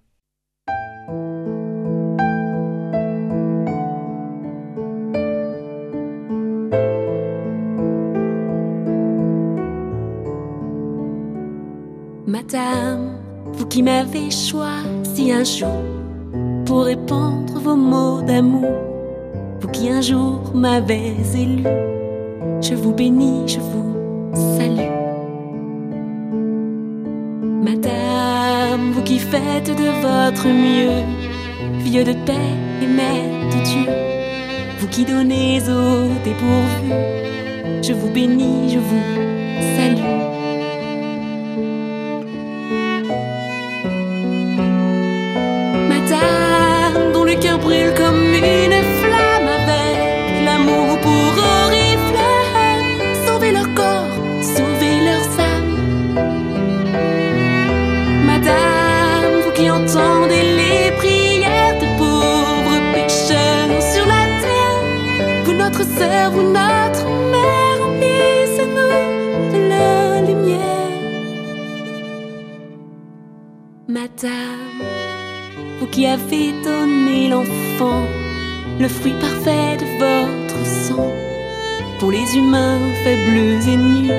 Madame, 12.27 13.19
vous 13.53 13.67
qui 13.67 13.83
m'avez 13.83 14.31
choisi 14.31 15.31
un 15.33 15.45
jour 15.45 15.83
pour 16.65 16.85
répandre 16.85 17.59
vos 17.61 17.77
mots 17.77 18.23
d'amour. 18.23 18.73
Vous 19.61 19.69
qui 19.69 19.91
un 19.91 20.01
jour 20.01 20.55
m'avez 20.55 21.17
élu, 21.35 21.65
je 22.63 22.75
vous 22.75 22.95
bénis, 22.95 23.47
je 23.47 23.61
vous 23.61 23.90
faites 29.31 29.71
de 29.71 29.89
votre 30.03 30.49
mieux, 30.49 31.05
vieux 31.85 32.05
de 32.05 32.13
paix 32.13 32.53
et 32.83 32.87
mère 32.87 33.49
de 33.53 33.65
Dieu, 33.65 33.93
vous 34.79 34.89
qui 34.89 35.05
donnez 35.05 35.61
au 35.69 36.09
dépourvu, 36.25 36.91
je 37.83 37.93
vous 37.93 38.11
bénis, 38.11 38.73
je 38.73 38.79
vous 38.79 39.03
salue. 39.77 40.31
brûle 47.59 47.93
comme 47.95 48.35
une 48.35 48.70
Madame, 74.01 74.81
vous 75.79 75.87
qui 75.89 76.07
avez 76.07 76.53
donné 76.65 77.29
l'enfant 77.29 78.07
le 78.79 78.89
fruit 78.89 79.13
parfait 79.21 79.77
de 79.77 79.85
votre 80.03 80.65
sang. 80.65 81.13
Pour 81.99 82.11
les 82.11 82.35
humains 82.35 82.81
faibles 83.05 83.61
et 83.69 83.77
nus, 83.77 84.11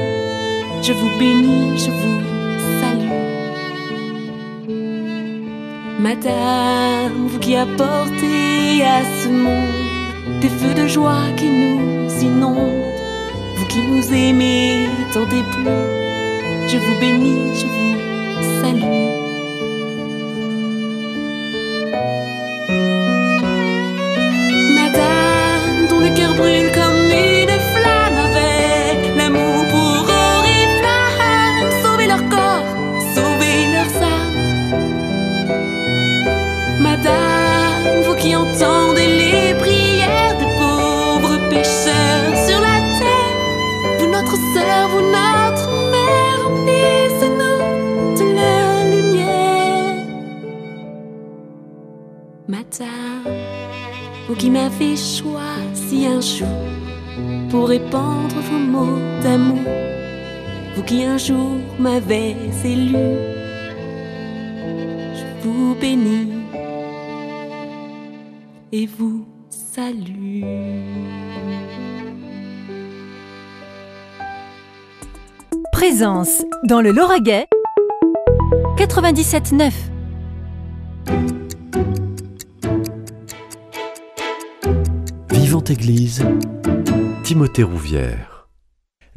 je 0.84 0.94
vous 0.94 1.10
bénis, 1.18 1.80
je 1.80 1.90
vous 2.00 2.22
salue. 2.80 3.10
Madame, 6.00 7.28
vous 7.28 7.40
qui 7.40 7.56
apportez 7.56 8.84
à 8.84 9.02
ce 9.20 9.30
monde 9.30 10.42
des 10.42 10.50
feux 10.50 10.76
de 10.76 10.86
joie 10.86 11.26
qui 11.38 11.50
nous 11.50 12.08
inondent, 12.22 12.84
vous 13.56 13.66
qui 13.66 13.80
nous 13.80 14.14
aimez 14.14 14.90
tant 15.12 15.26
et 15.40 15.46
plus, 15.54 16.70
je 16.72 16.78
vous 16.78 17.00
bénis, 17.00 17.56
je 17.56 17.66
vous 17.66 17.91
m'avez 54.52 54.98
choisi 54.98 56.06
un 56.06 56.20
jour 56.20 56.48
pour 57.50 57.70
répandre 57.70 58.36
vos 58.50 58.60
mots 58.60 59.00
d'amour. 59.24 59.60
Vous 60.76 60.84
qui 60.84 61.04
un 61.04 61.18
jour 61.18 61.58
m'avez 61.80 62.36
élu, 62.66 62.96
je 65.20 65.26
vous 65.42 65.76
bénis 65.76 66.34
et 68.72 68.86
vous 68.86 69.26
salue. 69.50 70.44
Présence 75.72 76.44
dans 76.68 76.82
le 76.82 76.92
Lauragais 76.92 77.48
97.9. 78.78 79.91
Église, 85.72 86.22
Timothée 87.24 87.64
Rouvière. 87.64 88.31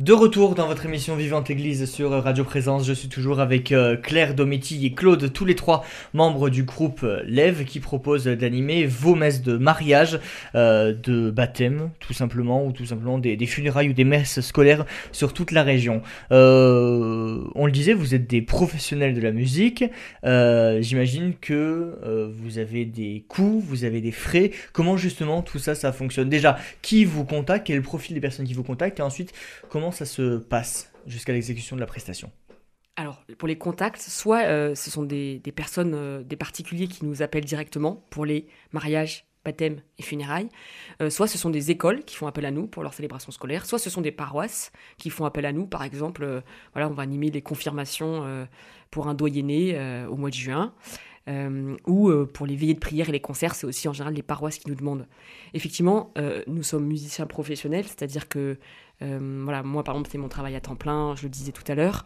De 0.00 0.12
retour 0.12 0.56
dans 0.56 0.66
votre 0.66 0.86
émission 0.86 1.14
Vivante 1.14 1.50
Église 1.50 1.88
sur 1.88 2.10
Radio 2.10 2.42
Présence, 2.42 2.84
je 2.84 2.92
suis 2.92 3.08
toujours 3.08 3.38
avec 3.38 3.70
euh, 3.70 3.96
Claire 3.96 4.34
Dometti 4.34 4.84
et 4.84 4.92
Claude, 4.92 5.32
tous 5.32 5.44
les 5.44 5.54
trois 5.54 5.84
membres 6.14 6.50
du 6.50 6.64
groupe 6.64 7.04
euh, 7.04 7.22
Lève 7.26 7.64
qui 7.64 7.78
propose 7.78 8.24
d'animer 8.24 8.86
vos 8.86 9.14
messes 9.14 9.40
de 9.40 9.56
mariage, 9.56 10.18
euh, 10.56 10.92
de 10.92 11.30
baptême 11.30 11.90
tout 12.00 12.12
simplement, 12.12 12.66
ou 12.66 12.72
tout 12.72 12.86
simplement 12.86 13.18
des, 13.18 13.38
funérailles 13.46 13.90
ou 13.90 13.92
des 13.92 14.02
messes 14.02 14.40
scolaires 14.40 14.84
sur 15.12 15.32
toute 15.32 15.52
la 15.52 15.62
région. 15.62 16.02
on 16.32 16.34
le 17.64 17.70
disait, 17.70 17.92
vous 17.92 18.16
êtes 18.16 18.26
des 18.26 18.42
professionnels 18.42 19.14
de 19.14 19.20
la 19.20 19.30
musique, 19.30 19.84
j'imagine 20.24 21.34
que 21.40 22.32
vous 22.36 22.58
avez 22.58 22.84
des 22.84 23.24
coûts, 23.28 23.62
vous 23.64 23.84
avez 23.84 24.00
des 24.00 24.10
frais. 24.10 24.50
Comment 24.72 24.96
justement 24.96 25.40
tout 25.40 25.60
ça, 25.60 25.76
ça 25.76 25.92
fonctionne? 25.92 26.28
Déjà, 26.28 26.58
qui 26.82 27.04
vous 27.04 27.24
contacte, 27.24 27.68
quel 27.68 27.74
est 27.74 27.78
le 27.78 27.84
profil 27.84 28.14
des 28.14 28.20
personnes 28.20 28.46
qui 28.46 28.54
vous 28.54 28.64
contactent, 28.64 28.98
et 28.98 29.02
ensuite, 29.02 29.32
comment 29.68 29.83
ça 29.92 30.06
se 30.06 30.38
passe 30.38 30.92
jusqu'à 31.06 31.32
l'exécution 31.32 31.76
de 31.76 31.80
la 31.80 31.86
prestation 31.86 32.30
alors, 32.96 33.24
pour 33.38 33.48
les 33.48 33.58
contacts, 33.58 34.00
soit 34.00 34.44
euh, 34.44 34.74
ce 34.76 34.88
sont 34.90 35.02
des, 35.02 35.40
personnes, 35.54 35.94
euh, 35.94 36.22
des 36.22 36.36
particuliers 36.36 36.86
qui 36.86 37.04
nous 37.04 37.22
appellent 37.22 37.44
directement 37.44 38.06
pour 38.10 38.24
les 38.24 38.46
mariages, 38.72 39.26
baptêmes 39.44 39.82
et 39.98 40.02
funérailles, 40.02 40.48
euh, 41.02 41.10
soit 41.10 41.26
ce 41.26 41.36
sont 41.36 41.50
des 41.50 41.70
écoles 41.72 42.04
qui 42.04 42.14
font 42.14 42.28
appel 42.28 42.46
à 42.46 42.52
nous 42.52 42.68
pour 42.68 42.82
leur 42.84 42.94
célébration 42.94 43.32
scolaire, 43.32 43.66
soit 43.66 43.80
ce 43.80 43.90
sont 43.90 44.00
des 44.00 44.12
paroisses 44.12 44.70
qui 44.96 45.10
font 45.10 45.24
appel 45.24 45.44
à 45.44 45.52
nous. 45.52 45.66
Par 45.66 45.82
exemple, 45.82 46.42
voilà, 46.72 46.88
on 46.88 46.94
va 46.94 47.02
animer 47.02 47.30
les 47.30 47.42
confirmations 47.42 48.46
pour 48.90 49.08
un 49.08 49.14
doyenné 49.14 49.76
au 50.08 50.16
mois 50.16 50.30
de 50.30 50.34
juin. 50.34 50.72
ou 51.86 52.26
pour 52.32 52.46
les 52.46 52.56
veillées 52.56 52.74
de 52.74 52.78
prière 52.78 53.10
et 53.10 53.12
les 53.12 53.20
concerts, 53.20 53.54
c'est 53.54 53.66
aussi 53.66 53.86
en 53.86 53.92
général 53.92 54.14
les 54.14 54.22
paroisses 54.22 54.58
qui 54.58 54.68
nous 54.68 54.76
demandent. 54.76 55.06
Effectivement, 55.52 56.14
nous 56.46 56.62
sommes 56.62 56.86
musiciens 56.86 57.26
professionnels, 57.26 57.84
c'est-à-dire 57.84 58.28
que 58.28 58.56
voilà, 59.44 59.62
moi, 59.62 59.84
par 59.84 59.94
exemple, 59.94 60.10
c'est 60.10 60.18
mon 60.18 60.28
travail 60.28 60.54
à 60.56 60.60
temps 60.60 60.76
plein, 60.76 61.14
je 61.16 61.24
le 61.24 61.28
disais 61.28 61.52
tout 61.52 61.64
à 61.68 61.74
l'heure. 61.74 62.04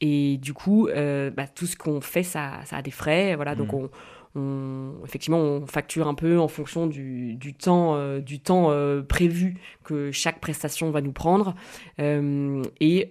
Et 0.00 0.36
du 0.38 0.52
coup, 0.52 0.88
euh, 0.88 1.30
bah, 1.30 1.46
tout 1.46 1.66
ce 1.66 1.76
qu'on 1.76 2.00
fait, 2.00 2.24
ça, 2.24 2.60
ça, 2.64 2.78
a 2.78 2.82
des 2.82 2.90
frais. 2.90 3.36
Voilà, 3.36 3.54
donc 3.54 3.72
mmh. 3.72 3.76
on, 3.76 3.90
on, 4.34 4.92
effectivement, 5.04 5.38
on 5.38 5.66
facture 5.66 6.08
un 6.08 6.14
peu 6.14 6.38
en 6.38 6.48
fonction 6.48 6.86
du, 6.86 7.34
du 7.34 7.52
temps, 7.52 7.94
euh, 7.96 8.20
du 8.20 8.40
temps 8.40 8.68
euh, 8.70 9.02
prévu 9.02 9.56
que 9.84 10.10
chaque 10.10 10.40
prestation 10.40 10.90
va 10.90 11.02
nous 11.02 11.12
prendre. 11.12 11.54
Euh, 12.00 12.62
et 12.80 13.08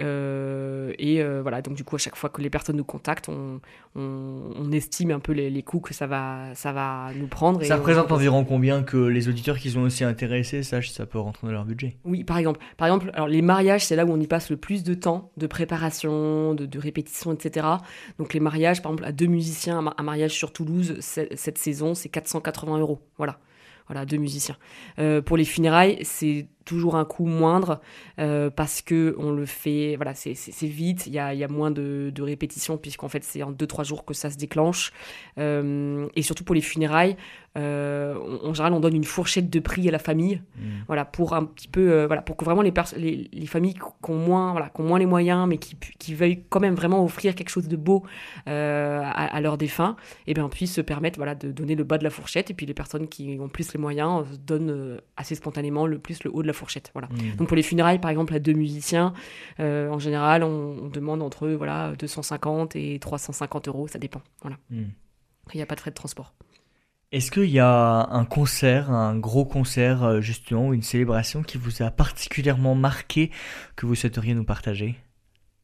et 0.98 1.24
voilà, 1.42 1.62
donc 1.62 1.76
du 1.76 1.84
coup, 1.84 1.96
à 1.96 2.00
chaque 2.00 2.16
fois 2.16 2.30
que 2.30 2.42
les 2.42 2.50
personnes 2.50 2.78
nous 2.78 2.84
contactent, 2.84 3.30
on, 3.30 3.60
on, 3.96 4.72
estime 4.72 5.12
un 5.12 5.20
peu 5.20 5.34
les, 5.34 5.50
les, 5.50 5.64
coûts 5.64 5.80
que 5.80 5.94
ça 5.94 6.08
va, 6.08 6.54
ça 6.54 6.72
va 6.72 7.10
nous 7.16 7.28
prendre. 7.28 7.62
Ça 7.64 7.76
représente 7.76 8.12
environ 8.12 8.46
combien 8.46 8.84
que 8.84 8.98
les 8.98 9.28
auditeurs 9.28 9.58
qui 9.58 9.72
sont 9.72 9.82
aussi 9.82 10.04
intéressés 10.04 10.64
sachent 10.64 10.92
ça 10.92 11.06
peut 11.06 11.20
rentrer 11.20 11.48
dans 11.48 11.54
leur 11.54 11.66
budget? 11.66 11.98
Oui, 12.06 12.24
par 12.24 12.38
exemple. 12.38 12.60
Par 12.78 12.88
exemple, 12.88 13.12
alors 13.14 13.28
les 13.28 13.42
mariages, 13.42 13.86
c'est 13.86 13.96
là 13.96 14.06
où 14.06 14.12
on 14.12 14.20
y 14.20 14.28
passe 14.28 14.50
le 14.50 14.58
plus 14.58 14.84
de 14.84 14.94
temps 14.94 15.32
de 15.38 15.48
préparation, 15.48 16.54
de, 16.54 16.66
de 16.66 16.80
répétition, 16.80 17.34
etc. 17.34 17.68
Donc 18.18 18.34
les 18.34 18.40
mariages, 18.40 18.82
par 18.82 18.92
exemple, 18.92 19.08
à 19.08 19.12
deux 19.12 19.28
musiciens, 19.28 19.84
un 19.98 20.04
mariage 20.04 20.32
sur 20.32 20.54
Toulouse, 20.54 20.98
cette 21.36 21.58
saison, 21.58 21.94
c'est 21.96 22.10
480 22.10 22.80
euros. 22.80 23.00
Voilà. 23.18 23.40
Voilà, 23.88 24.06
deux 24.06 24.18
musiciens. 24.18 24.58
Euh, 25.00 25.22
pour 25.22 25.36
les 25.36 25.44
funérailles, 25.44 26.00
c'est 26.04 26.48
toujours 26.66 26.96
un 26.96 27.06
coût 27.06 27.26
moindre 27.26 27.82
euh, 28.20 28.50
parce 28.50 28.82
que 28.82 29.16
on 29.18 29.32
le 29.32 29.46
fait, 29.46 29.96
voilà, 29.96 30.14
c'est 30.14 30.34
vite, 30.64 31.08
il 31.08 31.14
y 31.14 31.20
a, 31.20 31.34
y 31.34 31.44
a, 31.44 31.48
moins 31.48 31.72
de, 31.72 32.12
de 32.14 32.22
répétitions 32.22 32.78
puisqu'en 32.78 33.08
fait 33.08 33.24
c'est 33.24 33.44
en 33.44 33.52
2-3 33.52 33.86
jours 33.86 34.06
que 34.06 34.14
ça 34.14 34.30
se 34.30 34.38
déclenche. 34.38 34.92
Euh, 35.38 36.08
et 36.16 36.22
surtout 36.22 36.44
pour 36.44 36.56
les 36.56 36.62
funérailles, 36.62 37.18
euh, 37.58 38.16
en 38.44 38.54
général 38.54 38.74
on 38.74 38.80
donne 38.80 38.96
une 38.96 39.04
fourchette 39.04 39.50
de 39.50 39.60
prix 39.60 39.88
à 39.88 39.92
la 39.92 40.00
famille, 40.00 40.42
mmh. 40.56 40.62
voilà, 40.88 41.06
pour 41.06 41.34
un 41.34 41.46
petit 41.46 41.68
peu, 41.68 42.06
voilà, 42.06 42.22
pour 42.22 42.38
que 42.38 42.46
vraiment 42.46 42.62
les, 42.62 42.74
les, 42.98 43.30
les, 43.32 43.46
familles 43.46 43.74
qui 43.74 44.12
ont, 44.12 44.16
moins, 44.16 44.52
voilà, 44.52 44.70
qui 44.70 44.82
ont 44.82 44.86
moins 44.86 45.00
les 45.00 45.06
moyens 45.06 45.48
mais 45.48 45.58
qui, 45.58 45.76
qui 46.00 46.14
veuillent 46.14 46.44
quand 46.50 46.60
même 46.60 46.76
vraiment 46.76 47.04
offrir 47.04 47.36
quelque 47.36 47.50
chose 47.50 47.68
de 47.68 47.76
beau 47.76 48.04
à, 48.46 49.10
à, 49.10 49.42
leurs 49.42 49.58
défunts, 49.58 49.96
et 50.28 50.32
eh 50.32 50.34
bien 50.34 50.48
puissent 50.50 50.76
se 50.76 50.82
permettre 50.82 51.18
voilà, 51.18 51.36
de 51.36 51.52
donner 51.52 51.76
le 51.76 51.84
bas 51.84 51.98
de 51.98 52.04
la 52.04 52.10
fourchette 52.10 52.52
et 52.52 52.54
puis 52.54 52.66
les 52.66 52.74
personnes 52.74 53.08
qui 53.08 53.38
ont 53.40 53.50
plus 53.50 53.74
les 53.74 53.80
moyens 53.80 54.26
donnent 54.46 55.02
assez 55.18 55.36
spontanément 55.36 55.86
le 55.86 56.00
plus 56.00 56.24
le 56.24 56.32
haut 56.34 56.42
de 56.42 56.48
la 56.48 56.51
fourchette. 56.54 56.92
Voilà. 56.94 57.08
Mmh. 57.10 57.38
Donc 57.38 57.48
pour 57.48 57.58
les 57.58 57.64
funérailles, 57.64 58.00
par 58.00 58.12
exemple, 58.12 58.34
à 58.34 58.40
deux 58.40 58.54
musiciens, 58.54 59.14
euh, 59.60 59.90
en 59.90 60.00
général, 60.00 60.44
on, 60.44 60.90
demande 60.90 61.22
entre 61.22 61.48
voilà 61.50 61.94
250 61.98 62.76
et 62.76 63.00
350 63.00 63.68
euros, 63.68 63.88
ça 63.88 64.00
dépend. 64.00 64.22
Voilà. 64.42 64.58
Mmh. 64.70 64.84
Il 65.54 65.58
n'y 65.58 65.62
a 65.62 65.66
pas 65.66 65.76
de 65.76 65.80
frais 65.80 65.92
de 65.92 65.96
transport. 65.96 66.34
Est-ce 67.12 67.32
qu'il 67.32 67.50
y 67.50 67.60
a 67.60 68.08
un 68.10 68.26
concert, 68.26 68.90
un 68.90 69.18
gros 69.18 69.46
concert 69.46 70.04
euh, 70.04 70.22
justement, 70.22 70.72
une 70.72 70.82
célébration 70.82 71.44
qui 71.44 71.58
vous 71.58 71.82
a 71.82 71.92
particulièrement 71.92 72.76
marqué, 72.76 73.32
que 73.76 73.86
vous 73.86 73.96
souhaiteriez 73.96 74.34
nous 74.34 74.46
partager? 74.46 74.96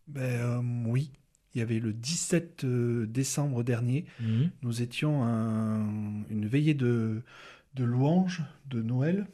Ben, 0.08 0.22
euh, 0.22 0.62
Oui, 0.86 1.12
il 1.56 1.60
y 1.60 1.62
avait 1.62 1.80
le 1.80 1.94
17 1.94 2.66
décembre 2.66 3.64
dernier, 3.64 4.06
mmh. 4.20 4.44
nous 4.62 4.82
étions 4.82 5.24
à 5.24 5.80
une 6.30 6.48
veillée 6.48 6.74
de, 6.74 7.24
de 7.76 7.84
louanges 7.84 8.44
de 8.66 8.82
Noël 8.82 9.28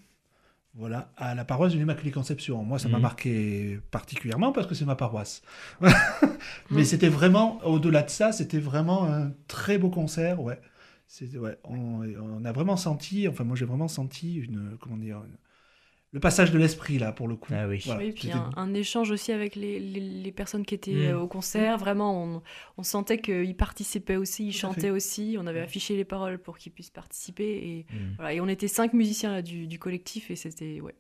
voilà, 0.76 1.12
à 1.18 1.36
la 1.36 1.46
paroisse 1.46 1.74
de 1.74 1.78
l'Immaculée 1.78 2.12
Conception. 2.12 2.64
Moi, 2.64 2.80
ça 2.80 2.90
m'a 2.90 2.98
mhm. 2.98 3.04
marqué 3.04 3.80
particulièrement 3.92 4.52
parce 4.52 4.66
que 4.66 4.74
c'est 4.74 4.86
ma 4.86 4.96
paroisse. 4.96 5.44
Mais 6.72 6.84
c'était 6.84 7.10
vraiment, 7.10 7.64
au-delà 7.64 8.02
de 8.02 8.10
ça, 8.10 8.32
c'était 8.32 8.60
vraiment 8.60 9.06
un 9.06 9.32
très 9.48 9.78
beau 9.78 9.90
concert. 9.90 10.42
Ouais. 10.42 10.60
Ouais, 11.36 11.60
on, 11.64 12.02
on, 12.02 12.44
a 12.44 12.52
vraiment 12.52 12.76
senti, 12.76 13.28
enfin, 13.28 13.44
moi 13.44 13.56
j'ai 13.56 13.66
vraiment 13.66 13.88
senti 13.88 14.38
une, 14.38 14.78
comment 14.80 14.98
dire, 14.98 15.22
le 16.14 16.20
passage 16.20 16.52
de 16.52 16.60
l'esprit 16.60 17.00
là 17.00 17.12
pour 17.12 17.28
le 17.28 17.36
coup. 17.36 17.52
Ah 17.56 17.68
oui. 17.68 17.84
puis 18.16 18.30
un, 18.32 18.74
échange 18.76 19.10
aussi 19.10 19.32
avec 19.32 19.56
les, 19.56 19.80
les, 19.80 20.32
personnes 20.32 20.64
qui 20.64 20.76
étaient 20.76 20.92
mm. 20.92 21.16
euh, 21.16 21.20
au 21.20 21.28
concert. 21.28 21.78
Vraiment, 21.80 22.24
on, 22.24 22.44
on 22.78 22.84
sentait 22.84 23.20
qu'ils 23.20 23.58
participaient 23.58 24.16
aussi, 24.16 24.48
ils 24.48 24.54
chantaient 24.54 24.92
aussi. 24.92 25.38
On 25.40 25.48
avait 25.48 25.60
affiché 25.60 25.98
les 25.98 26.06
paroles 26.06 26.38
pour 26.38 26.60
qu'ils 26.60 26.72
puissent 26.72 26.92
participer. 26.92 27.44
Et, 27.44 27.86
mm. 27.92 28.14
voilà, 28.18 28.34
et 28.34 28.42
on 28.42 28.48
était 28.48 28.68
cinq 28.68 28.94
musiciens 28.94 29.42
du, 29.42 29.66
du, 29.66 29.80
collectif 29.80 30.30
et 30.30 30.36
c'était 30.36 30.82
ouais, 30.82 30.96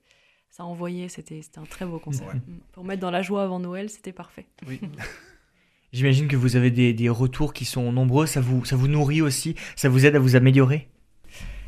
ça 0.49 0.65
envoyait. 0.65 1.09
C'était 1.09 1.41
un 1.57 1.65
très 1.65 1.85
beau 1.85 1.99
concert. 1.99 2.33
Mm. 2.33 2.41
Pour 2.71 2.83
mettre 2.83 3.01
dans 3.01 3.11
la 3.11 3.21
joie 3.21 3.43
avant 3.43 3.59
Noël, 3.59 3.91
c'était 3.91 4.13
parfait. 4.13 4.47
Oui. 4.67 4.81
J'imagine 5.93 6.27
que 6.27 6.35
vous 6.35 6.55
avez 6.55 6.71
des, 6.71 6.91
des, 6.91 7.09
retours 7.09 7.53
qui 7.53 7.65
sont 7.65 7.91
nombreux. 7.91 8.25
Ça 8.25 8.41
vous, 8.41 8.65
ça 8.65 8.75
vous 8.75 8.87
nourrit 8.87 9.21
aussi? 9.21 9.53
Ça 9.75 9.89
vous 9.89 10.07
aide 10.07 10.15
à 10.15 10.19
vous 10.19 10.35
améliorer? 10.35 10.89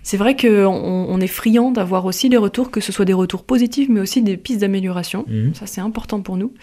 C'est 0.05 0.17
vrai 0.17 0.35
qu'on 0.35 0.67
on 1.09 1.19
est 1.19 1.25
friand 1.25 1.71
d'avoir 1.71 2.05
aussi 2.05 2.29
des 2.29 2.37
retours, 2.37 2.69
que 2.69 2.79
ce 2.79 2.91
soit 2.91 3.05
des 3.05 3.13
retours 3.13 3.43
positifs, 3.43 3.89
mais 3.89 3.99
aussi 3.99 4.21
des 4.21 4.37
pistes 4.37 4.61
d'amélioration. 4.61 5.25
Mhm. 5.27 5.55
Ça, 5.55 5.65
c'est 5.65 5.81
important 5.81 6.21
pour 6.21 6.37
nous. 6.37 6.53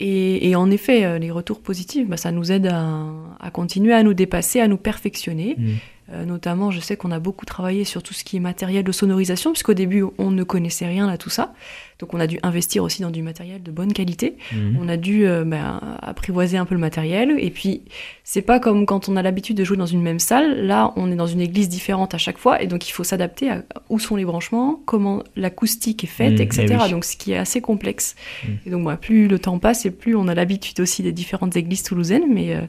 Et, 0.00 0.56
en 0.56 0.70
effet, 0.70 1.04
euh, 1.04 1.18
les 1.18 1.30
retours 1.30 1.60
positifs, 1.60 2.08
bah, 2.08 2.16
ça 2.16 2.32
nous 2.32 2.50
aide 2.50 2.66
à, 2.66 3.50
continuer 3.52 3.92
à 3.92 4.02
nous 4.02 4.14
dépasser, 4.14 4.60
à 4.60 4.68
nous 4.68 4.78
perfectionner. 4.78 5.56
Mhm. 5.58 5.74
Euh, 6.10 6.24
notamment, 6.24 6.70
je 6.70 6.80
sais 6.80 6.96
qu'on 6.96 7.10
a 7.10 7.18
beaucoup 7.18 7.44
travaillé 7.44 7.84
sur 7.84 8.02
tout 8.02 8.14
ce 8.14 8.24
qui 8.24 8.36
est 8.38 8.40
matériel 8.40 8.82
de 8.82 8.92
sonorisation, 8.92 9.52
puisqu'au 9.52 9.74
début, 9.74 10.04
on 10.16 10.30
ne 10.30 10.42
connaissait 10.42 10.86
rien 10.86 11.06
à 11.06 11.18
tout 11.18 11.28
ça. 11.28 11.52
Donc, 11.98 12.14
on 12.14 12.20
a 12.20 12.26
dû 12.26 12.38
investir 12.42 12.82
aussi 12.82 13.02
dans 13.02 13.10
du 13.10 13.22
matériel 13.22 13.62
de 13.62 13.70
bonne 13.70 13.92
qualité. 13.92 14.36
Mhm. 14.52 14.78
On 14.80 14.88
a 14.88 14.96
dû 14.96 15.26
euh, 15.26 15.44
ben, 15.44 15.80
apprivoiser 16.00 16.56
un 16.56 16.64
peu 16.64 16.74
le 16.74 16.80
matériel. 16.80 17.36
Et 17.38 17.50
puis, 17.50 17.82
c'est 18.24 18.40
pas 18.40 18.58
comme 18.58 18.86
quand 18.86 19.10
on 19.10 19.16
a 19.16 19.22
l'habitude 19.22 19.56
de 19.56 19.64
jouer 19.64 19.76
dans 19.76 19.86
une 19.86 20.00
même 20.00 20.18
salle. 20.18 20.66
Là, 20.66 20.94
on 20.96 21.12
est 21.12 21.16
dans 21.16 21.26
une 21.26 21.40
église 21.40 21.68
différente 21.68 22.14
à 22.14 22.18
chaque 22.18 22.38
fois. 22.38 22.62
Et 22.62 22.68
donc, 22.68 22.88
il 22.88 22.92
faut 22.92 23.04
s'adapter 23.04 23.50
à 23.50 23.64
où 23.90 23.98
sont 23.98 24.16
les 24.16 24.24
branchements, 24.24 24.80
comment 24.86 25.22
l'acoustique 25.36 26.04
est 26.04 26.08
faite, 26.08 26.34
mhm. 26.34 26.40
etc. 26.40 26.78
Eh 26.86 26.90
donc, 26.90 27.04
ce 27.04 27.18
qui 27.18 27.32
est 27.32 27.38
assez 27.38 27.60
complexe. 27.60 28.16
Mhm. 28.44 28.58
Et 28.64 28.70
donc, 28.70 28.82
moi, 28.82 28.96
plus 28.96 29.28
le 29.28 29.38
temps 29.38 29.58
passe 29.58 29.84
et 29.84 29.90
plus 29.90 30.16
on 30.16 30.26
a 30.28 30.34
l'habitude 30.34 30.80
aussi 30.80 31.02
des 31.02 31.12
différentes 31.12 31.54
églises 31.54 31.82
toulousaines. 31.82 32.32
Mais. 32.32 32.54
Euh, 32.54 32.62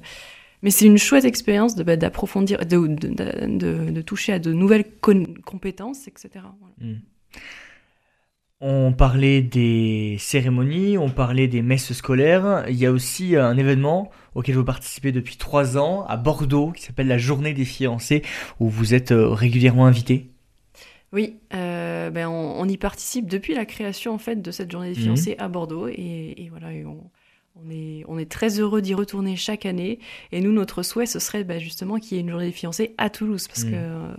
mais 0.62 0.72
c'est 0.72 0.86
une 0.86 0.98
chouette 0.98 1.26
expérience 1.26 1.76
bah, 1.76 1.96
d'approfondir, 1.96 2.60
de, 2.66 2.88
de, 2.88 3.92
de, 3.92 4.02
toucher 4.02 4.34
à 4.34 4.40
de 4.40 4.52
nouvelles 4.54 4.86
compétences, 5.46 6.08
etc. 6.08 6.46
Hmm. 6.82 6.96
On 8.62 8.92
parlait 8.92 9.42
des 9.42 10.18
cérémonies, 10.20 10.98
on 10.98 11.10
parlait 11.10 11.48
des 11.48 11.62
messes 11.62 11.94
scolaires. 11.94 12.66
Il 12.68 12.76
y 12.76 12.86
a 12.86 12.92
aussi 12.92 13.38
un 13.38 13.58
événement 13.58 14.12
auquel 14.36 14.56
vous 14.56 14.66
participez 14.66 15.14
depuis 15.14 15.38
trois 15.38 15.78
ans 15.78 16.06
à 16.08 16.18
Bordeaux 16.18 16.72
qui 16.74 16.84
s'appelle 16.84 17.08
la 17.08 17.18
Journée 17.18 17.54
des 17.54 17.64
fiancés 17.64 18.22
où 18.60 18.68
vous 18.68 18.94
êtes 18.94 19.14
euh, 19.14 19.30
régulièrement 19.30 19.86
invité. 19.86 20.30
Oui, 21.14 21.38
euh, 21.54 22.10
ben 22.12 22.28
on, 22.28 22.60
on 22.60 22.68
y 22.68 22.78
participe 22.78 23.28
depuis 23.28 23.56
la 23.56 23.66
création 23.66 24.14
en 24.14 24.18
fait 24.20 24.42
de 24.42 24.52
cette 24.52 24.72
journée 24.72 24.90
des 24.94 25.00
Mhm. 25.00 25.06
fiancés 25.06 25.36
à 25.40 25.48
Bordeaux 25.48 25.88
et, 25.88 26.36
et 26.38 26.50
voilà, 26.50 26.72
et 26.74 26.86
on, 26.86 27.10
on 27.66 27.70
est, 27.70 28.04
on 28.08 28.18
est 28.18 28.30
très 28.30 28.60
heureux 28.60 28.82
d'y 28.82 28.94
retourner 28.94 29.36
chaque 29.36 29.66
année. 29.66 30.00
Et 30.32 30.42
nous, 30.42 30.52
notre 30.52 30.84
souhait, 30.84 31.06
ce 31.06 31.20
serait 31.20 31.44
ben, 31.44 31.60
justement 31.60 31.98
qu'il 32.00 32.16
y 32.16 32.18
ait 32.20 32.24
une 32.24 32.30
journée 32.30 32.46
des 32.48 32.52
fiancés 32.52 32.94
à 32.98 33.10
Toulouse, 33.10 33.48
parce 33.48 33.64
Mhm. 33.64 33.72
que 33.72 33.76
euh, 33.76 34.14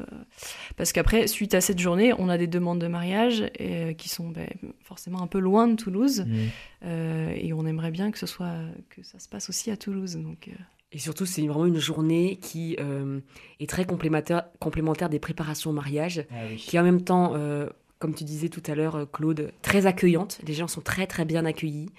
parce 0.76 0.93
qu'après, 0.93 1.26
suite 1.26 1.55
à 1.55 1.61
cette 1.61 1.78
journée, 1.78 2.12
on 2.18 2.28
a 2.28 2.38
des 2.38 2.47
demandes 2.47 2.80
de 2.80 2.86
mariage 2.88 3.45
euh, 3.61 3.93
qui 3.95 4.09
sont 4.09 4.28
ben, 4.28 4.49
forcément 4.82 5.22
un 5.22 5.26
peu 5.26 5.38
loin 5.38 5.68
de 5.68 5.76
Toulouse, 5.76 6.24
Mm. 6.26 6.34
euh, 6.84 7.32
et 7.36 7.53
on 7.53 7.66
aimerait 7.66 7.91
bien 7.91 8.11
que 8.11 8.18
ce 8.18 8.26
soit 8.26 8.55
que 8.88 9.03
ça 9.03 9.18
se 9.18 9.28
passe 9.28 9.49
aussi 9.49 9.70
à 9.70 9.76
Toulouse. 9.76 10.16
Donc 10.16 10.49
euh, 10.49 10.53
Et 10.93 10.99
surtout, 10.99 11.24
c'est 11.26 11.43
vraiment 11.47 11.66
une 11.66 11.78
journée 11.78 12.38
qui 12.43 12.76
euh, 12.80 13.20
est 13.61 13.68
très 13.68 13.84
complémentaire, 13.84 14.45
complémentaire 14.59 15.09
des 15.09 15.20
préparations 15.20 15.70
au 15.70 15.72
mariage, 15.72 16.24
qui 16.57 16.76
est 16.76 16.78
en 16.80 16.84
même 16.84 17.03
temps, 17.03 17.32
euh, 17.36 17.68
comme 18.01 18.15
tu 18.15 18.25
disais 18.25 18.49
tout 18.49 18.63
à 18.67 18.75
l'heure, 18.75 18.97
euh, 18.97 19.05
Claude, 19.05 19.53
très 19.63 19.87
accueillante. 19.87 20.41
Les 20.47 20.55
gens 20.55 20.67
sont 20.67 20.81
très 20.81 21.07
très 21.07 21.25
bien 21.25 21.45
accueillis, 21.45 21.91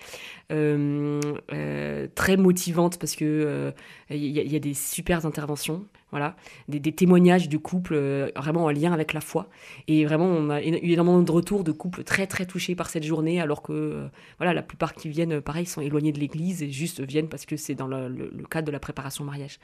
euh, 0.52 1.22
euh, 1.54 2.08
très 2.16 2.36
motivante 2.38 2.98
parce 3.00 3.16
que 3.16 3.72
il 4.10 4.18
y, 4.26 4.56
a- 4.56 4.60
des 4.60 4.74
super 4.74 5.26
interventions, 5.26 5.86
voilà, 6.10 6.36
des, 6.68 6.82
témoignages 6.92 7.48
de 7.48 7.58
couples 7.58 7.96
vraiment 8.36 8.66
en 8.66 8.70
lien 8.72 8.92
avec 8.92 9.14
la 9.14 9.22
foi. 9.22 9.48
Et 9.88 10.04
vraiment, 10.06 10.26
on 10.26 10.50
a 10.50 10.62
eu 10.62 10.76
énormément 10.92 11.22
de 11.22 11.32
retours 11.32 11.64
de 11.64 11.72
couples 11.72 12.04
très 12.04 12.28
très 12.28 12.46
touchés 12.46 12.76
par 12.76 12.90
cette 12.90 13.04
journée, 13.04 13.40
alors 13.40 13.62
que 13.62 14.10
voilà, 14.38 14.54
la 14.54 14.64
plupart 14.64 14.94
qui 14.94 15.08
viennent, 15.08 15.40
pareil, 15.40 15.66
sont 15.66 15.82
éloignés 15.82 16.12
de 16.12 16.20
l'Église 16.20 16.64
et 16.64 16.70
juste 16.72 17.00
viennent 17.02 17.30
parce 17.30 17.46
que 17.46 17.56
c'est 17.56 17.76
dans 17.76 17.88
le, 17.88 18.10
le- 18.10 18.32
le 18.36 18.44
cadre 18.46 18.66
de 18.68 18.72
la 18.72 18.80
préparation 18.80 19.24
au 19.24 19.28
mariage. 19.28 19.60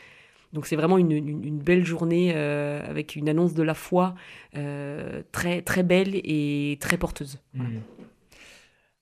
Donc 0.53 0.65
c'est 0.65 0.75
vraiment 0.75 0.97
une, 0.97 1.11
une- 1.11 1.43
une 1.43 1.59
belle 1.59 1.85
journée 1.85 2.31
euh, 2.35 2.81
avec 2.89 3.15
une 3.15 3.29
annonce 3.29 3.53
de 3.53 3.63
la 3.63 3.73
foi 3.73 4.15
euh, 4.55 5.21
très 5.31 5.61
très 5.61 5.83
belle 5.83 6.15
et 6.15 6.77
très 6.79 6.97
porteuse. 6.97 7.39
Voilà. 7.53 7.69
Mm. 7.71 7.81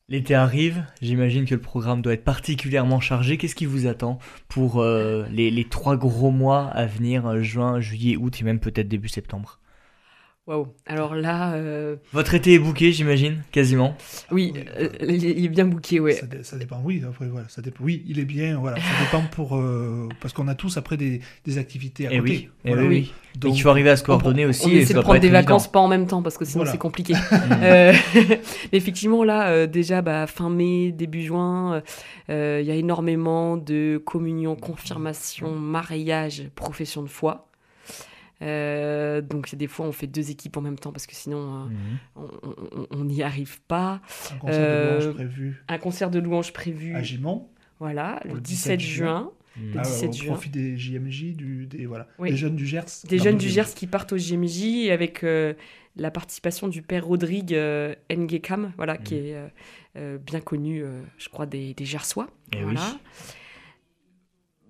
L'été 0.08 0.36
arrive, 0.36 0.86
j'imagine 1.02 1.46
que 1.46 1.56
le 1.56 1.62
programme 1.62 2.02
doit 2.04 2.14
être 2.14 2.24
particulièrement 2.24 3.00
chargé. 3.00 3.38
Qu'est-ce 3.38 3.56
qui 3.56 3.66
vous 3.66 3.88
attend 3.88 4.20
pour 4.48 4.80
euh, 4.80 5.26
les, 5.32 5.50
les 5.50 5.64
trois 5.68 5.98
gros 5.98 6.30
mois 6.30 6.68
à 6.68 6.86
venir, 6.86 7.42
juin, 7.42 7.80
juillet, 7.80 8.16
août 8.16 8.40
et 8.40 8.44
même 8.44 8.60
peut-être 8.60 8.88
début 8.88 9.08
septembre? 9.10 9.60
Waouh. 10.48 10.68
Alors 10.86 11.16
là, 11.16 11.54
euh, 11.54 11.96
Votre 12.14 12.36
été 12.36 12.54
est 12.54 12.60
bouqué, 12.60 12.92
j'imagine, 12.92 13.42
quasiment. 13.52 13.98
oui, 14.30 14.54
Oui, 14.56 14.64
euh, 14.80 14.90
il 15.02 15.46
est- 15.46 15.48
bien 15.48 15.66
booké, 15.66 16.00
ouais. 16.00 16.12
Ça, 16.14 16.28
dé- 16.28 16.44
ça 16.44 16.56
dépend, 16.58 16.80
oui, 16.84 17.02
après, 17.08 17.26
voilà, 17.28 17.48
ça 17.50 17.64
dépend. 17.64 17.84
Oui, 17.84 18.04
il 18.08 18.20
est 18.20 18.26
bien, 18.26 18.60
voilà, 18.60 18.78
ça 18.78 18.84
dépend 19.04 19.26
pour. 19.26 19.58
euh, 19.58 20.08
parce 20.22 20.36
qu'on 20.36 20.48
a 20.48 20.54
tous 20.54 20.78
après 20.78 20.98
des, 20.98 21.22
des 21.46 21.58
activités 21.58 22.06
à 22.08 22.12
Eh 22.14 22.20
côté. 22.20 22.30
oui, 22.32 22.50
eh 22.64 22.68
Voilà. 22.70 22.84
oui, 22.84 22.88
oui. 22.90 23.14
Donc, 23.40 23.50
Donc 23.52 23.58
il 23.58 23.62
faut 23.62 23.70
arriver 23.70 23.90
à 23.90 23.96
se 23.96 24.04
coordonner 24.04 24.46
on- 24.46 24.50
aussi. 24.50 24.68
On 24.68 24.70
et 24.70 24.76
essaie 24.76 24.94
de 24.94 25.00
prendre 25.02 25.20
des 25.20 25.30
vacances 25.30 25.64
évident. 25.64 25.72
pas 25.72 25.80
en 25.80 25.88
même 25.88 26.06
temps 26.06 26.22
parce 26.22 26.38
que 26.38 26.46
sinon 26.46 26.60
Voilà. 26.60 26.72
c'est 26.74 26.78
compliqué. 26.78 27.14
Mm. 27.32 27.52
Euh, 27.64 27.94
mais 28.16 28.40
effectivement, 28.78 29.24
là, 29.24 29.50
euh, 29.50 29.66
déjà, 29.68 30.04
bah, 30.04 30.28
fin 30.28 30.52
mai, 30.52 30.92
début 30.92 31.24
juin, 31.24 31.82
euh, 32.30 32.60
il 32.62 32.68
y 32.68 32.72
a 32.72 32.76
énormément 32.76 33.58
de 33.58 34.00
communion, 34.06 34.56
confirmation, 34.56 35.56
mariage, 35.56 36.44
profession 36.56 37.02
de 37.02 37.08
foi. 37.10 37.48
Euh, 38.42 39.22
donc 39.22 39.56
des 39.56 39.68
fois 39.68 39.86
on 39.86 39.92
fait 39.94 40.08
deux 40.08 40.30
équipes 40.30 40.58
en 40.58 40.62
même 40.62 40.78
temps 40.78 40.92
parce 40.92 41.08
que 41.08 41.16
sinon 41.16 41.68
euh, 42.18 42.22
Mhm. 42.22 42.88
on- 42.92 43.04
n'y 43.06 43.24
arrive 43.24 43.62
pas. 43.62 44.02
Un 44.34 44.38
concert 44.38 44.60
Euh, 44.60 45.00
de 45.00 45.04
louange 45.06 45.14
prévu 45.16 45.64
Un 45.70 45.78
concert 45.78 46.10
de 46.12 46.20
louanges 46.20 46.54
prévu, 46.54 46.96
à 46.96 47.02
Gimont. 47.02 47.48
voilà, 47.80 48.20
le 48.26 48.34
le 48.34 48.40
17 48.42 48.78
17 48.78 48.80
juin. 48.80 49.32
Mhm. 49.58 49.72
Le 49.74 49.80
Ah, 49.80 49.84
17 49.84 50.10
au 50.10 50.14
juin. 50.14 50.26
profit 50.34 50.50
des 50.50 50.78
JMJ, 50.78 51.34
du, 51.36 51.66
des, 51.66 51.86
voilà, 51.86 52.08
Oui. 52.20 52.32
des 52.32 52.36
jeunes 52.38 52.58
du 52.58 52.66
Gers. 52.66 52.84
Des 53.08 53.20
jeunes 53.20 53.38
du 53.38 53.48
Gers 53.48 53.74
qui 53.74 53.88
partent 53.88 54.12
au 54.12 54.18
GMJ 54.18 54.90
avec 54.92 55.24
euh, 55.24 55.54
la 55.96 56.12
participation 56.12 56.68
du 56.68 56.82
père 56.82 57.06
Rodrigue 57.06 57.54
euh, 57.54 57.96
Ngekam, 58.12 58.74
voilà, 58.76 58.98
qui 58.98 59.16
Mhm. 59.16 59.26
est 59.26 59.34
euh, 59.36 59.48
euh, 59.98 60.18
bien 60.18 60.42
connu, 60.42 60.84
euh, 60.84 61.02
je 61.18 61.30
crois, 61.30 61.46
des, 61.46 61.74
des 61.74 61.86
Gersois. 61.86 62.28
Eh 62.54 62.64
voilà. 62.64 62.82
oui. 62.82 62.98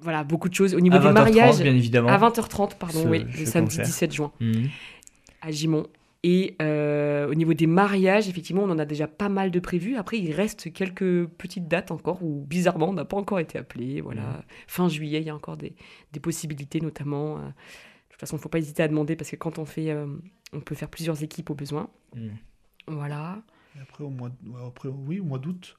Voilà, 0.02 0.24
beaucoup 0.24 0.50
de 0.50 0.54
choses. 0.54 0.76
Au 0.76 0.80
niveau 0.80 0.98
À 0.98 1.00
des 1.00 1.06
20h30, 1.08 1.14
mariages, 1.14 1.62
bien 1.62 1.76
évidemment. 1.76 2.10
à 2.10 2.18
20h30, 2.18 2.78
pardon, 2.78 3.04
Ce- 3.04 3.08
oui, 3.08 3.26
ce 3.34 3.40
le 3.40 3.46
samedi 3.46 3.70
concert. 3.78 3.86
17 3.86 4.14
juin, 4.14 4.32
Mhm. 4.40 4.70
à 5.42 5.52
Gimont. 5.52 5.88
Et 6.28 6.56
euh, 6.62 7.30
au 7.30 7.36
niveau 7.36 7.54
des 7.54 7.68
mariages, 7.68 8.28
effectivement, 8.28 8.64
on 8.64 8.70
en 8.72 8.80
a 8.80 8.86
déjà 8.86 9.08
pas 9.08 9.30
mal 9.30 9.52
de 9.52 9.60
prévus. 9.60 9.96
Après, 9.96 10.18
il 10.18 10.32
reste 10.32 10.74
quelques 10.74 11.26
petites 11.28 11.68
dates 11.68 11.92
encore 11.92 12.24
où, 12.24 12.44
bizarrement, 12.48 12.90
on 12.90 12.94
n'a 12.94 13.06
pas 13.06 13.18
encore 13.18 13.40
été 13.40 13.60
appelé. 13.60 14.02
Voilà. 14.02 14.22
Mhm. 14.24 14.42
Fin 14.68 14.90
juillet, 14.90 15.22
il 15.22 15.28
y 15.28 15.30
a 15.30 15.36
encore 15.36 15.56
des, 15.56 15.76
des 16.14 16.20
possibilités, 16.20 16.82
notamment. 16.82 17.38
euh, 17.38 17.42
de 17.42 17.48
toute 18.10 18.20
façon, 18.20 18.38
il 18.38 18.40
ne 18.40 18.42
faut 18.44 18.50
pas 18.50 18.58
hésiter 18.60 18.82
à 18.82 18.88
demander 18.88 19.16
parce 19.16 19.30
que 19.30 19.36
quand 19.36 19.60
on 19.60 19.66
fait, 19.66 19.92
euh, 19.92 20.08
on 20.54 20.62
peut 20.62 20.74
faire 20.74 20.90
plusieurs 20.90 21.22
équipes 21.22 21.50
au 21.52 21.56
besoin. 21.56 21.90
Mhm. 22.16 22.32
Voilà. 22.88 23.42
Et 23.78 23.82
après, 23.82 24.04
au 24.04 24.10
mois, 24.10 24.32
après, 24.68 24.90
oui, 24.90 25.20
au 25.20 25.26
mois 25.26 25.38
d'août. 25.40 25.78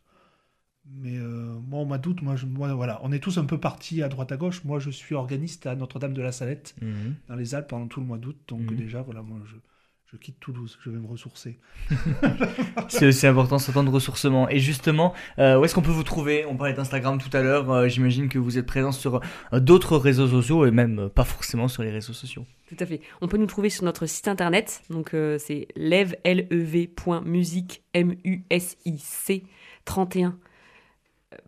Mais 0.95 1.17
euh, 1.19 1.55
moi, 1.69 1.81
au 1.81 1.85
mois 1.85 1.99
d'août, 1.99 2.21
moi, 2.23 2.37
je, 2.37 2.47
moi, 2.47 2.73
voilà, 2.75 3.01
on 3.03 3.13
est 3.13 3.19
tous 3.19 3.39
un 3.39 3.45
peu 3.45 3.59
partis 3.59 4.03
à 4.03 4.09
droite 4.09 4.33
à 4.33 4.37
gauche. 4.37 4.65
Moi, 4.65 4.79
je 4.79 4.91
suis 4.91 5.15
organiste 5.15 5.67
à 5.67 5.75
Notre-Dame 5.75 6.15
de 6.15 6.23
la 6.23 6.33
Salette, 6.33 6.75
Mhm. 6.81 7.15
dans 7.29 7.35
les 7.37 7.55
Alpes, 7.55 7.69
pendant 7.69 7.87
tout 7.89 8.01
le 8.01 8.07
mois 8.07 8.19
d'août. 8.19 8.37
Donc, 8.49 8.71
Mhm. 8.71 8.77
déjà, 8.77 9.03
voilà, 9.03 9.21
moi, 9.23 9.39
je, 9.45 9.57
je 10.13 10.17
quitte 10.17 10.39
Toulouse. 10.41 10.79
Je 10.85 10.91
vais 10.91 10.99
me 10.99 11.07
ressourcer. 11.07 11.59
C'est 12.89 13.07
aussi 13.07 13.27
important 13.27 13.59
ce 13.59 13.73
temps 13.73 13.83
de 13.85 13.91
ressourcement. 13.91 14.49
Et 14.49 14.59
justement, 14.61 15.13
euh, 15.39 15.59
où 15.59 15.65
est-ce 15.65 15.75
qu'on 15.75 15.83
peut 15.83 15.91
vous 15.91 16.05
trouver? 16.05 16.45
On 16.47 16.57
parlait 16.57 16.73
d'Instagram 16.73 17.19
tout 17.19 17.35
à 17.37 17.43
l'heure. 17.43 17.71
euh, 17.71 17.89
J'imagine 17.89 18.29
que 18.29 18.39
vous 18.39 18.57
êtes 18.57 18.67
présent 18.67 18.93
sur 18.93 19.21
euh, 19.53 19.61
d'autres 19.61 19.97
réseaux 19.99 20.29
sociaux 20.29 20.65
et 20.67 20.71
même 20.71 20.99
euh, 21.01 21.09
pas 21.09 21.25
forcément 21.25 21.67
sur 21.69 21.83
les 21.83 21.91
réseaux 21.91 22.13
sociaux. 22.13 22.47
Tout 22.69 22.77
à 22.79 22.87
fait. 22.87 23.01
On 23.21 23.29
peut 23.29 23.37
nous 23.39 23.47
trouver 23.47 23.69
sur 23.71 23.85
notre 23.85 24.07
site 24.07 24.29
internet. 24.29 24.83
Donc, 24.91 25.13
euh, 25.15 25.37
c'est 25.39 25.67
lev, 25.77 26.15
lev.music, 26.25 27.83
M-U-S-I-C, 27.93 29.43
31. 29.85 30.39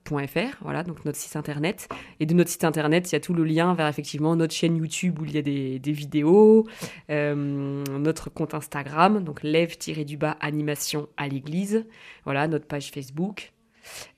.fr, 0.08 0.56
voilà, 0.62 0.82
donc 0.82 1.04
notre 1.04 1.18
site 1.18 1.36
internet. 1.36 1.88
Et 2.20 2.26
de 2.26 2.34
notre 2.34 2.50
site 2.50 2.64
internet, 2.64 3.10
il 3.10 3.14
y 3.14 3.16
a 3.16 3.20
tout 3.20 3.34
le 3.34 3.44
lien 3.44 3.74
vers 3.74 3.86
effectivement 3.86 4.36
notre 4.36 4.54
chaîne 4.54 4.76
YouTube 4.76 5.18
où 5.20 5.24
il 5.24 5.34
y 5.34 5.38
a 5.38 5.42
des, 5.42 5.92
vidéos, 5.92 6.66
euh, 7.10 7.84
notre 7.98 8.30
compte 8.30 8.54
Instagram, 8.54 9.22
donc 9.24 9.42
lève-du-bas 9.42 10.36
animation 10.40 11.08
à 11.16 11.28
l'église, 11.28 11.86
voilà, 12.24 12.48
notre 12.48 12.66
page 12.66 12.90
Facebook. 12.90 13.52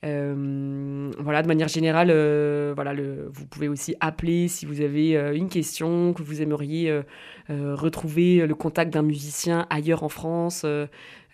Euh, 0.05 1.11
voilà, 1.19 1.43
de 1.43 1.49
manière 1.49 1.69
générale, 1.69 2.09
euh, 2.11 2.73
voilà, 2.75 2.95
vous 2.95 3.47
pouvez 3.47 3.69
aussi 3.69 3.95
appeler 4.01 4.49
si 4.49 4.67
vous 4.67 4.81
avez 4.81 5.17
euh, 5.17 5.35
une 5.35 5.49
question, 5.49 6.13
que 6.13 6.23
vous 6.23 6.43
aimeriez 6.43 6.91
euh, 6.91 7.03
euh, 7.51 7.75
retrouver 7.75 8.47
le 8.47 8.55
contact 8.55 8.93
d'un 8.93 9.03
musicien 9.03 9.67
ailleurs 9.71 10.03
en 10.03 10.09
France. 10.09 10.63
euh, 10.65 10.87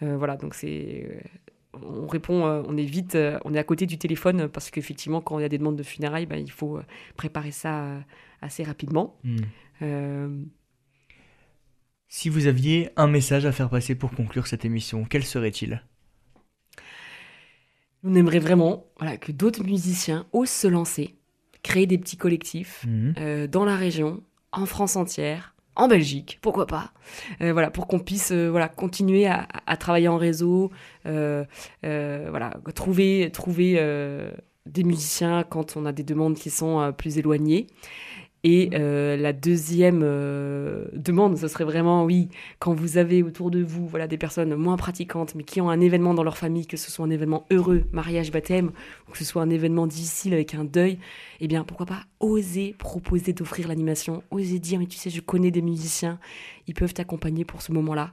euh, 0.02 0.16
voilà, 0.16 0.36
donc 0.36 0.54
c'est. 0.54 1.22
On 1.82 2.06
répond, 2.06 2.46
euh, 2.46 2.62
on 2.66 2.76
est 2.76 2.84
vite, 2.84 3.14
euh, 3.14 3.38
on 3.44 3.54
est 3.54 3.58
à 3.58 3.64
côté 3.64 3.86
du 3.86 3.98
téléphone 3.98 4.48
parce 4.48 4.70
qu'effectivement, 4.70 5.20
quand 5.20 5.38
il 5.38 5.42
y 5.42 5.44
a 5.44 5.48
des 5.48 5.58
demandes 5.58 5.76
de 5.76 5.82
funérailles, 5.82 6.26
ben, 6.26 6.38
il 6.38 6.50
faut 6.50 6.78
euh, 6.78 6.82
préparer 7.16 7.50
ça 7.50 7.98
assez 8.40 8.62
rapidement. 8.62 9.18
Euh, 9.82 10.42
Si 12.08 12.28
vous 12.28 12.46
aviez 12.46 12.90
un 12.96 13.08
message 13.08 13.46
à 13.46 13.52
faire 13.52 13.68
passer 13.68 13.94
pour 13.96 14.12
conclure 14.12 14.46
cette 14.46 14.64
émission, 14.64 15.04
quel 15.04 15.24
serait-il? 15.24 15.82
On 18.04 18.14
aimerait 18.14 18.38
vraiment 18.38 18.86
voilà, 19.00 19.16
que 19.16 19.32
d'autres 19.32 19.64
musiciens 19.64 20.26
osent 20.32 20.50
se 20.50 20.68
lancer, 20.68 21.16
créer 21.64 21.86
des 21.86 21.98
petits 21.98 22.16
collectifs 22.16 22.86
euh, 23.18 23.48
dans 23.48 23.64
la 23.64 23.74
région, 23.74 24.22
en 24.52 24.66
France 24.66 24.94
entière, 24.94 25.55
en 25.76 25.88
Belgique, 25.88 26.38
pourquoi 26.40 26.66
pas, 26.66 26.92
Euh, 27.42 27.52
voilà, 27.52 27.70
pour 27.70 27.86
qu'on 27.86 27.98
puisse 27.98 28.32
euh, 28.32 28.48
voilà, 28.50 28.68
continuer 28.68 29.26
à, 29.26 29.76
travailler 29.76 30.08
en 30.08 30.16
réseau, 30.16 30.70
euh, 31.06 31.44
voilà, 31.82 32.54
trouver, 32.74 33.30
trouver 33.32 33.74
des 34.66 34.84
musiciens 34.84 35.44
quand 35.44 35.76
on 35.76 35.86
a 35.86 35.92
des 35.92 36.02
demandes 36.02 36.34
qui 36.34 36.50
sont 36.50 36.92
plus 36.96 37.18
éloignées. 37.18 37.66
Et 38.48 38.70
euh, 38.74 39.16
la 39.16 39.32
deuxième 39.32 40.02
euh, 40.04 40.84
demande, 40.92 41.36
ce 41.36 41.48
serait 41.48 41.64
vraiment, 41.64 42.04
oui, 42.04 42.28
quand 42.60 42.72
vous 42.74 42.96
avez 42.96 43.24
autour 43.24 43.50
de 43.50 43.60
vous 43.60 43.88
voilà, 43.88 44.06
des 44.06 44.18
personnes 44.18 44.54
moins 44.54 44.76
pratiquantes, 44.76 45.34
mais 45.34 45.42
qui 45.42 45.60
ont 45.60 45.68
un 45.68 45.80
événement 45.80 46.14
dans 46.14 46.22
leur 46.22 46.38
famille, 46.38 46.64
que 46.68 46.76
ce 46.76 46.92
soit 46.92 47.04
un 47.04 47.10
événement 47.10 47.44
heureux, 47.50 47.82
mariage, 47.90 48.30
baptême, 48.30 48.70
ou 49.08 49.10
que 49.10 49.18
ce 49.18 49.24
soit 49.24 49.42
un 49.42 49.50
événement 49.50 49.88
difficile 49.88 50.32
avec 50.32 50.54
un 50.54 50.62
deuil, 50.64 50.98
eh 51.40 51.48
bien, 51.48 51.64
pourquoi 51.64 51.86
pas 51.86 52.04
oser 52.20 52.76
proposer 52.78 53.32
d'offrir 53.32 53.66
l'animation, 53.66 54.22
oser 54.30 54.60
dire, 54.60 54.78
mais 54.78 54.86
tu 54.86 54.96
sais, 54.96 55.10
je 55.10 55.20
connais 55.20 55.50
des 55.50 55.62
musiciens, 55.62 56.20
ils 56.68 56.74
peuvent 56.74 56.94
t'accompagner 56.94 57.44
pour 57.44 57.62
ce 57.62 57.72
moment-là. 57.72 58.12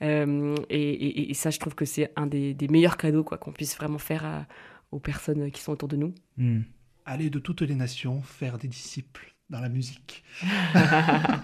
Euh, 0.00 0.54
et, 0.70 0.80
et- 0.90 1.30
et 1.30 1.34
ça, 1.34 1.50
je 1.50 1.58
trouve 1.58 1.74
que 1.74 1.84
c'est 1.84 2.10
un 2.16 2.26
des, 2.26 2.54
des 2.54 2.68
meilleurs 2.68 2.96
cadeaux 2.96 3.24
quoi, 3.24 3.36
qu'on 3.36 3.52
puisse 3.52 3.76
vraiment 3.76 3.98
faire 3.98 4.24
à- 4.24 4.46
aux 4.90 5.00
personnes 5.00 5.50
qui 5.50 5.60
sont 5.60 5.72
autour 5.72 5.88
de 5.88 5.96
nous. 5.96 6.14
Mhm. 6.38 6.64
Aller 7.04 7.28
de 7.28 7.38
toutes 7.38 7.60
les 7.60 7.74
nations, 7.74 8.22
faire 8.22 8.56
des 8.56 8.68
disciples 8.68 9.35
dans 9.48 9.60
la 9.60 9.68
musique. 9.68 10.24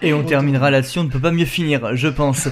Et 0.01 0.13
on 0.13 0.23
terminera 0.23 0.69
là-dessus, 0.69 0.99
on 0.99 1.05
ne 1.05 1.09
peut 1.09 1.21
pas 1.21 1.31
mieux 1.31 1.45
finir, 1.45 1.95
je 1.95 2.09
pense. 2.09 2.49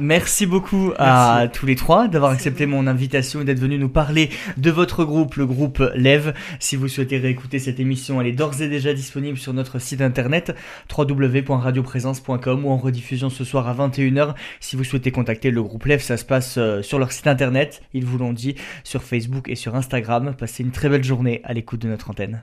Merci 0.00 0.46
beaucoup 0.46 0.92
à 0.98 1.46
tous 1.52 1.64
les 1.64 1.76
trois 1.76 2.08
d'avoir 2.08 2.32
accepté 2.32 2.66
mon 2.66 2.88
invitation 2.88 3.40
et 3.40 3.44
d'être 3.44 3.60
venus 3.60 3.78
nous 3.78 3.88
parler 3.88 4.30
de 4.56 4.70
votre 4.72 5.04
groupe, 5.04 5.36
le 5.36 5.46
groupe 5.46 5.80
Lève. 5.94 6.34
Si 6.58 6.74
vous 6.74 6.88
souhaitez 6.88 7.18
réécouter 7.18 7.60
cette 7.60 7.78
émission, 7.78 8.20
elle 8.20 8.26
est 8.26 8.32
d'ores 8.32 8.60
et 8.62 8.68
déjà 8.68 8.92
disponible 8.92 9.38
sur 9.38 9.52
notre 9.52 9.78
site 9.78 10.00
internet 10.00 10.56
www.radioprésence.com 10.96 12.64
ou 12.64 12.70
en 12.70 12.76
rediffusion 12.76 13.30
ce 13.30 13.44
soir 13.44 13.68
à 13.68 13.74
21h. 13.74 14.34
Si 14.58 14.74
vous 14.74 14.84
souhaitez 14.84 15.12
contacter 15.12 15.52
le 15.52 15.62
groupe 15.62 15.84
Lève, 15.84 16.02
ça 16.02 16.16
se 16.16 16.24
passe 16.24 16.56
euh, 16.58 16.82
sur 16.82 16.98
leur 16.98 17.12
site 17.12 17.28
internet, 17.28 17.82
ils 17.94 18.04
vous 18.04 18.18
l'ont 18.18 18.32
dit, 18.32 18.56
sur 18.82 19.04
Facebook 19.04 19.48
et 19.48 19.54
sur 19.54 19.76
Instagram. 19.76 20.34
Passez 20.36 20.64
une 20.64 20.72
très 20.72 20.88
belle 20.88 21.04
journée 21.04 21.42
à 21.44 21.52
l'écoute 21.52 21.80
de 21.80 21.88
notre 21.88 22.10
antenne. 22.10 22.42